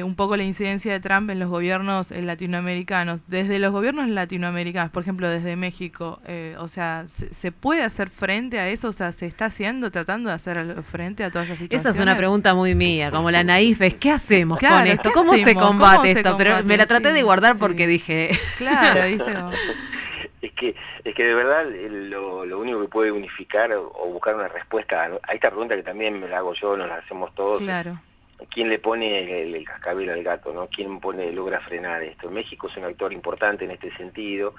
un 0.03 0.15
poco 0.15 0.37
la 0.37 0.43
incidencia 0.43 0.93
de 0.93 0.99
Trump 1.01 1.29
en 1.29 1.39
los 1.39 1.49
gobiernos 1.49 2.11
eh, 2.11 2.21
latinoamericanos. 2.21 3.19
Desde 3.27 3.59
los 3.59 3.71
gobiernos 3.71 4.07
latinoamericanos, 4.07 4.91
por 4.91 5.03
ejemplo, 5.03 5.29
desde 5.29 5.55
México, 5.55 6.21
eh, 6.27 6.55
o 6.59 6.67
sea, 6.67 7.05
¿se, 7.07 7.33
se 7.33 7.51
puede 7.51 7.83
hacer 7.83 8.09
frente 8.09 8.59
a 8.59 8.69
eso? 8.69 8.87
O 8.89 8.93
sea, 8.93 9.11
¿se 9.11 9.25
está 9.25 9.45
haciendo, 9.45 9.91
tratando 9.91 10.29
de 10.29 10.35
hacer 10.35 10.81
frente 10.83 11.23
a 11.23 11.31
todas 11.31 11.47
esas 11.47 11.59
situaciones? 11.59 11.85
Esa 11.85 11.89
es 11.95 11.99
una 12.01 12.15
pregunta 12.15 12.53
muy 12.53 12.73
mía, 12.75 13.11
como 13.11 13.31
la 13.31 13.43
naif 13.43 13.81
es, 13.81 13.95
¿qué 13.95 14.11
hacemos 14.11 14.59
con 14.69 14.69
Claro, 14.69 14.91
esto? 14.91 15.09
¿qué 15.09 15.13
¿Cómo 15.13 15.33
se 15.33 15.41
hacemos? 15.43 15.63
combate 15.63 15.95
¿Cómo 15.95 16.03
se 16.03 16.11
esto? 16.11 16.37
Pero 16.37 16.49
combate? 16.51 16.67
me 16.67 16.77
la 16.77 16.85
traté 16.85 17.09
Sí, 17.09 17.13
de 17.13 17.23
guardar 17.23 17.53
sí. 17.53 17.59
porque 17.59 17.87
dije... 17.87 18.31
Claro, 18.57 19.07
¿viste? 19.07 19.33
Es 20.41 20.51
que, 20.53 20.75
es 21.03 21.15
que 21.15 21.23
de 21.23 21.33
verdad 21.33 21.71
eh, 21.73 21.89
lo, 21.89 22.45
lo 22.45 22.59
único 22.59 22.79
que 22.81 22.87
puede 22.87 23.11
unificar 23.11 23.71
o, 23.73 23.91
o 23.95 24.11
buscar 24.11 24.35
una 24.35 24.47
respuesta 24.47 25.03
a, 25.03 25.09
a 25.27 25.33
esta 25.33 25.49
pregunta 25.49 25.75
que 25.75 25.81
también 25.83 26.19
me 26.19 26.27
la 26.27 26.37
hago 26.37 26.53
yo, 26.53 26.77
nos 26.77 26.87
la 26.87 26.97
hacemos 26.97 27.33
todos, 27.33 27.59
Claro. 27.59 27.99
¿Quién 28.49 28.69
le 28.69 28.79
pone 28.79 29.43
el, 29.43 29.55
el 29.55 29.65
cascabel 29.65 30.09
al 30.09 30.23
gato? 30.23 30.53
no 30.53 30.67
¿Quién 30.67 30.99
pone 30.99 31.31
logra 31.31 31.61
frenar 31.61 32.03
esto? 32.03 32.29
México 32.29 32.67
es 32.67 32.77
un 32.77 32.85
actor 32.85 33.13
importante 33.13 33.65
en 33.65 33.71
este 33.71 33.95
sentido. 33.95 34.55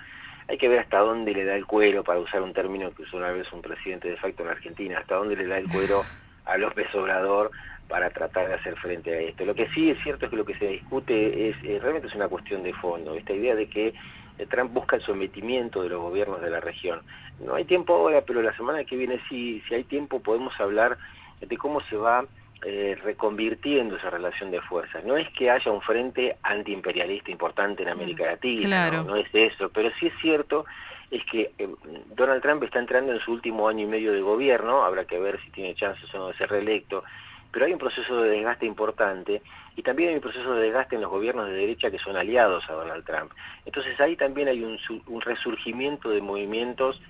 Hay 0.48 0.58
que 0.58 0.68
ver 0.68 0.80
hasta 0.80 0.98
dónde 0.98 1.32
le 1.32 1.44
da 1.44 1.56
el 1.56 1.66
cuero, 1.66 2.04
para 2.04 2.20
usar 2.20 2.42
un 2.42 2.52
término 2.52 2.92
que 2.92 3.02
usó 3.02 3.16
una 3.16 3.32
vez 3.32 3.52
un 3.52 3.62
presidente 3.62 4.08
de 4.08 4.16
facto 4.16 4.44
en 4.44 4.50
Argentina, 4.50 4.98
hasta 4.98 5.16
dónde 5.16 5.36
le 5.36 5.46
da 5.46 5.58
el 5.58 5.68
cuero 5.68 6.04
a 6.44 6.56
López 6.56 6.94
Obrador 6.94 7.50
para 7.88 8.10
tratar 8.10 8.48
de 8.48 8.54
hacer 8.54 8.76
frente 8.76 9.12
a 9.12 9.20
esto. 9.20 9.44
Lo 9.44 9.54
que 9.54 9.68
sí 9.70 9.90
es 9.90 9.98
cierto 10.02 10.26
es 10.26 10.30
que 10.30 10.36
lo 10.36 10.44
que 10.44 10.58
se 10.58 10.68
discute 10.68 11.48
es 11.48 11.82
realmente 11.82 12.08
es 12.08 12.14
una 12.14 12.28
cuestión 12.28 12.62
de 12.62 12.72
fondo, 12.74 13.14
esta 13.14 13.32
idea 13.32 13.54
de 13.54 13.68
que 13.68 13.94
eh, 14.38 14.46
Trump 14.46 14.72
busca 14.72 14.96
el 14.96 15.02
sometimiento 15.02 15.82
de 15.82 15.88
los 15.88 16.00
gobiernos 16.00 16.40
de 16.40 16.50
la 16.50 16.60
región. 16.60 17.00
No 17.40 17.54
hay 17.54 17.64
tiempo 17.64 17.94
ahora, 17.94 18.22
pero 18.22 18.42
la 18.42 18.56
semana 18.56 18.84
que 18.84 18.96
viene 18.96 19.20
sí, 19.28 19.62
si 19.68 19.74
hay 19.74 19.84
tiempo 19.84 20.20
podemos 20.20 20.58
hablar 20.60 20.96
de 21.40 21.56
cómo 21.56 21.80
se 21.82 21.96
va 21.96 22.24
eh, 22.68 22.98
reconvirtiendo 23.04 23.94
esa 23.94 24.10
relación 24.10 24.50
de 24.50 24.60
fuerzas. 24.60 25.04
No 25.04 25.16
es 25.16 25.28
que 25.30 25.48
haya 25.48 25.70
un 25.70 25.80
frente 25.82 26.36
antiimperialista 26.42 27.30
importante 27.30 27.84
en 27.84 27.90
América 27.90 28.24
Latina, 28.26 28.62
Claro. 28.66 29.04
no, 29.04 29.10
no 29.10 29.16
es 29.16 29.28
eso, 29.32 29.68
pero 29.68 29.88
sí 30.00 30.08
es 30.08 30.12
cierto 30.20 30.64
es 31.12 31.22
que 31.30 31.52
eh, 31.58 31.68
Donald 32.16 32.42
Trump 32.42 32.64
está 32.64 32.80
entrando 32.80 33.12
en 33.12 33.20
su 33.20 33.30
último 33.30 33.68
año 33.68 33.84
y 33.84 33.86
medio 33.86 34.12
de 34.12 34.20
gobierno, 34.20 34.82
habrá 34.82 35.04
que 35.04 35.16
ver 35.20 35.40
si 35.44 35.50
tiene 35.50 35.76
chances 35.76 36.12
o 36.12 36.18
no 36.18 36.28
de 36.28 36.34
ser 36.34 36.50
reelecto, 36.50 37.04
pero 37.52 37.66
hay 37.66 37.72
un 37.72 37.78
proceso 37.78 38.20
de 38.20 38.30
desgaste 38.30 38.66
importante 38.66 39.42
y 39.76 39.82
también 39.82 40.08
hay 40.08 40.14
un 40.16 40.20
proceso 40.20 40.52
de 40.54 40.62
desgaste 40.62 40.96
en 40.96 41.02
los 41.02 41.10
gobiernos 41.12 41.46
de 41.46 41.54
derecha 41.54 41.92
que 41.92 42.00
son 42.00 42.16
aliados 42.16 42.68
a 42.68 42.72
Donald 42.72 43.04
Trump. 43.04 43.30
Entonces 43.64 44.00
ahí 44.00 44.16
también 44.16 44.48
hay 44.48 44.64
un, 44.64 44.76
un 45.06 45.20
resurgimiento 45.20 46.10
de 46.10 46.20
movimientos, 46.20 47.00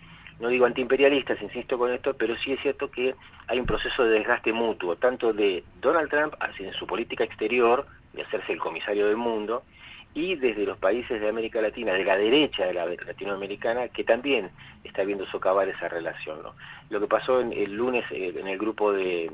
no 0.41 0.49
digo 0.49 0.67
antiimperialistas, 0.67 1.41
insisto 1.41 1.79
con 1.79 1.93
esto, 1.93 2.15
pero 2.15 2.37
sí 2.37 2.53
es 2.53 2.61
cierto 2.61 2.91
que 2.91 3.15
hay 3.47 3.59
un 3.59 3.67
proceso 3.67 4.05
de 4.05 4.19
desgaste 4.19 4.53
mutuo, 4.53 4.97
tanto 4.97 5.33
de 5.33 5.65
Donald 5.81 6.11
Trump 6.11 6.35
hacia 6.41 6.69
en 6.69 6.75
su 6.75 6.87
política 6.87 7.25
exterior, 7.25 7.87
de 8.13 8.23
hacerse 8.23 8.53
el 8.53 8.59
comisario 8.59 9.07
del 9.07 9.17
mundo, 9.17 9.63
y 10.15 10.35
desde 10.35 10.65
los 10.65 10.79
países 10.79 11.21
de 11.21 11.29
América 11.29 11.61
Latina, 11.61 11.93
de 11.93 12.05
la 12.05 12.17
derecha 12.17 12.67
de 12.67 12.75
la 12.75 12.87
latinoamericana, 12.87 13.89
que 13.89 14.05
también 14.05 14.51
está 14.83 15.05
viendo 15.05 15.27
socavar 15.27 15.69
esa 15.69 15.89
relación. 15.89 16.43
¿no? 16.43 16.55
Lo 16.89 17.01
que 17.01 17.07
pasó 17.07 17.41
en, 17.41 17.53
el 17.53 17.75
lunes 17.75 18.05
eh, 18.11 18.35
en 18.35 18.47
el 18.47 18.59
grupo 18.59 18.93
de, 18.93 19.31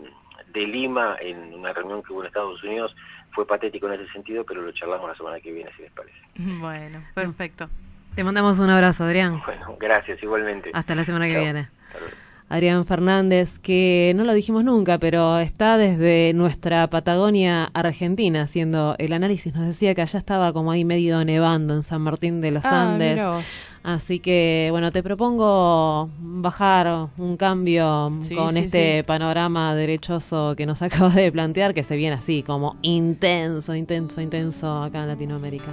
de 0.52 0.66
Lima, 0.66 1.16
en 1.20 1.54
una 1.54 1.72
reunión 1.72 2.02
que 2.02 2.12
hubo 2.12 2.22
en 2.22 2.26
Estados 2.26 2.62
Unidos, 2.64 2.94
fue 3.30 3.46
patético 3.46 3.86
en 3.86 4.00
ese 4.00 4.12
sentido, 4.12 4.44
pero 4.44 4.62
lo 4.62 4.72
charlamos 4.72 5.08
la 5.08 5.16
semana 5.16 5.40
que 5.40 5.52
viene, 5.52 5.70
si 5.76 5.82
les 5.82 5.92
parece. 5.92 6.18
Bueno, 6.60 7.02
perfecto. 7.14 7.68
Te 8.14 8.24
mandamos 8.24 8.58
un 8.58 8.68
abrazo, 8.70 9.04
Adrián. 9.04 9.40
Bueno, 9.46 9.76
gracias, 9.80 10.22
igualmente. 10.22 10.70
Hasta 10.74 10.94
la 10.94 11.04
semana 11.04 11.26
que 11.26 11.32
Chao. 11.32 11.42
viene. 11.42 11.68
Adrián 12.50 12.84
Fernández, 12.84 13.58
que 13.60 14.12
no 14.14 14.24
lo 14.24 14.34
dijimos 14.34 14.62
nunca, 14.62 14.98
pero 14.98 15.38
está 15.38 15.78
desde 15.78 16.34
nuestra 16.34 16.86
Patagonia 16.90 17.70
Argentina 17.72 18.42
haciendo 18.42 18.94
el 18.98 19.14
análisis. 19.14 19.54
Nos 19.54 19.66
decía 19.66 19.94
que 19.94 20.02
allá 20.02 20.18
estaba 20.18 20.52
como 20.52 20.70
ahí 20.70 20.84
medio 20.84 21.24
nevando 21.24 21.74
en 21.74 21.82
San 21.82 22.02
Martín 22.02 22.42
de 22.42 22.50
los 22.50 22.66
Ah, 22.66 22.82
Andes. 22.92 23.22
Así 23.82 24.20
que, 24.20 24.68
bueno, 24.70 24.92
te 24.92 25.02
propongo 25.02 26.10
bajar 26.20 27.08
un 27.16 27.38
cambio 27.38 28.12
Sí, 28.20 28.34
con 28.36 28.52
sí, 28.52 28.58
este 28.58 28.98
sí. 28.98 29.02
panorama 29.06 29.74
derechoso 29.74 30.54
que 30.54 30.66
nos 30.66 30.82
acabas 30.82 31.14
de 31.14 31.32
plantear, 31.32 31.72
que 31.72 31.82
se 31.82 31.96
viene 31.96 32.16
así, 32.16 32.42
como 32.42 32.76
intenso, 32.82 33.74
intenso, 33.74 34.20
intenso 34.20 34.82
acá 34.82 35.00
en 35.00 35.08
Latinoamérica. 35.08 35.72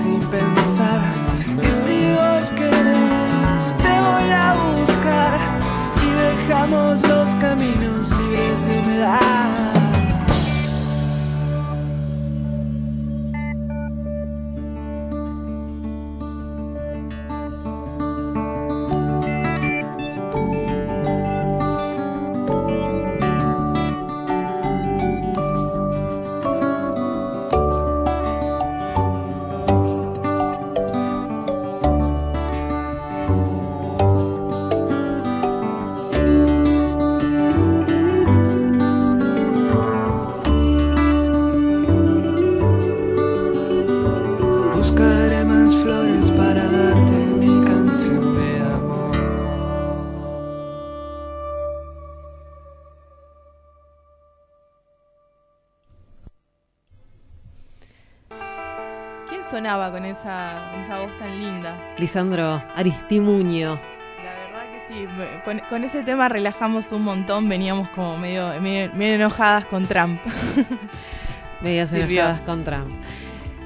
sin 0.00 0.20
pensar. 0.30 1.00
Y 1.62 1.66
si 1.66 2.12
vos 2.14 2.50
querés, 2.52 3.62
te 3.84 3.94
voy 4.06 4.30
a 4.30 4.48
buscar 4.72 5.38
y 6.06 6.08
dejamos 6.24 7.09
esa, 60.20 60.80
esa 60.80 61.00
voz 61.00 61.16
tan 61.18 61.38
linda. 61.38 61.94
Lisandro 61.98 62.62
Aristimuño. 62.76 63.80
La 64.22 64.34
verdad 64.44 64.66
que 64.70 64.94
sí, 64.94 65.06
con, 65.44 65.60
con 65.68 65.84
ese 65.84 66.02
tema 66.02 66.28
relajamos 66.28 66.92
un 66.92 67.02
montón, 67.02 67.48
veníamos 67.48 67.88
como 67.90 68.18
medio, 68.18 68.60
medio, 68.60 68.92
medio 68.94 69.14
enojadas 69.14 69.64
con 69.66 69.86
Trump. 69.86 70.20
Medias 71.62 71.90
Sirvió. 71.90 72.20
enojadas 72.22 72.40
con 72.42 72.64
Trump. 72.64 72.90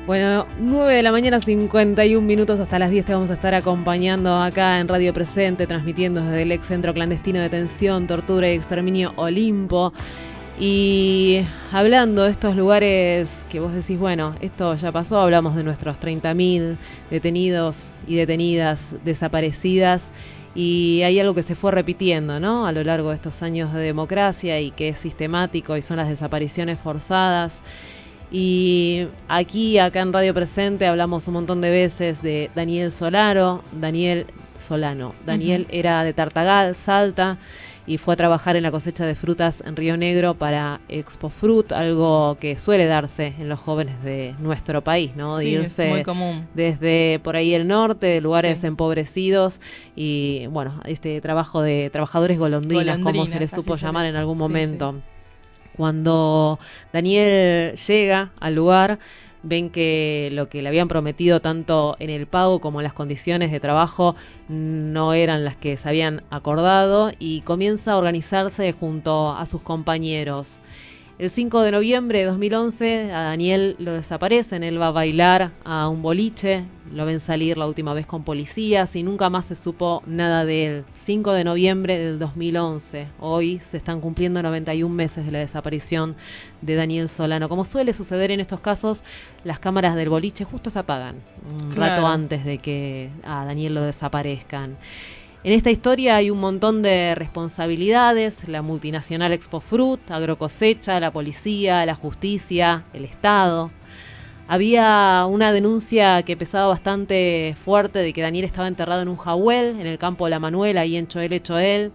Bueno, 0.07 0.47
9 0.59 0.93
de 0.97 1.03
la 1.03 1.13
mañana, 1.13 1.41
51 1.41 2.27
minutos 2.27 2.61
hasta 2.61 2.79
las 2.79 2.91
10 2.91 3.07
te 3.07 3.15
vamos 3.15 3.31
a 3.31 3.35
estar 3.35 3.55
acompañando 3.55 4.37
acá 4.43 4.79
en 4.79 4.87
Radio 4.87 5.15
Presente, 5.15 5.67
transmitiendo 5.67 6.21
desde 6.21 6.43
el 6.43 6.53
ex 6.53 6.67
centro 6.67 6.93
clandestino 6.93 7.39
de 7.39 7.45
detención, 7.45 8.07
tortura 8.07 8.49
y 8.51 8.53
exterminio 8.53 9.15
Olimpo. 9.17 9.95
Y 10.59 11.41
hablando 11.73 12.23
de 12.23 12.31
estos 12.31 12.55
lugares 12.55 13.45
que 13.51 13.59
vos 13.59 13.73
decís, 13.75 13.99
bueno, 13.99 14.37
esto 14.41 14.77
ya 14.77 14.93
pasó, 14.93 15.19
hablamos 15.19 15.57
de 15.57 15.65
nuestros 15.65 15.99
30.000 15.99 16.77
detenidos 17.11 17.97
y 18.07 18.15
detenidas 18.15 18.95
desaparecidas. 19.05 20.13
Y 20.55 21.03
hay 21.03 21.19
algo 21.19 21.35
que 21.35 21.43
se 21.43 21.57
fue 21.57 21.73
repitiendo, 21.73 22.39
¿no? 22.39 22.67
A 22.67 22.73
lo 22.73 22.85
largo 22.85 23.09
de 23.09 23.17
estos 23.17 23.43
años 23.43 23.73
de 23.73 23.81
democracia 23.81 24.61
y 24.61 24.71
que 24.71 24.91
es 24.91 24.99
sistemático 24.99 25.77
y 25.77 25.83
son 25.83 25.97
las 25.97 26.09
desapariciones 26.09 26.79
forzadas. 26.79 27.61
Y 28.31 29.09
aquí, 29.27 29.79
acá 29.79 30.01
en 30.01 30.13
Radio 30.13 30.33
Presente, 30.35 30.87
hablamos 30.87 31.27
un 31.27 31.35
montón 31.35 31.61
de 31.61 31.71
veces 31.71 32.23
de 32.23 32.51
Daniel 32.55 32.93
Solaro, 32.93 33.65
Daniel 33.73 34.27
Solano. 34.59 35.15
Daniel 35.27 35.67
era 35.71 36.05
de 36.05 36.13
Tartagal, 36.13 36.77
Salta, 36.77 37.39
y 37.87 37.99
fue 37.99 38.14
a 38.14 38.16
trabajar 38.16 38.57
en 38.57 38.62
la 38.62 38.70
cosecha 38.70 39.05
de 39.05 39.14
frutas 39.14 39.62
en 39.66 39.76
Río 39.76 39.97
Negro 39.97 40.35
para 40.35 40.80
Expo 40.89 41.28
Fruit, 41.28 41.70
algo 41.72 42.37
que 42.41 42.59
suele 42.59 42.87
darse 42.87 43.35
en 43.39 43.49
los 43.49 43.61
jóvenes 43.61 44.03
de 44.03 44.35
nuestro 44.39 44.82
país, 44.82 45.11
¿no? 45.16 45.37
De 45.37 45.43
Sí, 45.43 45.55
es 45.55 45.62
irse 45.64 45.89
muy 45.91 46.03
común. 46.03 46.49
desde 46.55 47.20
por 47.22 47.37
ahí 47.37 47.53
el 47.55 47.66
norte, 47.68 48.07
de 48.07 48.20
lugares 48.22 48.61
Sí. 48.61 48.66
empobrecidos 48.66 49.61
y 49.95 50.47
bueno, 50.49 50.80
este 50.87 51.20
trabajo 51.20 51.61
de 51.61 51.91
trabajadores 51.93 52.39
golondrinas, 52.39 52.97
como 52.99 53.09
se 53.09 53.12
Golondrinas, 53.12 53.41
les 53.41 53.51
supo 53.51 53.76
llamar 53.76 54.07
en 54.07 54.16
algún 54.16 54.37
sí, 54.37 54.41
momento. 54.41 54.95
Cuando 55.76 56.59
Daniel 56.93 57.74
llega 57.76 58.30
al 58.41 58.55
lugar, 58.55 58.99
ven 59.45 59.71
que 59.71 60.31
lo 60.33 60.49
que 60.49 60.63
le 60.63 60.69
habían 60.69 60.89
prometido 60.89 61.41
tanto 61.41 61.97
en 62.01 62.11
el 62.11 62.27
pago 62.27 62.61
como 62.61 62.81
en 62.81 62.85
las 62.85 62.93
condiciones 62.93 63.53
de 63.53 63.61
trabajo 63.61 64.17
no 64.49 65.13
eran 65.13 65.45
las 65.45 65.57
que 65.57 65.77
se 65.77 65.89
habían 65.89 66.23
acordado 66.31 67.13
y 67.19 67.43
comienza 67.43 67.93
a 67.93 67.99
organizarse 67.99 68.73
junto 68.73 69.37
a 69.37 69.47
sus 69.47 69.63
compañeros. 69.63 70.63
El 71.25 71.31
5 71.31 71.62
de 71.62 71.70
noviembre 71.70 72.18
de 72.18 72.25
2011 72.27 73.11
a 73.11 73.22
Daniel 73.22 73.77
lo 73.79 73.95
desaparecen, 73.95 74.62
él 74.62 74.79
va 74.79 74.89
a 74.89 74.91
bailar 74.91 75.53
a 75.64 75.89
un 75.89 76.03
boliche, 76.03 76.64
lo 76.93 77.07
ven 77.07 77.18
salir 77.18 77.57
la 77.57 77.66
última 77.66 77.95
vez 77.95 78.05
con 78.05 78.25
policías 78.25 78.95
y 78.95 79.03
nunca 79.03 79.31
más 79.31 79.47
se 79.47 79.55
supo 79.55 80.03
nada 80.05 80.45
de 80.45 80.66
él. 80.66 80.85
5 80.93 81.33
de 81.33 81.45
noviembre 81.45 81.97
del 81.97 82.18
2011, 82.18 83.07
hoy 83.20 83.59
se 83.64 83.79
están 83.79 84.03
cumpliendo 84.03 84.43
91 84.43 84.95
meses 84.95 85.25
de 85.25 85.33
la 85.33 85.39
desaparición 85.39 86.14
de 86.61 86.75
Daniel 86.75 87.09
Solano. 87.09 87.49
Como 87.49 87.64
suele 87.64 87.95
suceder 87.95 88.31
en 88.31 88.41
estos 88.41 88.61
casos, 88.61 89.03
las 89.45 89.59
cámaras 89.59 89.97
del 89.97 90.11
boliche 90.11 90.45
justo 90.45 90.68
se 90.68 90.81
apagan 90.81 91.16
un 91.51 91.70
Claro. 91.70 92.03
rato 92.03 92.07
antes 92.07 92.45
de 92.45 92.59
que 92.59 93.09
a 93.25 93.47
Daniel 93.47 93.72
lo 93.72 93.81
desaparezcan. 93.81 94.77
En 95.45 95.53
esta 95.53 95.71
historia 95.71 96.17
hay 96.17 96.31
un 96.31 96.41
montón 96.41 96.81
de 96.81 97.15
responsabilidades, 97.15 98.49
la 98.49 98.63
multinacional 98.63 99.31
Expo 99.35 99.61
Fruit, 99.61 100.11
Agrocosecha, 100.11 100.99
la 101.01 101.13
policía, 101.13 101.85
la 101.85 101.95
justicia, 101.95 102.85
el 102.95 103.05
Estado. 103.05 103.71
Había 104.49 105.27
una 105.29 105.53
denuncia 105.53 106.23
que 106.23 106.39
pesaba 106.39 106.69
bastante 106.69 107.55
fuerte 107.63 107.99
de 107.99 108.15
que 108.15 108.23
Daniel 108.23 108.47
estaba 108.47 108.69
enterrado 108.69 109.03
en 109.03 109.09
un 109.09 109.19
jahuel 109.19 109.79
en 109.79 109.87
el 109.87 109.99
campo 109.99 110.25
de 110.25 110.31
La 110.31 110.39
Manuela, 110.39 110.81
ahí 110.81 110.97
en 110.97 111.09
Choel 111.09 111.43
Choel. 111.43 111.93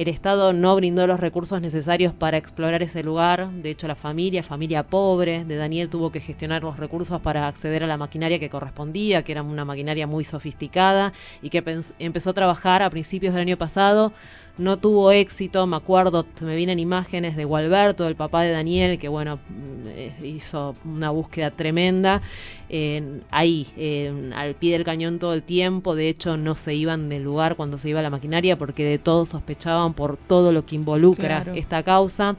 El 0.00 0.08
Estado 0.08 0.54
no 0.54 0.74
brindó 0.76 1.06
los 1.06 1.20
recursos 1.20 1.60
necesarios 1.60 2.14
para 2.14 2.38
explorar 2.38 2.82
ese 2.82 3.02
lugar. 3.02 3.50
De 3.50 3.68
hecho, 3.68 3.86
la 3.86 3.94
familia, 3.94 4.42
familia 4.42 4.82
pobre 4.82 5.44
de 5.44 5.56
Daniel, 5.56 5.90
tuvo 5.90 6.10
que 6.10 6.20
gestionar 6.20 6.62
los 6.62 6.78
recursos 6.78 7.20
para 7.20 7.46
acceder 7.46 7.84
a 7.84 7.86
la 7.86 7.98
maquinaria 7.98 8.38
que 8.38 8.48
correspondía, 8.48 9.22
que 9.22 9.32
era 9.32 9.42
una 9.42 9.66
maquinaria 9.66 10.06
muy 10.06 10.24
sofisticada 10.24 11.12
y 11.42 11.50
que 11.50 11.62
empezó 11.98 12.30
a 12.30 12.32
trabajar 12.32 12.82
a 12.82 12.88
principios 12.88 13.34
del 13.34 13.42
año 13.42 13.58
pasado. 13.58 14.14
No 14.60 14.76
tuvo 14.76 15.10
éxito, 15.10 15.66
me 15.66 15.76
acuerdo, 15.76 16.26
me 16.42 16.54
vienen 16.54 16.78
imágenes 16.78 17.34
de 17.34 17.46
Gualberto, 17.46 18.06
el 18.06 18.14
papá 18.14 18.42
de 18.42 18.50
Daniel, 18.52 18.98
que 18.98 19.08
bueno, 19.08 19.38
eh, 19.86 20.12
hizo 20.22 20.76
una 20.84 21.08
búsqueda 21.10 21.50
tremenda 21.50 22.20
en- 22.68 23.22
ahí, 23.30 23.66
en- 23.78 24.34
al 24.34 24.54
pie 24.54 24.72
del 24.72 24.84
cañón 24.84 25.18
todo 25.18 25.32
el 25.32 25.42
tiempo. 25.42 25.94
De 25.94 26.10
hecho, 26.10 26.36
no 26.36 26.54
se 26.56 26.74
iban 26.74 27.08
del 27.08 27.22
lugar 27.24 27.56
cuando 27.56 27.78
se 27.78 27.88
iba 27.88 28.02
la 28.02 28.10
maquinaria 28.10 28.58
porque 28.58 28.84
de 28.84 28.98
todo 28.98 29.24
sospechaban 29.24 29.94
por 29.94 30.18
todo 30.18 30.52
lo 30.52 30.66
que 30.66 30.76
involucra 30.76 31.42
Claro. 31.42 31.54
esta 31.54 31.82
causa. 31.82 32.36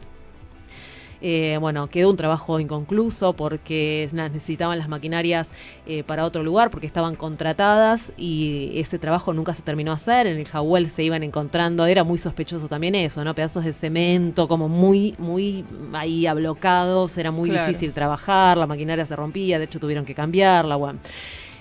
Eh, 1.22 1.58
bueno, 1.62 1.88
quedó 1.88 2.10
un 2.10 2.18
trabajo 2.18 2.60
inconcluso 2.60 3.34
porque 3.34 4.10
necesitaban 4.12 4.78
las 4.80 4.90
maquinarias 4.90 5.50
eh, 5.86 6.04
para 6.04 6.26
otro 6.26 6.42
lugar 6.44 6.72
porque 6.72 6.88
estaban 6.88 7.16
contratadas 7.16 8.12
y 8.18 8.72
ese 8.76 8.98
trabajo 8.98 9.32
nunca 9.34 9.54
se 9.54 9.62
terminó 9.62 9.92
a 9.92 9.96
hacer. 9.96 10.26
En 10.28 10.38
el 10.38 10.48
Jahuel 10.48 10.90
se 10.90 11.04
iban 11.04 11.22
encontrando, 11.24 11.86
era 11.86 12.04
muy 12.04 12.18
sospechoso 12.18 12.68
también 12.68 12.96
eso, 12.96 13.24
¿no? 13.24 13.36
Pedazos 13.36 13.64
de 13.66 13.74
cemento 13.74 14.48
como 14.48 14.68
muy, 14.68 15.16
muy 15.20 15.64
ahí 15.94 16.26
ablocados, 16.26 17.18
era 17.18 17.32
muy 17.32 17.50
Claro. 17.50 17.68
difícil 17.68 17.94
trabajar, 17.94 18.58
la 18.58 18.66
maquinaria 18.66 19.06
se 19.06 19.16
rompía, 19.16 19.60
de 19.60 19.66
hecho 19.66 19.80
tuvieron 19.80 20.06
que 20.06 20.16
cambiarla, 20.16 20.76
bueno. 20.76 21.00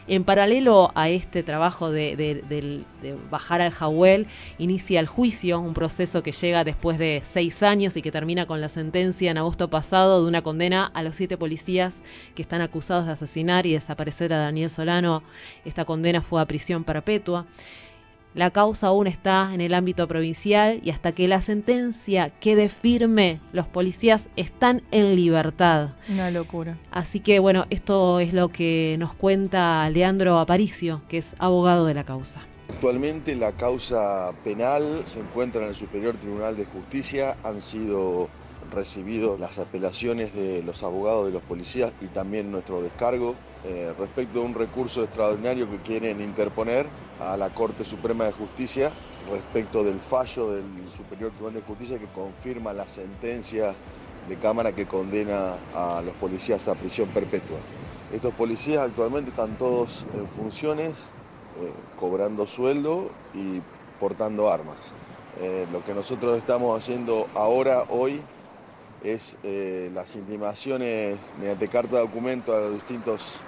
En 0.09 0.25
paralelo 0.25 0.91
a 0.95 1.09
este 1.09 1.43
trabajo 1.43 1.91
de, 1.91 2.85
bajar 3.31 3.61
al 3.61 3.71
Jahuel, 3.71 4.27
inicia 4.59 4.99
el 5.01 5.07
juicio, 5.07 5.61
un 5.61 5.75
proceso 5.75 6.23
que 6.23 6.33
llega 6.33 6.65
después 6.65 6.99
de 6.99 7.23
seis 7.25 7.63
años 7.63 7.97
y 7.97 8.03
que 8.03 8.11
termina 8.11 8.47
con 8.47 8.61
la 8.61 8.69
sentencia 8.69 9.31
en 9.31 9.39
agosto 9.39 9.69
pasado 9.69 10.23
de 10.23 10.29
una 10.29 10.43
condena 10.43 10.91
a 10.95 11.03
los 11.03 11.17
siete 11.17 11.37
policías 11.37 12.03
que 12.35 12.43
están 12.43 12.61
acusados 12.61 13.07
de 13.07 13.13
asesinar 13.13 13.67
y 13.67 13.75
desaparecer 13.75 14.33
a 14.33 14.39
Daniel 14.39 14.71
Solano. 14.71 15.23
Esta 15.65 15.85
condena 15.85 16.23
fue 16.23 16.41
a 16.41 16.47
prisión 16.47 16.83
perpetua. 16.85 17.47
La 18.33 18.53
causa 18.53 18.89
aún 18.89 19.09
está 19.09 19.51
en 19.53 19.61
el 19.61 19.75
ámbito 19.75 20.07
provincial 20.07 20.81
y 20.85 20.91
hasta 20.91 21.11
que 21.13 21.27
la 21.27 21.43
sentencia 21.43 22.31
quede 22.31 22.69
firme, 22.69 23.41
los 23.53 23.67
policías 23.67 24.29
están 24.37 24.83
en 24.93 25.17
libertad. 25.17 25.91
Una 26.09 26.31
locura. 26.31 26.79
Así 26.93 27.19
que 27.19 27.41
bueno, 27.41 27.67
esto 27.71 28.21
es 28.21 28.33
lo 28.33 28.49
que 28.51 28.95
nos 29.01 29.15
cuenta 29.15 29.91
Leandro 29.91 30.39
Aparicio, 30.39 31.03
que 31.09 31.19
es 31.19 31.35
abogado 31.41 31.87
de 31.87 31.95
la 31.95 32.05
causa. 32.05 32.41
Actualmente 32.69 33.35
la 33.35 33.51
causa 33.53 34.33
penal 34.45 35.03
se 35.05 35.19
encuentra 35.19 35.63
en 35.63 35.71
el 35.71 35.75
Superior 35.75 36.17
Tribunal 36.17 36.57
de 36.57 36.67
Justicia. 36.67 37.37
Han 37.43 37.61
sido 37.61 38.29
recibidos 38.71 39.39
las 39.41 39.59
apelaciones 39.59 40.35
de 40.35 40.63
los 40.63 40.83
abogados 40.83 41.27
de 41.27 41.33
los 41.33 41.43
policías 41.43 41.93
y 42.01 42.07
también 42.07 42.51
nuestro 42.51 42.81
descargo 42.83 43.35
eh, 43.65 43.93
respecto 43.99 44.41
a 44.41 44.45
un 44.45 44.55
recurso 44.55 45.05
extraordinario 45.05 45.71
que 45.71 45.79
quieren 45.79 46.21
interponer 46.21 46.87
a 47.21 47.37
la 47.37 47.51
Corte 47.51 47.85
Suprema 47.85 48.25
de 48.25 48.33
Justicia 48.33 48.91
respecto 49.31 49.85
del 49.85 49.99
fallo 49.99 50.53
del 50.53 50.65
Superior 50.91 51.31
Tribunal 51.33 51.61
de 51.61 51.67
Justicia 51.67 51.99
que 51.99 52.07
confirma 52.07 52.73
la 52.73 52.89
sentencia 52.89 53.75
de 54.29 54.37
Cámara 54.37 54.73
que 54.73 54.87
condena 54.87 55.57
a 55.75 56.03
los 56.03 56.15
policías 56.15 56.69
a 56.69 56.75
prisión 56.75 57.09
perpetua. 57.09 57.59
Estos 58.13 58.35
policías 58.35 58.83
actualmente 58.83 59.31
están 59.31 59.57
todos 59.57 60.05
en 60.15 60.27
funciones, 60.29 61.09
eh, 61.61 61.73
cobrando 61.99 62.47
sueldo 62.47 63.11
y 63.35 63.61
portando 64.01 64.51
armas. 64.51 64.79
Eh, 65.41 65.67
lo 65.73 65.85
que 65.85 65.95
nosotros 65.95 66.37
estamos 66.37 66.77
haciendo 66.77 67.29
ahora, 67.35 67.85
hoy, 67.89 68.21
es 69.03 69.37
eh, 69.43 69.91
las 69.93 70.15
intimaciones 70.15 71.19
mediante 71.39 71.69
carta 71.69 71.97
de 71.97 72.03
documento 72.03 72.55
a 72.55 72.61
los 72.61 72.75
distintos 72.75 73.41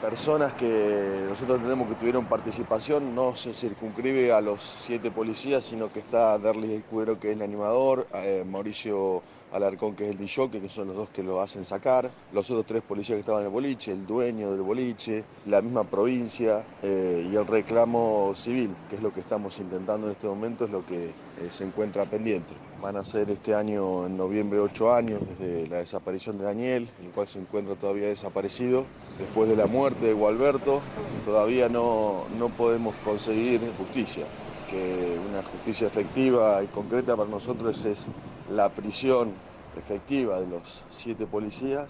personas 0.00 0.52
que 0.54 1.26
nosotros 1.28 1.60
tenemos 1.60 1.88
que 1.88 1.94
tuvieron 1.94 2.24
participación, 2.24 3.14
no 3.14 3.36
se 3.36 3.52
circunscribe 3.52 4.32
a 4.32 4.40
los 4.40 4.62
siete 4.62 5.10
policías, 5.10 5.64
sino 5.64 5.92
que 5.92 6.00
está 6.00 6.38
Derlis 6.38 6.70
Escudero, 6.70 7.20
que 7.20 7.28
es 7.28 7.36
el 7.36 7.42
animador, 7.42 8.06
eh, 8.14 8.44
Mauricio 8.46 9.22
Alarcón, 9.52 9.96
que 9.96 10.04
es 10.04 10.10
el 10.10 10.18
DJ, 10.18 10.50
que 10.50 10.68
son 10.68 10.88
los 10.88 10.96
dos 10.96 11.08
que 11.10 11.22
lo 11.22 11.40
hacen 11.40 11.64
sacar, 11.64 12.10
los 12.32 12.50
otros 12.50 12.66
tres 12.66 12.82
policías 12.82 13.16
que 13.16 13.20
estaban 13.20 13.40
en 13.40 13.46
el 13.46 13.52
boliche, 13.52 13.92
el 13.92 14.06
dueño 14.06 14.50
del 14.52 14.62
boliche, 14.62 15.24
la 15.46 15.60
misma 15.60 15.84
provincia 15.84 16.64
eh, 16.82 17.28
y 17.30 17.34
el 17.34 17.46
reclamo 17.46 18.32
civil, 18.34 18.74
que 18.88 18.96
es 18.96 19.02
lo 19.02 19.12
que 19.12 19.20
estamos 19.20 19.58
intentando 19.58 20.06
en 20.06 20.12
este 20.12 20.26
momento, 20.26 20.64
es 20.64 20.70
lo 20.70 20.84
que 20.86 21.06
eh, 21.06 21.12
se 21.50 21.64
encuentra 21.64 22.04
pendiente. 22.04 22.52
Van 22.80 22.96
a 22.96 23.04
ser 23.04 23.28
este 23.30 23.54
año, 23.54 24.06
en 24.06 24.16
noviembre, 24.16 24.58
ocho 24.60 24.94
años 24.94 25.20
desde 25.38 25.66
la 25.66 25.78
desaparición 25.78 26.38
de 26.38 26.44
Daniel, 26.44 26.88
el 27.02 27.10
cual 27.10 27.26
se 27.26 27.38
encuentra 27.38 27.74
todavía 27.74 28.08
desaparecido. 28.08 28.84
Después 29.18 29.48
de 29.48 29.56
la 29.56 29.66
muerte 29.66 30.06
de 30.06 30.12
Gualberto, 30.14 30.80
todavía 31.26 31.68
no, 31.68 32.24
no 32.38 32.48
podemos 32.48 32.94
conseguir 33.04 33.60
justicia 33.76 34.24
que 34.70 35.18
una 35.30 35.42
justicia 35.42 35.86
efectiva 35.86 36.62
y 36.62 36.66
concreta 36.68 37.16
para 37.16 37.28
nosotros 37.28 37.84
es 37.84 38.06
la 38.50 38.68
prisión 38.68 39.32
efectiva 39.76 40.40
de 40.40 40.46
los 40.46 40.84
siete 40.90 41.26
policías 41.26 41.88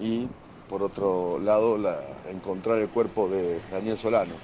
y 0.00 0.26
por 0.68 0.82
otro 0.82 1.38
lado, 1.38 1.78
la, 1.78 2.00
encontrar 2.30 2.78
el 2.78 2.88
cuerpo 2.88 3.28
de 3.28 3.60
Daniel 3.70 3.96
Solano. 3.96 4.34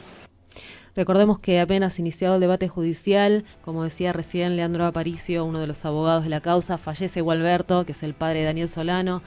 Recordemos 0.95 1.39
que 1.39 1.59
apenas 1.59 1.99
iniciado 1.99 2.35
el 2.35 2.41
debate 2.41 2.69
judicial, 2.69 3.45
como 3.63 3.83
decía 3.83 4.13
recién 4.13 4.57
Leandro 4.57 4.85
Aparicio, 4.85 5.45
uno 5.45 5.59
de 5.59 5.67
los 5.67 5.85
abogados 5.87 6.25
de 6.25 6.31
la 6.31 6.43
causa, 6.43 6.77
fallece 6.77 7.23
Gualberto, 7.23 7.87
que 7.87 7.93
es 7.93 8.03
el 8.03 8.13
padre 8.13 8.41
de 8.41 8.45
Daniel 8.45 8.69
Solano, 8.69 9.23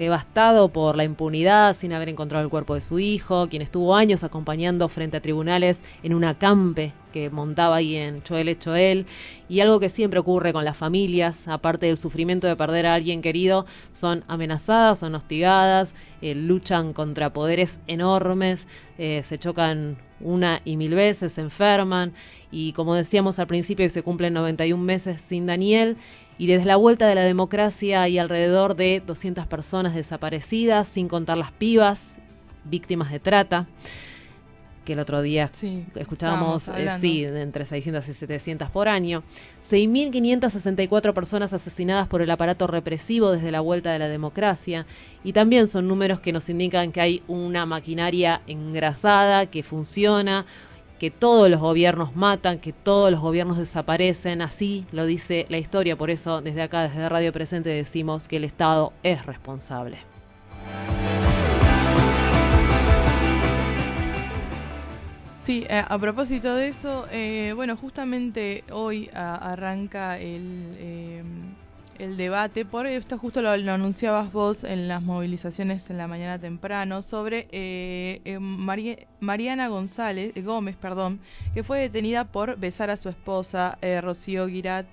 devastado 0.00 0.70
por 0.70 0.96
la 0.96 1.04
impunidad, 1.04 1.76
sin 1.76 1.92
haber 1.92 2.08
encontrado 2.08 2.42
el 2.42 2.50
cuerpo 2.50 2.74
de 2.74 2.80
su 2.80 2.98
hijo, 2.98 3.48
quien 3.50 3.60
estuvo 3.60 3.94
años 3.94 4.24
acompañando 4.24 4.88
frente 4.88 5.18
a 5.18 5.20
tribunales 5.20 5.80
en 6.02 6.14
un 6.14 6.24
acampe 6.24 6.94
que 7.12 7.28
montaba 7.28 7.76
ahí 7.76 7.96
en 7.96 8.22
Choel 8.22 8.58
Choel. 8.58 9.04
Y 9.48 9.60
algo 9.60 9.78
que 9.78 9.90
siempre 9.90 10.18
ocurre 10.18 10.54
con 10.54 10.64
las 10.64 10.78
familias, 10.78 11.48
aparte 11.48 11.84
del 11.84 11.98
sufrimiento 11.98 12.46
de 12.46 12.56
perder 12.56 12.86
a 12.86 12.94
alguien 12.94 13.20
querido, 13.20 13.66
son 13.92 14.24
amenazadas, 14.26 15.00
son 15.00 15.14
hostigadas, 15.14 15.94
eh, 16.22 16.34
luchan 16.34 16.94
contra 16.94 17.34
poderes 17.34 17.78
enormes, 17.86 18.68
eh, 18.96 19.20
se 19.22 19.38
chocan 19.38 19.98
una 20.20 20.62
y 20.64 20.78
mil 20.78 20.94
veces, 20.94 21.34
se 21.34 21.42
enferman. 21.42 22.14
Y 22.50 22.72
como 22.72 22.94
decíamos 22.94 23.38
al 23.38 23.48
principio, 23.48 23.88
se 23.90 24.02
cumplen 24.02 24.32
91 24.32 24.82
meses 24.82 25.20
sin 25.20 25.44
Daniel 25.44 25.98
y 26.40 26.46
desde 26.46 26.64
la 26.64 26.76
vuelta 26.76 27.06
de 27.06 27.14
la 27.14 27.20
democracia 27.20 28.00
hay 28.00 28.18
alrededor 28.18 28.74
de 28.74 29.02
200 29.06 29.46
personas 29.46 29.94
desaparecidas, 29.94 30.88
sin 30.88 31.06
contar 31.06 31.36
las 31.36 31.52
pibas, 31.52 32.14
víctimas 32.64 33.12
de 33.12 33.20
trata, 33.20 33.66
que 34.86 34.94
el 34.94 35.00
otro 35.00 35.20
día 35.20 35.50
escuchábamos, 35.96 36.68
eh, 36.68 36.88
sí, 36.98 37.26
de 37.26 37.42
entre 37.42 37.66
600 37.66 38.08
y 38.08 38.14
700 38.14 38.70
por 38.70 38.88
año. 38.88 39.22
6.564 39.68 41.12
personas 41.12 41.52
asesinadas 41.52 42.08
por 42.08 42.22
el 42.22 42.30
aparato 42.30 42.66
represivo 42.66 43.32
desde 43.32 43.52
la 43.52 43.60
vuelta 43.60 43.92
de 43.92 43.98
la 43.98 44.08
democracia. 44.08 44.86
Y 45.22 45.34
también 45.34 45.68
son 45.68 45.88
números 45.88 46.20
que 46.20 46.32
nos 46.32 46.48
indican 46.48 46.90
que 46.90 47.02
hay 47.02 47.22
una 47.28 47.66
maquinaria 47.66 48.40
engrasada 48.46 49.44
que 49.44 49.62
funciona, 49.62 50.46
que 51.00 51.10
todos 51.10 51.48
los 51.48 51.60
gobiernos 51.60 52.14
matan, 52.14 52.58
que 52.58 52.74
todos 52.74 53.10
los 53.10 53.20
gobiernos 53.20 53.56
desaparecen, 53.56 54.42
así 54.42 54.84
lo 54.92 55.06
dice 55.06 55.46
la 55.48 55.56
historia, 55.56 55.96
por 55.96 56.10
eso 56.10 56.42
desde 56.42 56.60
acá, 56.60 56.82
desde 56.82 57.08
Radio 57.08 57.32
Presente, 57.32 57.70
decimos 57.70 58.28
que 58.28 58.36
el 58.36 58.44
Estado 58.44 58.92
es 59.02 59.24
responsable. 59.24 59.96
Sí, 65.40 65.64
eh, 65.70 65.82
a 65.88 65.98
propósito 65.98 66.54
de 66.54 66.68
eso, 66.68 67.06
eh, 67.10 67.54
bueno, 67.56 67.78
justamente 67.78 68.62
hoy 68.70 69.08
arranca 69.14 70.18
el, 70.18 70.76
eh, 70.76 71.22
el 72.00 72.16
debate, 72.16 72.64
por 72.64 72.86
esto 72.86 73.18
justo 73.18 73.42
lo, 73.42 73.50
anunciabas 73.50 74.32
vos 74.32 74.64
en 74.64 74.88
las 74.88 75.02
movilizaciones 75.02 75.90
en 75.90 75.98
la 75.98 76.08
mañana 76.08 76.38
temprano, 76.38 77.02
sobre 77.02 77.46
eh, 77.52 78.22
eh, 78.24 78.38
Mariana 78.40 79.68
González, 79.68 80.32
eh, 80.34 80.40
Gómez, 80.40 80.76
perdón, 80.76 81.20
que 81.52 81.62
fue 81.62 81.78
detenida 81.78 82.24
por 82.24 82.56
besar 82.56 82.90
a 82.90 82.96
su 82.96 83.10
esposa 83.10 83.78
Rocío 84.00 84.48
Girat 84.48 84.86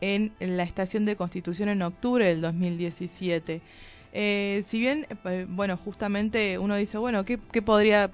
en, 0.00 0.32
la 0.40 0.62
estación 0.62 1.04
de 1.04 1.16
Constitución 1.16 1.68
en 1.68 1.82
octubre 1.82 2.24
del 2.24 2.40
2017. 2.40 3.60
si 4.12 4.80
bien, 4.80 5.06
bueno, 5.48 5.76
justamente 5.76 6.58
uno 6.58 6.76
dice, 6.76 6.96
bueno, 6.96 7.24
¿qué, 7.24 7.38
qué 7.52 7.60
podría 7.60 8.10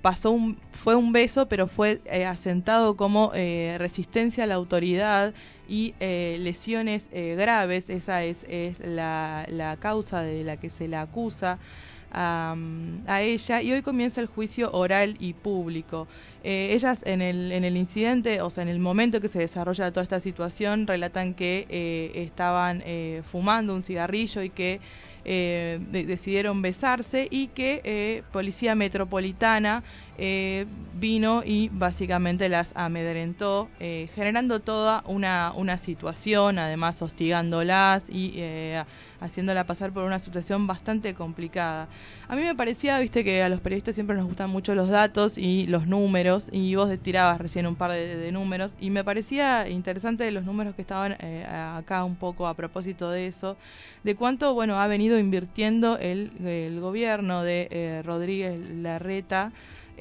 pasó 0.00 0.30
un, 0.30 0.58
fue 0.70 0.94
un 0.94 1.12
beso, 1.12 1.48
pero 1.48 1.66
fue 1.66 2.00
asentado 2.26 2.96
como 2.96 3.32
resistencia 3.32 4.44
a 4.44 4.46
la 4.46 4.54
autoridad 4.54 5.34
y 5.68 5.94
eh, 6.00 6.36
lesiones 6.40 7.08
eh, 7.12 7.34
graves, 7.38 7.88
esa 7.90 8.24
es, 8.24 8.44
es 8.48 8.78
la, 8.80 9.46
la, 9.48 9.76
causa 9.76 10.22
de 10.22 10.44
la 10.44 10.56
que 10.56 10.70
se 10.70 10.88
la 10.88 11.02
acusa 11.02 11.58
a, 12.14 12.54
ella 13.22 13.62
y 13.62 13.72
hoy 13.72 13.80
comienza 13.82 14.20
el 14.20 14.26
juicio 14.26 14.70
oral 14.72 15.16
y 15.18 15.32
público. 15.32 16.08
Eh, 16.44 16.70
ellas 16.74 17.02
en 17.06 17.22
el, 17.22 17.52
en 17.52 17.64
el 17.64 17.76
incidente, 17.76 18.42
o 18.42 18.50
sea, 18.50 18.62
en 18.62 18.68
el 18.68 18.80
momento 18.80 19.20
que 19.20 19.28
se 19.28 19.38
desarrolla 19.38 19.90
toda 19.92 20.02
esta 20.02 20.20
situación, 20.20 20.86
relatan 20.86 21.32
que 21.32 22.12
estaban 22.14 22.82
fumando 23.22 23.74
un 23.74 23.82
cigarrillo 23.82 24.42
y 24.42 24.50
que 24.50 24.80
decidieron 25.24 26.60
besarse 26.60 27.28
y 27.30 27.46
que 27.46 28.22
Policía 28.30 28.74
Metropolitana 28.74 29.82
eh, 30.18 30.66
vino 31.00 31.42
y 31.44 31.70
básicamente 31.72 32.50
las 32.50 32.70
amedrentó, 32.74 33.68
eh, 33.80 34.08
generando 34.14 34.60
toda 34.60 35.02
una, 35.06 35.52
una 35.56 35.78
situación, 35.78 36.58
además 36.58 37.00
hostigándolas 37.00 38.10
y 38.10 38.34
eh, 38.36 38.84
haciéndola 39.20 39.64
pasar 39.64 39.90
por 39.90 40.04
una 40.04 40.18
situación 40.18 40.66
bastante 40.66 41.14
complicada. 41.14 41.88
A 42.28 42.36
mí 42.36 42.42
me 42.42 42.54
parecía, 42.54 42.98
viste, 42.98 43.24
que 43.24 43.42
a 43.42 43.48
los 43.48 43.60
periodistas 43.60 43.94
siempre 43.94 44.14
nos 44.14 44.26
gustan 44.26 44.50
mucho 44.50 44.74
los 44.74 44.90
datos 44.90 45.38
y 45.38 45.66
los 45.66 45.86
números, 45.86 46.50
y 46.52 46.74
vos 46.74 46.90
tirabas 47.02 47.40
recién 47.40 47.66
un 47.66 47.74
par 47.74 47.92
de, 47.92 48.30
números, 48.30 48.74
y 48.78 48.90
me 48.90 49.02
parecía 49.02 49.68
interesante 49.68 50.30
los 50.30 50.44
números 50.44 50.74
que 50.74 50.82
estaban 50.82 51.12
acá 51.14 52.04
un 52.04 52.16
poco 52.16 52.46
a 52.46 52.54
propósito 52.54 53.10
de 53.10 53.26
eso, 53.26 53.56
de 54.04 54.14
cuánto, 54.14 54.52
bueno, 54.54 54.80
ha 54.80 54.86
venido 54.86 55.18
invirtiendo 55.18 55.98
el, 55.98 56.32
el 56.44 56.80
gobierno 56.80 57.42
de 57.42 58.02
Rodríguez 58.04 58.58
Larreta 58.70 59.52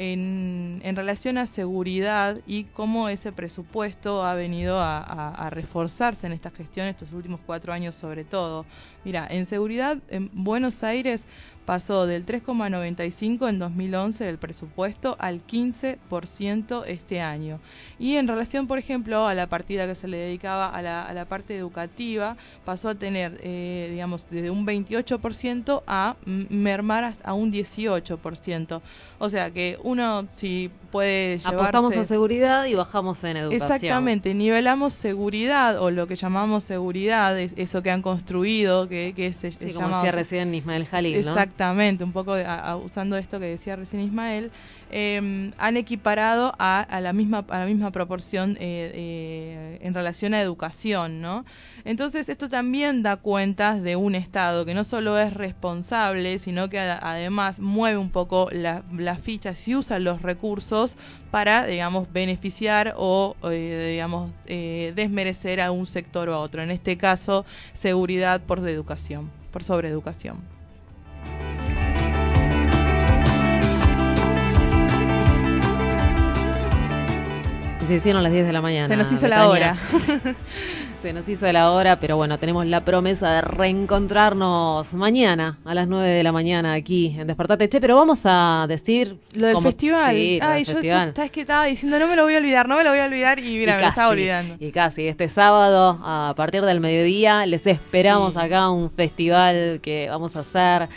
en, 0.02 0.82
en, 0.84 0.96
relación 0.96 1.38
a 1.38 1.46
seguridad 1.46 2.40
y 2.48 2.64
cómo 2.64 3.08
ese 3.08 3.32
presupuesto 3.32 4.24
ha 4.26 4.34
venido 4.34 4.80
a, 4.80 4.98
a, 5.30 5.50
reforzarse 5.52 6.26
en 6.26 6.34
esta 6.34 6.50
gestión 6.50 6.88
estos 6.88 7.14
últimos 7.14 7.40
cuatro 7.46 7.72
años 7.72 7.94
sobre 7.94 8.24
todo. 8.24 8.66
Mira, 9.06 9.28
en 9.30 9.46
seguridad 9.46 10.00
en 10.10 10.32
Buenos 10.34 10.84
Aires 10.84 11.22
pasó 11.66 12.06
del 12.06 12.26
3,95 12.26 13.50
en 13.50 13.60
2011 13.60 14.24
del 14.24 14.38
presupuesto 14.38 15.16
al 15.20 15.46
15% 15.46 16.84
este 16.88 17.22
año. 17.22 17.60
Y 18.00 18.16
en 18.16 18.28
relación, 18.28 18.68
por 18.68 18.80
ejemplo, 18.80 19.28
a 19.28 19.34
la 19.34 19.48
partida 19.48 19.88
que 19.88 19.96
se 19.96 20.08
le 20.08 20.18
dedicaba 20.18 20.70
a 20.70 20.82
la, 20.82 21.04
a 21.04 21.14
la 21.14 21.26
parte 21.26 21.56
educativa, 21.56 22.36
pasó 22.66 22.90
a 22.90 22.96
tener, 22.96 23.40
eh, 23.44 23.90
digamos, 23.92 24.28
desde 24.30 24.50
un 24.50 24.66
28% 24.66 25.84
a 25.88 26.16
mermar 26.26 27.16
a 27.24 27.34
un 27.34 27.52
18%. 27.52 28.82
O 29.20 29.30
sea 29.30 29.52
que 29.52 29.78
uno, 29.84 30.28
si 30.32 30.72
puede 30.92 31.38
llevarse... 31.38 31.56
Apostamos 31.56 31.98
a 31.98 32.06
seguridad 32.06 32.66
y 32.66 32.76
bajamos 32.76 33.24
en 33.24 33.38
educación. 33.38 33.72
Exactamente, 33.72 34.34
nivelamos 34.34 34.94
seguridad 34.94 35.82
o 35.82 35.90
lo 35.90 36.08
que 36.08 36.16
llamamos 36.16 36.64
seguridad, 36.64 37.40
eso 37.40 37.82
que 37.82 37.90
han 37.90 38.02
construido, 38.02 38.88
que, 38.88 39.14
que 39.16 39.34
se 39.34 39.52
sí, 39.52 39.74
como 39.74 39.96
decía 39.96 40.12
recién 40.12 40.54
Ismael 40.54 40.86
Jalil, 40.86 41.16
Exactamente, 41.16 42.04
un 42.04 42.12
poco 42.12 42.36
usando 42.84 43.18
esto 43.18 43.40
que 43.40 43.46
decía 43.46 43.76
recién 43.76 44.02
Ismael, 44.04 44.52
eh, 44.92 45.52
han 45.58 45.78
equiparado 45.78 46.54
a, 46.60 46.82
a, 46.82 47.02
la 47.02 47.14
misma 47.14 47.46
a 47.50 47.60
la 47.60 47.66
misma 47.66 47.92
proporción 47.92 48.58
eh, 48.60 48.92
eh, 48.94 49.80
en 49.82 49.94
relación 49.94 50.34
a 50.34 50.42
educación, 50.42 51.22
¿no? 51.22 51.46
Entonces 51.86 52.30
esto 52.30 52.50
también 52.50 53.04
da 53.04 53.18
cuentas 53.18 53.82
de 53.82 53.96
un 53.96 54.16
Estado 54.16 54.66
que 54.66 54.74
no 54.74 54.84
solo 54.84 55.18
es 55.18 55.34
responsable, 55.34 56.40
sino 56.40 56.70
que 56.70 56.80
además 56.80 57.60
mueve 57.60 57.98
un 57.98 58.10
poco 58.10 58.50
las 58.52 59.22
fichas 59.22 59.68
y 59.68 59.76
usa 59.76 60.00
los 60.00 60.22
recursos 60.22 60.96
para, 61.32 61.66
digamos, 61.66 62.12
beneficiar 62.12 62.94
o, 62.98 63.36
eh, 63.44 63.90
digamos, 63.92 64.32
eh, 64.48 64.92
desmerecer 64.96 65.62
a 65.62 65.72
un 65.72 65.86
sector 65.86 66.30
o 66.30 66.36
a 66.36 66.40
otro. 66.40 66.62
En 66.62 66.72
este 66.72 66.98
caso, 66.98 67.46
seguridad 67.74 68.42
por 68.42 68.60
educación, 68.68 69.32
por 69.52 69.64
sobreeducación. 69.64 70.61
Se 77.92 77.98
hicieron 77.98 78.24
las 78.24 78.32
10 78.32 78.46
de 78.46 78.54
la 78.54 78.62
mañana. 78.62 78.88
Se 78.88 78.96
nos 78.96 79.12
hizo 79.12 79.28
la 79.28 79.50
hora. 79.50 79.76
Se 81.02 81.12
nos 81.12 81.28
hizo 81.28 81.52
la 81.52 81.72
hora, 81.72 82.00
pero 82.00 82.16
bueno, 82.16 82.40
tenemos 82.40 82.66
la 82.66 82.86
promesa 82.86 83.34
de 83.34 83.42
reencontrarnos 83.42 84.94
mañana 84.94 85.58
a 85.66 85.76
las 85.76 85.90
9 85.90 86.08
de 86.08 86.24
la 86.24 86.32
mañana 86.32 86.72
aquí 86.72 87.14
en 87.20 87.28
Despertate 87.28 87.68
Che, 87.68 87.82
pero 87.82 87.98
vamos 87.98 88.22
a 88.24 88.66
decir... 88.70 89.18
Lo 89.36 89.48
del 89.48 89.58
festival. 89.58 90.16
Ay, 90.42 90.64
yo 90.64 90.82
sabes 90.82 91.32
que 91.32 91.42
estaba 91.42 91.66
diciendo, 91.66 92.00
no 92.00 92.08
me 92.08 92.16
lo 92.16 92.24
voy 92.24 92.36
a 92.36 92.38
olvidar, 92.38 92.70
no 92.70 92.78
me 92.78 92.86
lo 92.86 92.92
voy 92.92 93.00
a 93.00 93.06
olvidar 93.06 93.40
y 93.40 93.58
mira, 93.58 93.78
me 93.78 93.88
estaba 93.88 94.08
olvidando. 94.08 94.56
Y 94.58 94.72
casi, 94.72 95.10
este 95.10 95.28
sábado 95.28 96.00
a 96.02 96.34
partir 96.38 96.64
del 96.64 96.80
mediodía 96.80 97.46
les 97.46 97.68
esperamos 97.68 98.38
acá 98.38 98.70
un 98.70 98.90
festival 98.90 99.82
que 99.82 100.08
vamos 100.10 100.38
a 100.38 100.42
hacer 100.42 100.88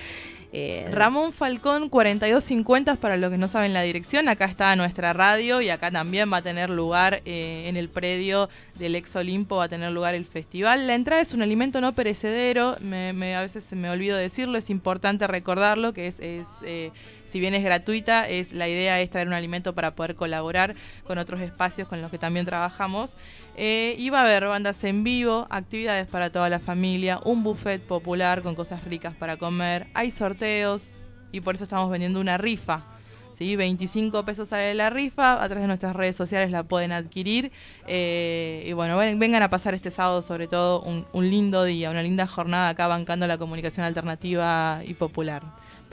eh, 0.57 0.89
Ramón 0.93 1.33
Falcón 1.33 1.89
4250 1.89 2.95
para 2.95 3.17
los 3.17 3.33
que 3.33 3.39
no 3.39 3.49
saben 3.49 3.73
la 3.73 3.83
dirección. 3.83 4.29
Acá 4.29 4.45
está 4.45 4.77
nuestra 4.77 5.13
radio 5.13 5.61
y 5.61 5.69
acá 5.69 5.91
también 5.91 6.33
va 6.33 6.37
a 6.37 6.43
tener 6.43 6.71
lugar 6.71 7.23
eh, 7.25 7.65
en 7.67 7.77
el 7.77 7.89
predio 7.89 8.49
del 8.77 8.95
ex 8.95 9.17
Olimpo, 9.17 9.57
va 9.57 9.65
a 9.65 9.69
tener 9.69 9.91
lugar 9.91 10.15
el 10.15 10.25
festival. 10.27 10.87
La 10.87 10.95
entrada 10.95 11.21
es 11.21 11.35
un 11.35 11.43
alimento 11.43 11.81
no 11.81 11.93
perecedero, 11.93 12.77
me, 12.81 13.35
a 13.35 13.41
veces 13.41 13.73
me 13.73 13.91
olvido 13.91 14.17
decirlo, 14.17 14.57
es 14.57 14.71
importante 14.71 15.27
recordarlo, 15.27 15.93
que 15.93 16.07
es, 16.07 16.21
eh, 16.21 16.93
si 17.35 17.41
bien 17.41 17.53
es 17.53 17.65
gratuita, 17.65 18.29
es 18.29 18.53
la 18.53 18.69
idea 18.69 19.01
es 19.01 19.11
traer 19.11 19.27
un 19.27 19.33
alimento 19.33 19.75
para 19.75 19.97
poder 19.97 20.15
colaborar 20.15 20.73
con 21.05 21.19
otros 21.19 21.41
espacios 21.41 21.89
con 21.89 22.01
los 22.01 22.09
que 22.09 22.17
también 22.17 22.47
trabajamos. 22.47 23.17
Eh, 23.57 23.97
y 23.99 24.09
va 24.11 24.21
a 24.21 24.23
haber 24.23 24.47
bandas 24.47 24.85
en 24.85 25.03
vivo, 25.03 25.49
actividades 25.51 26.07
para 26.07 26.31
toda 26.31 26.49
la 26.49 26.61
familia, 26.61 27.19
un 27.25 27.43
buffet 27.43 27.83
popular 27.83 28.43
con 28.43 28.55
cosas 28.55 28.85
ricas 28.85 29.17
para 29.17 29.37
comer, 29.37 29.89
hay 29.95 30.13
sorteos 30.13 30.93
y 31.33 31.41
por 31.41 31.57
eso 31.57 31.65
estamos 31.65 31.91
vendiendo 31.91 32.21
una 32.21 32.39
rifa. 32.39 32.85
¿sí? 33.33 33.57
25 33.57 34.25
pesos 34.25 34.51
sale 34.51 34.73
la 34.77 34.91
rifa, 34.91 35.33
a 35.43 35.47
través 35.47 35.63
de 35.63 35.67
nuestras 35.67 35.97
redes 35.97 36.15
sociales 36.15 36.53
la 36.53 36.63
pueden 36.63 36.93
adquirir. 36.93 37.51
Eh, 37.89 38.63
y 38.65 38.73
bueno, 38.75 38.97
ven- 38.97 39.19
vengan 39.19 39.43
a 39.43 39.49
pasar 39.49 39.75
este 39.75 39.91
sábado 39.91 40.23
sobre 40.23 40.47
todo 40.47 40.83
un, 40.83 41.05
un 41.13 41.29
lindo 41.29 41.65
día, 41.65 41.91
una 41.91 42.05
linda 42.05 42.29
jornada 42.29 42.69
acá 42.69 42.87
bancando 42.87 43.27
la 43.27 43.37
comunicación 43.39 43.85
alternativa 43.85 44.83
y 44.87 44.95
popular. 44.95 45.43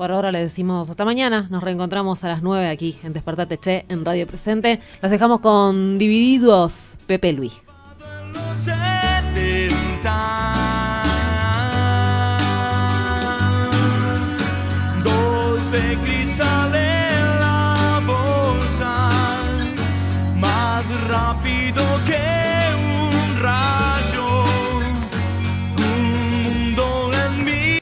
Por 0.02 0.12
ahora 0.12 0.32
le 0.32 0.40
decimos 0.40 0.90
hasta 0.90 1.06
mañana. 1.06 1.46
Nos 1.52 1.64
reencontramos 1.64 2.24
a 2.24 2.28
las 2.28 2.42
9 2.42 2.70
aquí 2.70 2.98
en 3.04 3.14
Despertate 3.14 3.60
Che, 3.60 3.86
en 3.88 4.04
Radio 4.04 4.26
Presente. 4.26 4.80
Las 5.00 5.12
dejamos 5.12 5.42
con 5.42 6.00
Divididos, 6.00 6.98
Pepe 7.06 7.32
Luis. 7.34 7.54